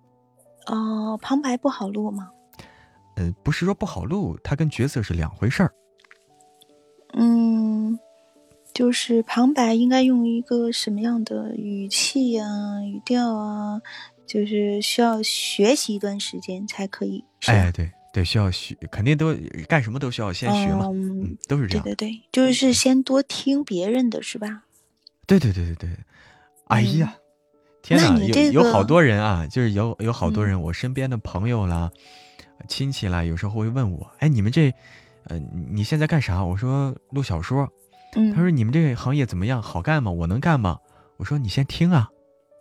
[0.66, 2.30] 哦，旁白不好录吗？
[3.16, 5.72] 呃，不是说不好录，它跟角色是两回事儿。
[7.14, 7.98] 嗯，
[8.74, 13.82] 就是旁白应该用一个什么样的语气啊、语调啊，
[14.28, 17.24] 就是需要学习一段时间才可以。
[17.46, 19.36] 哎，对对，需要学，肯定都
[19.68, 21.84] 干什么都需要先学嘛，嗯嗯，都是这样。
[21.84, 24.64] 对对对，就是先多听别人的是吧？
[25.26, 25.90] 对对对对对，
[26.68, 27.16] 哎呀，
[27.82, 31.90] 天嗯那哪，有你这个有好多人啊，就是有有好多嗯人，我身边的朋友啦、
[32.68, 34.74] 亲戚啦，有时候会问我，哎，你们这，
[35.26, 35.40] 呃，
[35.70, 36.44] 你现在干啥？
[36.44, 37.68] 我说录小说。
[38.14, 39.62] 嗯，他说你们这个行业怎么样？
[39.62, 40.12] 好干吗？
[40.12, 40.78] 我能干吗？
[41.16, 42.10] 我说你先听啊，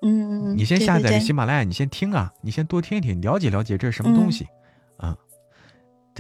[0.03, 4.47] 嗯，你先下载对对对喜马拉雅，你先听啊，你先多听一听，了解了解这是什么东嗯西，
[4.97, 5.17] 啊。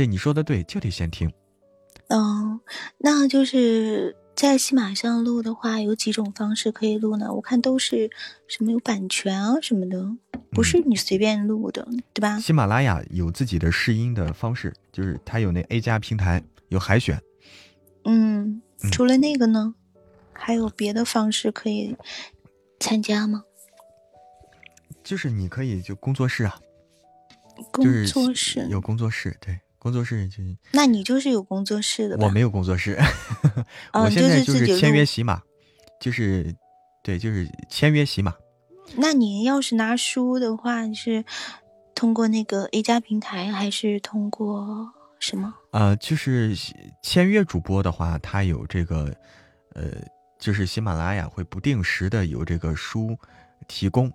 [0.00, 1.30] 对，你说的对，就得先听。
[2.08, 2.58] 嗯，
[2.96, 7.30] 那就是在喜马上录的话，有几种方式可以录呢？
[7.34, 8.10] 我看都是
[8.48, 10.10] 什么有版权啊什么的，
[10.52, 12.40] 不是你随便录的，对吧？
[12.40, 17.20] 喜马拉雅有自己的试音的方式，就是它有那 A 加平台有海选，
[18.04, 19.74] 嗯嗯，除了那个呢，
[20.32, 21.94] 还有别的方式可以
[22.78, 23.44] 参加吗？
[25.04, 26.58] 就是你可以就工作室啊，
[27.70, 28.66] 工就是作室？
[28.70, 30.36] 有工作室，对，工作室就
[30.72, 32.16] 那你就是有工作室的？
[32.18, 32.98] 我没有工作室，
[33.92, 35.40] 哦 我现在就是签约录喜马，
[35.98, 36.54] 就是
[37.02, 38.34] 对，就是签约喜马。
[38.96, 41.24] 那你要是拿书的话，你是
[41.94, 45.54] 通过那个 A 加平台，还是通过什么？
[45.70, 46.54] 呃，就是
[47.02, 49.14] 签约主播的话，他有这个，
[49.74, 49.92] 呃，
[50.38, 53.16] 就是喜马拉雅会不定时的有这个书
[53.66, 54.12] 提供，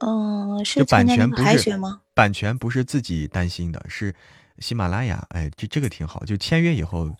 [0.00, 1.80] 嗯，嗯，是版权不是？
[2.14, 4.14] 版权不是自己担心的，是
[4.58, 7.10] 喜马拉雅，哎，这这个挺好，就签约以后，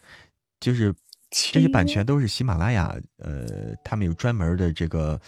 [0.61, 0.95] 就是
[1.31, 5.21] 这些版权都是喜马拉雅，呃，他们有专门的这个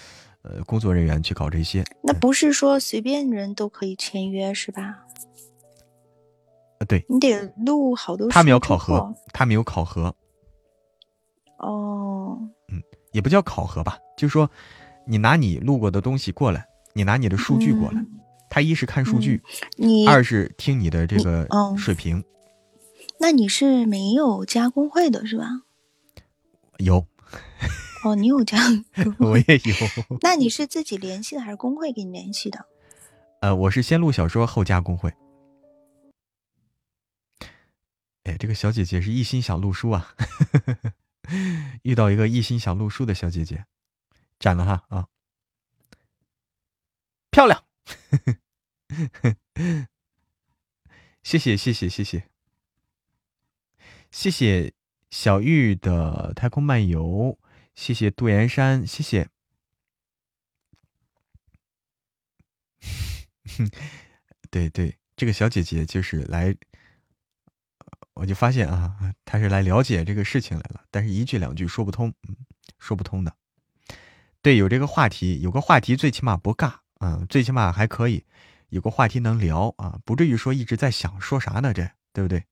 [0.43, 5.03] 呃工作人员去搞这些，那不是说随便人都可以签约是吧？
[6.79, 10.15] 呃，对你得录好多他们有考核，他们有考核，
[11.59, 12.81] 哦，嗯
[13.13, 14.49] 也不叫考核吧，就说
[15.07, 18.13] 你拿你录过的东西过来，你拿你的数据过来，嗯
[18.49, 19.43] 他一是看数据，
[19.77, 22.25] 你二是听你的这个哦水平。
[23.21, 25.47] 那你是没有加工会的是吧？
[26.79, 27.07] 有，
[28.03, 28.57] 哦，你有加
[28.95, 29.75] 工会， 我也有。
[30.23, 32.65] 那你是自己联系的还是工会给你联系的？
[33.43, 35.13] 呃，我是先录小说后加工会。
[38.25, 40.15] 哎，这个小姐姐是一心想录书啊，
[41.83, 43.67] 遇到一个一心想录书的小姐姐，
[44.39, 45.07] 斩了哈啊，
[47.37, 47.63] 漂亮，
[51.23, 52.31] 谢谢谢谢谢谢
[54.11, 54.73] 谢谢
[55.11, 57.39] 小玉的太空漫游，
[57.75, 59.29] 谢谢杜岩山，谢谢。
[64.51, 66.57] 对对，这个小姐姐就是来，
[68.15, 72.15] 我就发现啊，她是来了解这个事情来了，但是一句两句说不通，
[72.79, 73.37] 说不通的。
[74.41, 78.25] 对，有这个话题，有个话题最起码不尬，嗯，最起码还可以
[78.69, 82.45] 有个话题能聊啊，不至于说一直在想说啥呢，这对不对？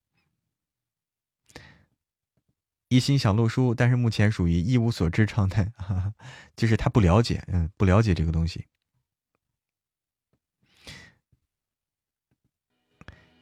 [2.89, 5.73] 一心想录书，但是目前属于一无所知状态，
[6.55, 8.67] 就是他不了解，嗯，不了解这个东西。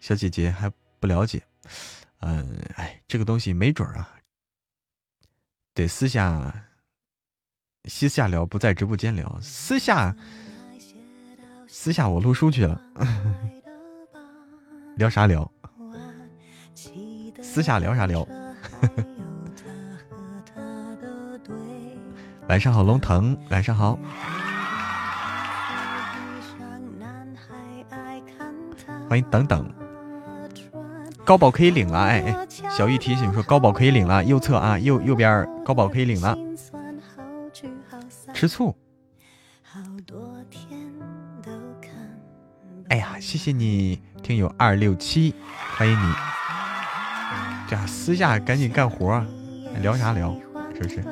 [0.00, 1.42] 小姐姐还不了解，
[2.20, 4.18] 嗯，哎，这个东西没准啊，
[5.74, 6.68] 得私下
[7.84, 9.38] 私下聊，不在直播间聊。
[9.42, 10.16] 私下
[11.74, 12.78] 私下我录书去了，
[14.96, 15.50] 聊啥聊？
[17.40, 18.28] 私下聊啥聊？
[22.46, 23.98] 晚上好，龙腾，晚上好。
[29.08, 29.66] 欢迎等等，
[31.24, 36.36] 高保可以领了，哎哎，小玉提醒说高保可以领了，右侧啊，右右边高保可以领了，
[38.34, 38.76] 吃醋。
[39.72, 39.86] 哎呀，
[43.22, 45.32] 谢谢你，听友二六七，
[45.76, 46.12] 欢迎你。
[47.68, 49.24] 这样私下赶紧干活，
[49.80, 50.36] 聊啥聊，
[50.74, 51.00] 是不是？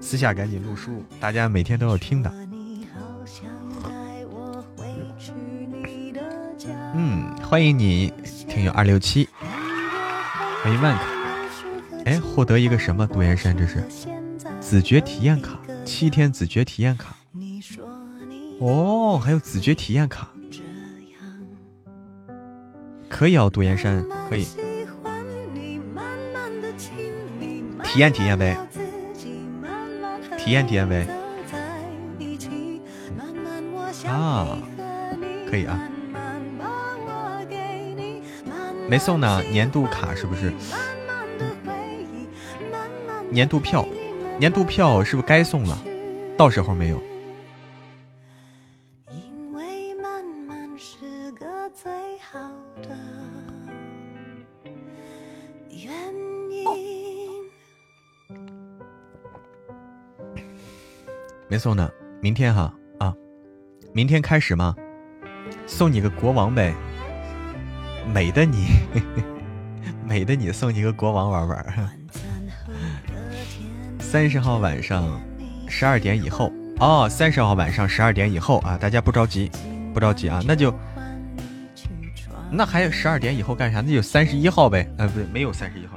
[0.00, 2.34] 私下赶紧录书，大家每天都要听的。
[6.94, 8.12] 嗯，欢迎你，
[8.48, 9.28] 听友二六七，
[10.64, 11.21] 欢迎万卡。
[12.04, 13.06] 哎，获得一个什么？
[13.06, 13.84] 杜岩山，这是
[14.60, 17.16] 子爵体验卡，七天子爵体验卡。
[18.60, 20.28] 哦，还有子爵体验卡，
[23.08, 24.46] 可以哦，杜岩山可以。
[27.84, 28.56] 体验体验呗，
[30.38, 31.06] 体验体验呗。
[34.06, 34.58] 啊，
[35.48, 35.78] 可以啊。
[38.88, 40.52] 没送呢，年度卡是不是？
[43.32, 43.88] 年度票，
[44.38, 45.78] 年度票是不是该送了？
[46.36, 47.02] 到时候没有。
[61.48, 61.90] 没送呢，
[62.20, 63.14] 明天哈啊，
[63.94, 64.76] 明天开始吗？
[65.66, 66.74] 送你个国王呗，
[68.12, 68.66] 美的你，
[70.06, 72.01] 美的你，送你个国王玩玩。
[74.12, 75.18] 三十号晚上
[75.66, 76.52] 十二点以后。
[76.80, 79.50] 哦，三十号晚上十二点以后啊，大家不着急，
[79.94, 80.70] 不着急啊，那就
[82.50, 83.80] 那还有十二点以后干啥？
[83.80, 85.96] 那就三十一号呗，呃，不对，没有三十一号，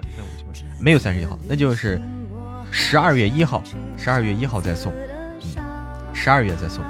[0.80, 2.02] 没有三十一号，那就是
[2.72, 3.62] 十二月一号，
[3.98, 4.94] 十二月一号再送，
[5.58, 5.62] 嗯，
[6.14, 6.86] 十二月再送，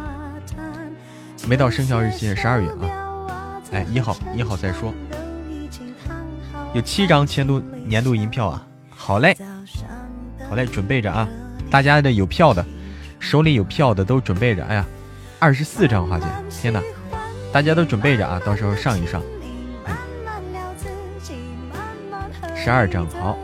[1.47, 4.93] 没到生效日期，十二月啊，哎，一号一号再说，
[6.76, 9.35] 有七张年度年度银票啊，好嘞。
[10.49, 11.27] 好嘞，准备着啊！
[11.72, 12.63] 大家的有票的，
[13.19, 14.63] 手里有票的都准备着。
[14.65, 14.85] 哎呀，
[15.39, 16.81] 二十四张花钱，天哪！
[17.51, 19.22] 大家都准备着啊，到时候上一上。
[22.55, 23.38] 十二张，好，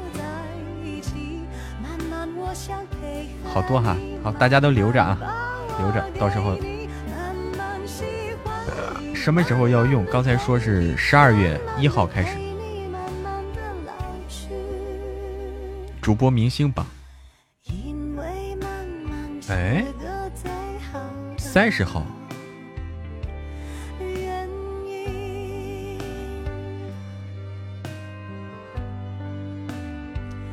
[3.54, 5.18] 好多哈，好，大家都留着啊，
[5.80, 6.58] 留着，到时候
[9.14, 10.04] 什么时候要用？
[10.06, 12.41] 刚才说是十二月一号开始。
[16.02, 16.86] 主播明星榜，
[19.50, 19.86] 哎，
[21.38, 22.04] 三十号，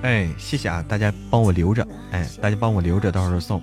[0.02, 3.62] 哎，谢谢啊，大家帮我留着，哎，大家帮我留着，到时候送。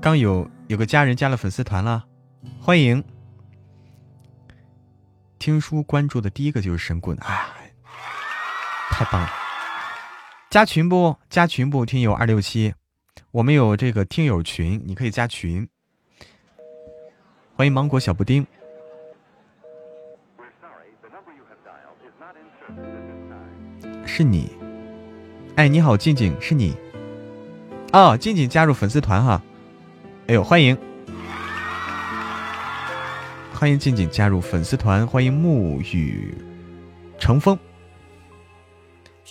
[0.00, 2.02] 刚有有个家人加了粉丝团了，
[2.58, 3.04] 欢迎。
[5.38, 7.63] 听书关注的第一个就是神棍，哎。
[8.94, 9.28] 太棒了！
[10.50, 11.16] 加群不？
[11.28, 11.84] 加群不？
[11.84, 12.72] 听友二六七，
[13.32, 15.68] 我们有这个听友群，你可以加群。
[17.56, 18.46] 欢迎芒果小布丁。
[24.06, 24.52] 是你？
[25.56, 26.76] 哎，你好，静静，是你？
[27.92, 29.42] 哦，静静加入粉丝团哈。
[30.28, 30.78] 哎呦，欢迎，
[33.52, 36.32] 欢迎静静加入粉丝团，欢迎沐雨
[37.18, 37.58] 成风。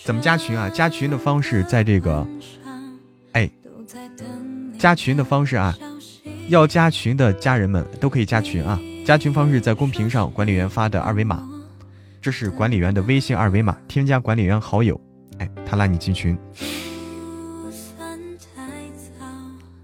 [0.04, 0.68] 怎么加群啊？
[0.68, 2.26] 加群的方式在这个，
[3.32, 3.50] 哎，
[4.78, 5.74] 加群的方式啊，
[6.48, 8.78] 要加群的家人们都可以加群啊。
[9.06, 11.42] 加群方式在公屏上，管理员发的二维码，
[12.20, 15.00] 这是管理员的微信二维码，添加管理员好友，
[15.38, 16.36] 哎，他拉你进群。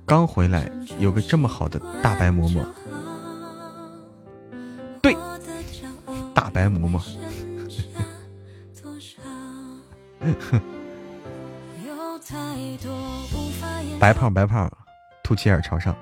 [0.04, 2.62] 刚回来，有个这么好的大白馍馍，
[5.00, 5.16] 对，
[6.34, 7.00] 大白馍馍。
[13.98, 14.70] 白 胖白胖，
[15.22, 15.96] 凸起眼朝上。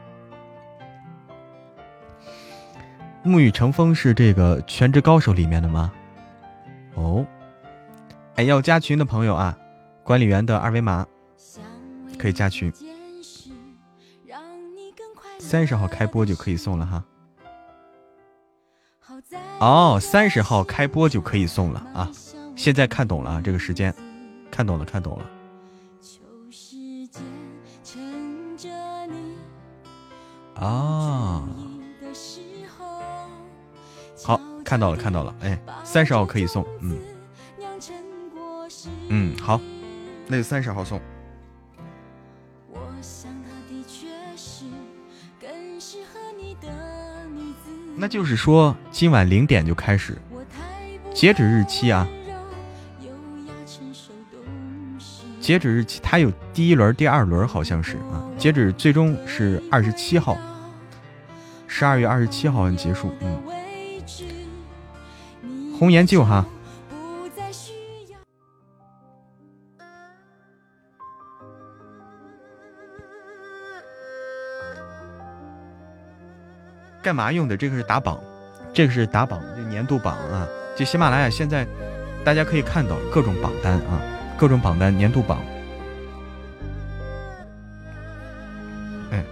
[3.24, 5.92] 沐雨成风是这个全职高手里面的吗？
[6.94, 7.24] 哦，
[8.36, 9.56] 哎，要加群的朋友啊，
[10.02, 11.06] 管理员的二维码
[12.18, 12.72] 可以加群。
[15.38, 17.04] 三十号开播就可以送了哈。
[19.60, 22.10] 哦，三十号开播就可以送了啊！
[22.56, 23.94] 现在看懂了啊，这个时间。
[24.50, 25.24] 看懂了，看懂了。
[30.54, 31.48] 啊，
[34.24, 35.34] 好，看到了，看到了。
[35.40, 36.98] 哎，三十号可以送，嗯，
[39.08, 39.60] 嗯，好，
[40.26, 41.00] 那就三十号送。
[47.96, 50.18] 那就是说，今晚零点就开始，
[51.14, 52.08] 截止日期啊。
[55.48, 58.20] 截止日期，它有第一轮、第二轮，好像是啊。
[58.36, 60.36] 截止最终是二十七号，
[61.66, 63.10] 十二月二十七号结束。
[63.22, 63.42] 嗯，
[65.78, 66.44] 红颜旧哈，
[77.00, 77.56] 干嘛用的？
[77.56, 78.20] 这个是打榜，
[78.74, 80.46] 这个是打榜，就年度榜啊。
[80.76, 81.66] 就喜马拉雅现在
[82.22, 83.98] 大家可以看到各种榜单啊，
[84.38, 85.42] 各种榜单年度榜。
[89.10, 89.24] 哎，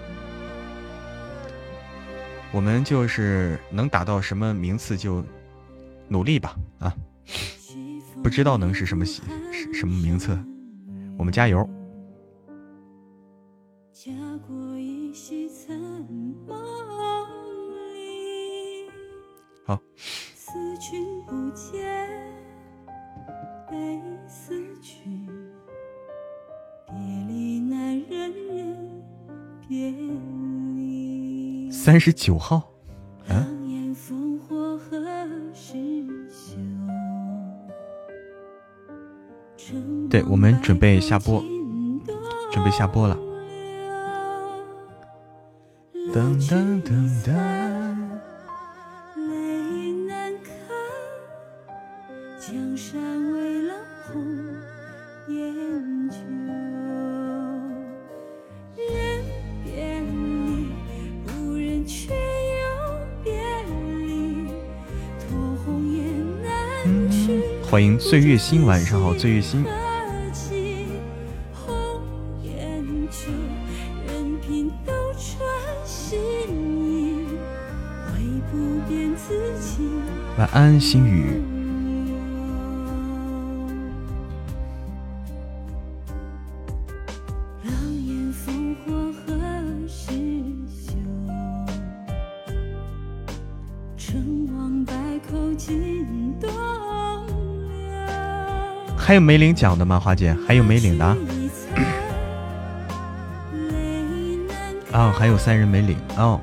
[2.53, 5.25] 我们就是能打到什么名次就
[6.09, 6.93] 努力吧啊！
[8.21, 9.23] 不知道能是什么喜
[9.73, 10.37] 什么名次，
[11.17, 11.59] 我们加油。
[19.65, 19.81] 好。
[31.71, 32.71] 三十九号，
[33.29, 33.55] 嗯。
[40.09, 41.43] 对，我们准备下播，
[42.53, 43.19] 准备下播了。
[46.13, 47.56] 噔噔噔噔。
[67.77, 69.63] 欢迎岁月心，晚上好，岁月心。
[80.39, 81.56] 晚安，心雨。
[99.07, 100.37] 还有没领奖的吗，花姐？
[100.49, 101.05] 还有没领的？
[104.91, 106.41] 啊，还有三人没领哦。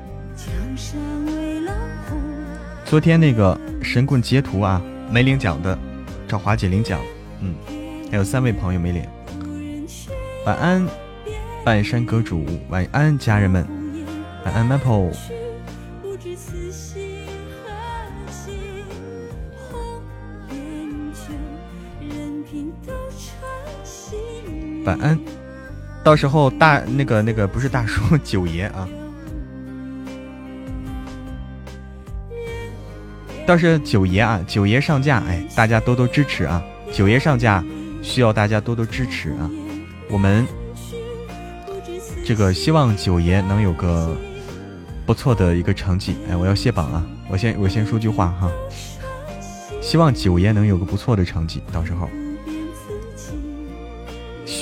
[2.86, 4.80] 昨天那个神棍截图啊，
[5.10, 5.78] 没领奖的，
[6.26, 6.98] 找华姐领奖。
[7.40, 7.54] 嗯，
[8.10, 9.04] 还有三位朋友没领。
[10.46, 10.88] 晚安，
[11.66, 12.46] 半山阁主。
[12.70, 13.66] 晚安，家人们。
[14.46, 15.12] 晚安，Maple。
[24.84, 25.18] 晚安，
[26.02, 28.88] 到时候大那个那个不是大叔 九爷啊，
[33.46, 36.62] 倒是九爷啊，九爷上架，哎，大家多多支持啊！
[36.92, 37.64] 九爷上架
[38.02, 39.50] 需要大家多多支持啊！
[40.10, 40.46] 我们
[42.24, 44.16] 这个希望九爷能有个
[45.06, 47.04] 不错的一个成绩，哎，我要卸榜啊！
[47.30, 48.50] 我先我先说句话哈，
[49.80, 52.08] 希望九爷能有个不错的成绩，到时候。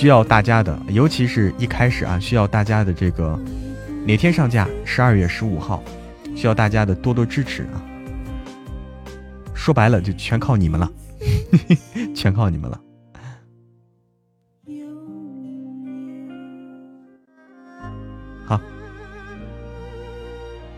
[0.03, 3.41] 需要大家的，尤其是一开始啊，需要大家的这个
[4.05, 4.69] 哪天上架？
[4.85, 5.81] 十二月十五号，
[6.35, 7.79] 需要大家的多多支持啊！
[9.55, 10.91] 说白了，就全靠你们了，
[12.17, 12.81] 全靠你们了。
[18.45, 18.61] 好，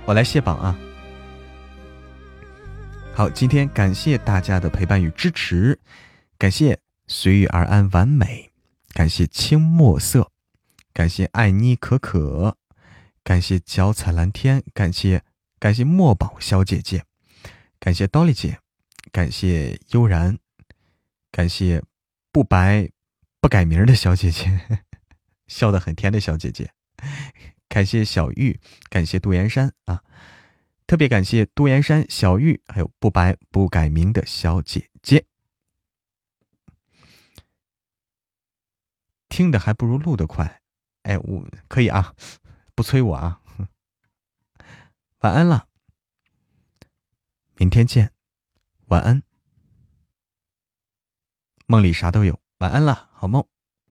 [0.05, 0.77] 我来卸榜啊！
[3.15, 5.81] 好，今天感谢大家的陪伴与支持，
[6.37, 8.54] 感谢随遇而安，完美。
[8.95, 10.31] 感谢青墨色，
[10.93, 12.57] 感谢爱妮可可，
[13.25, 15.25] 感谢脚踩蓝天，感谢
[15.59, 17.05] 感谢墨宝小姐姐，
[17.81, 18.61] 感谢刀丽姐，
[19.11, 20.39] 感谢悠然，
[21.33, 21.83] 感谢
[22.31, 22.89] 不白
[23.41, 24.61] 不改名的小姐姐，
[25.49, 26.71] 笑得很甜的小姐姐，
[27.69, 30.05] 感谢小玉，感谢杜岩山啊，
[30.87, 34.94] 特别感谢杜岩山、小玉，还有不白不改名的小姐姐。
[39.29, 40.61] 听的还不如录的快，
[41.03, 42.15] 哎，我可以啊，
[42.75, 43.41] 不催我啊。
[45.21, 45.69] 晚安了，
[47.57, 48.13] 明天见，
[48.87, 49.23] 晚安，
[51.67, 53.47] 梦里啥都有，晚安了，好梦。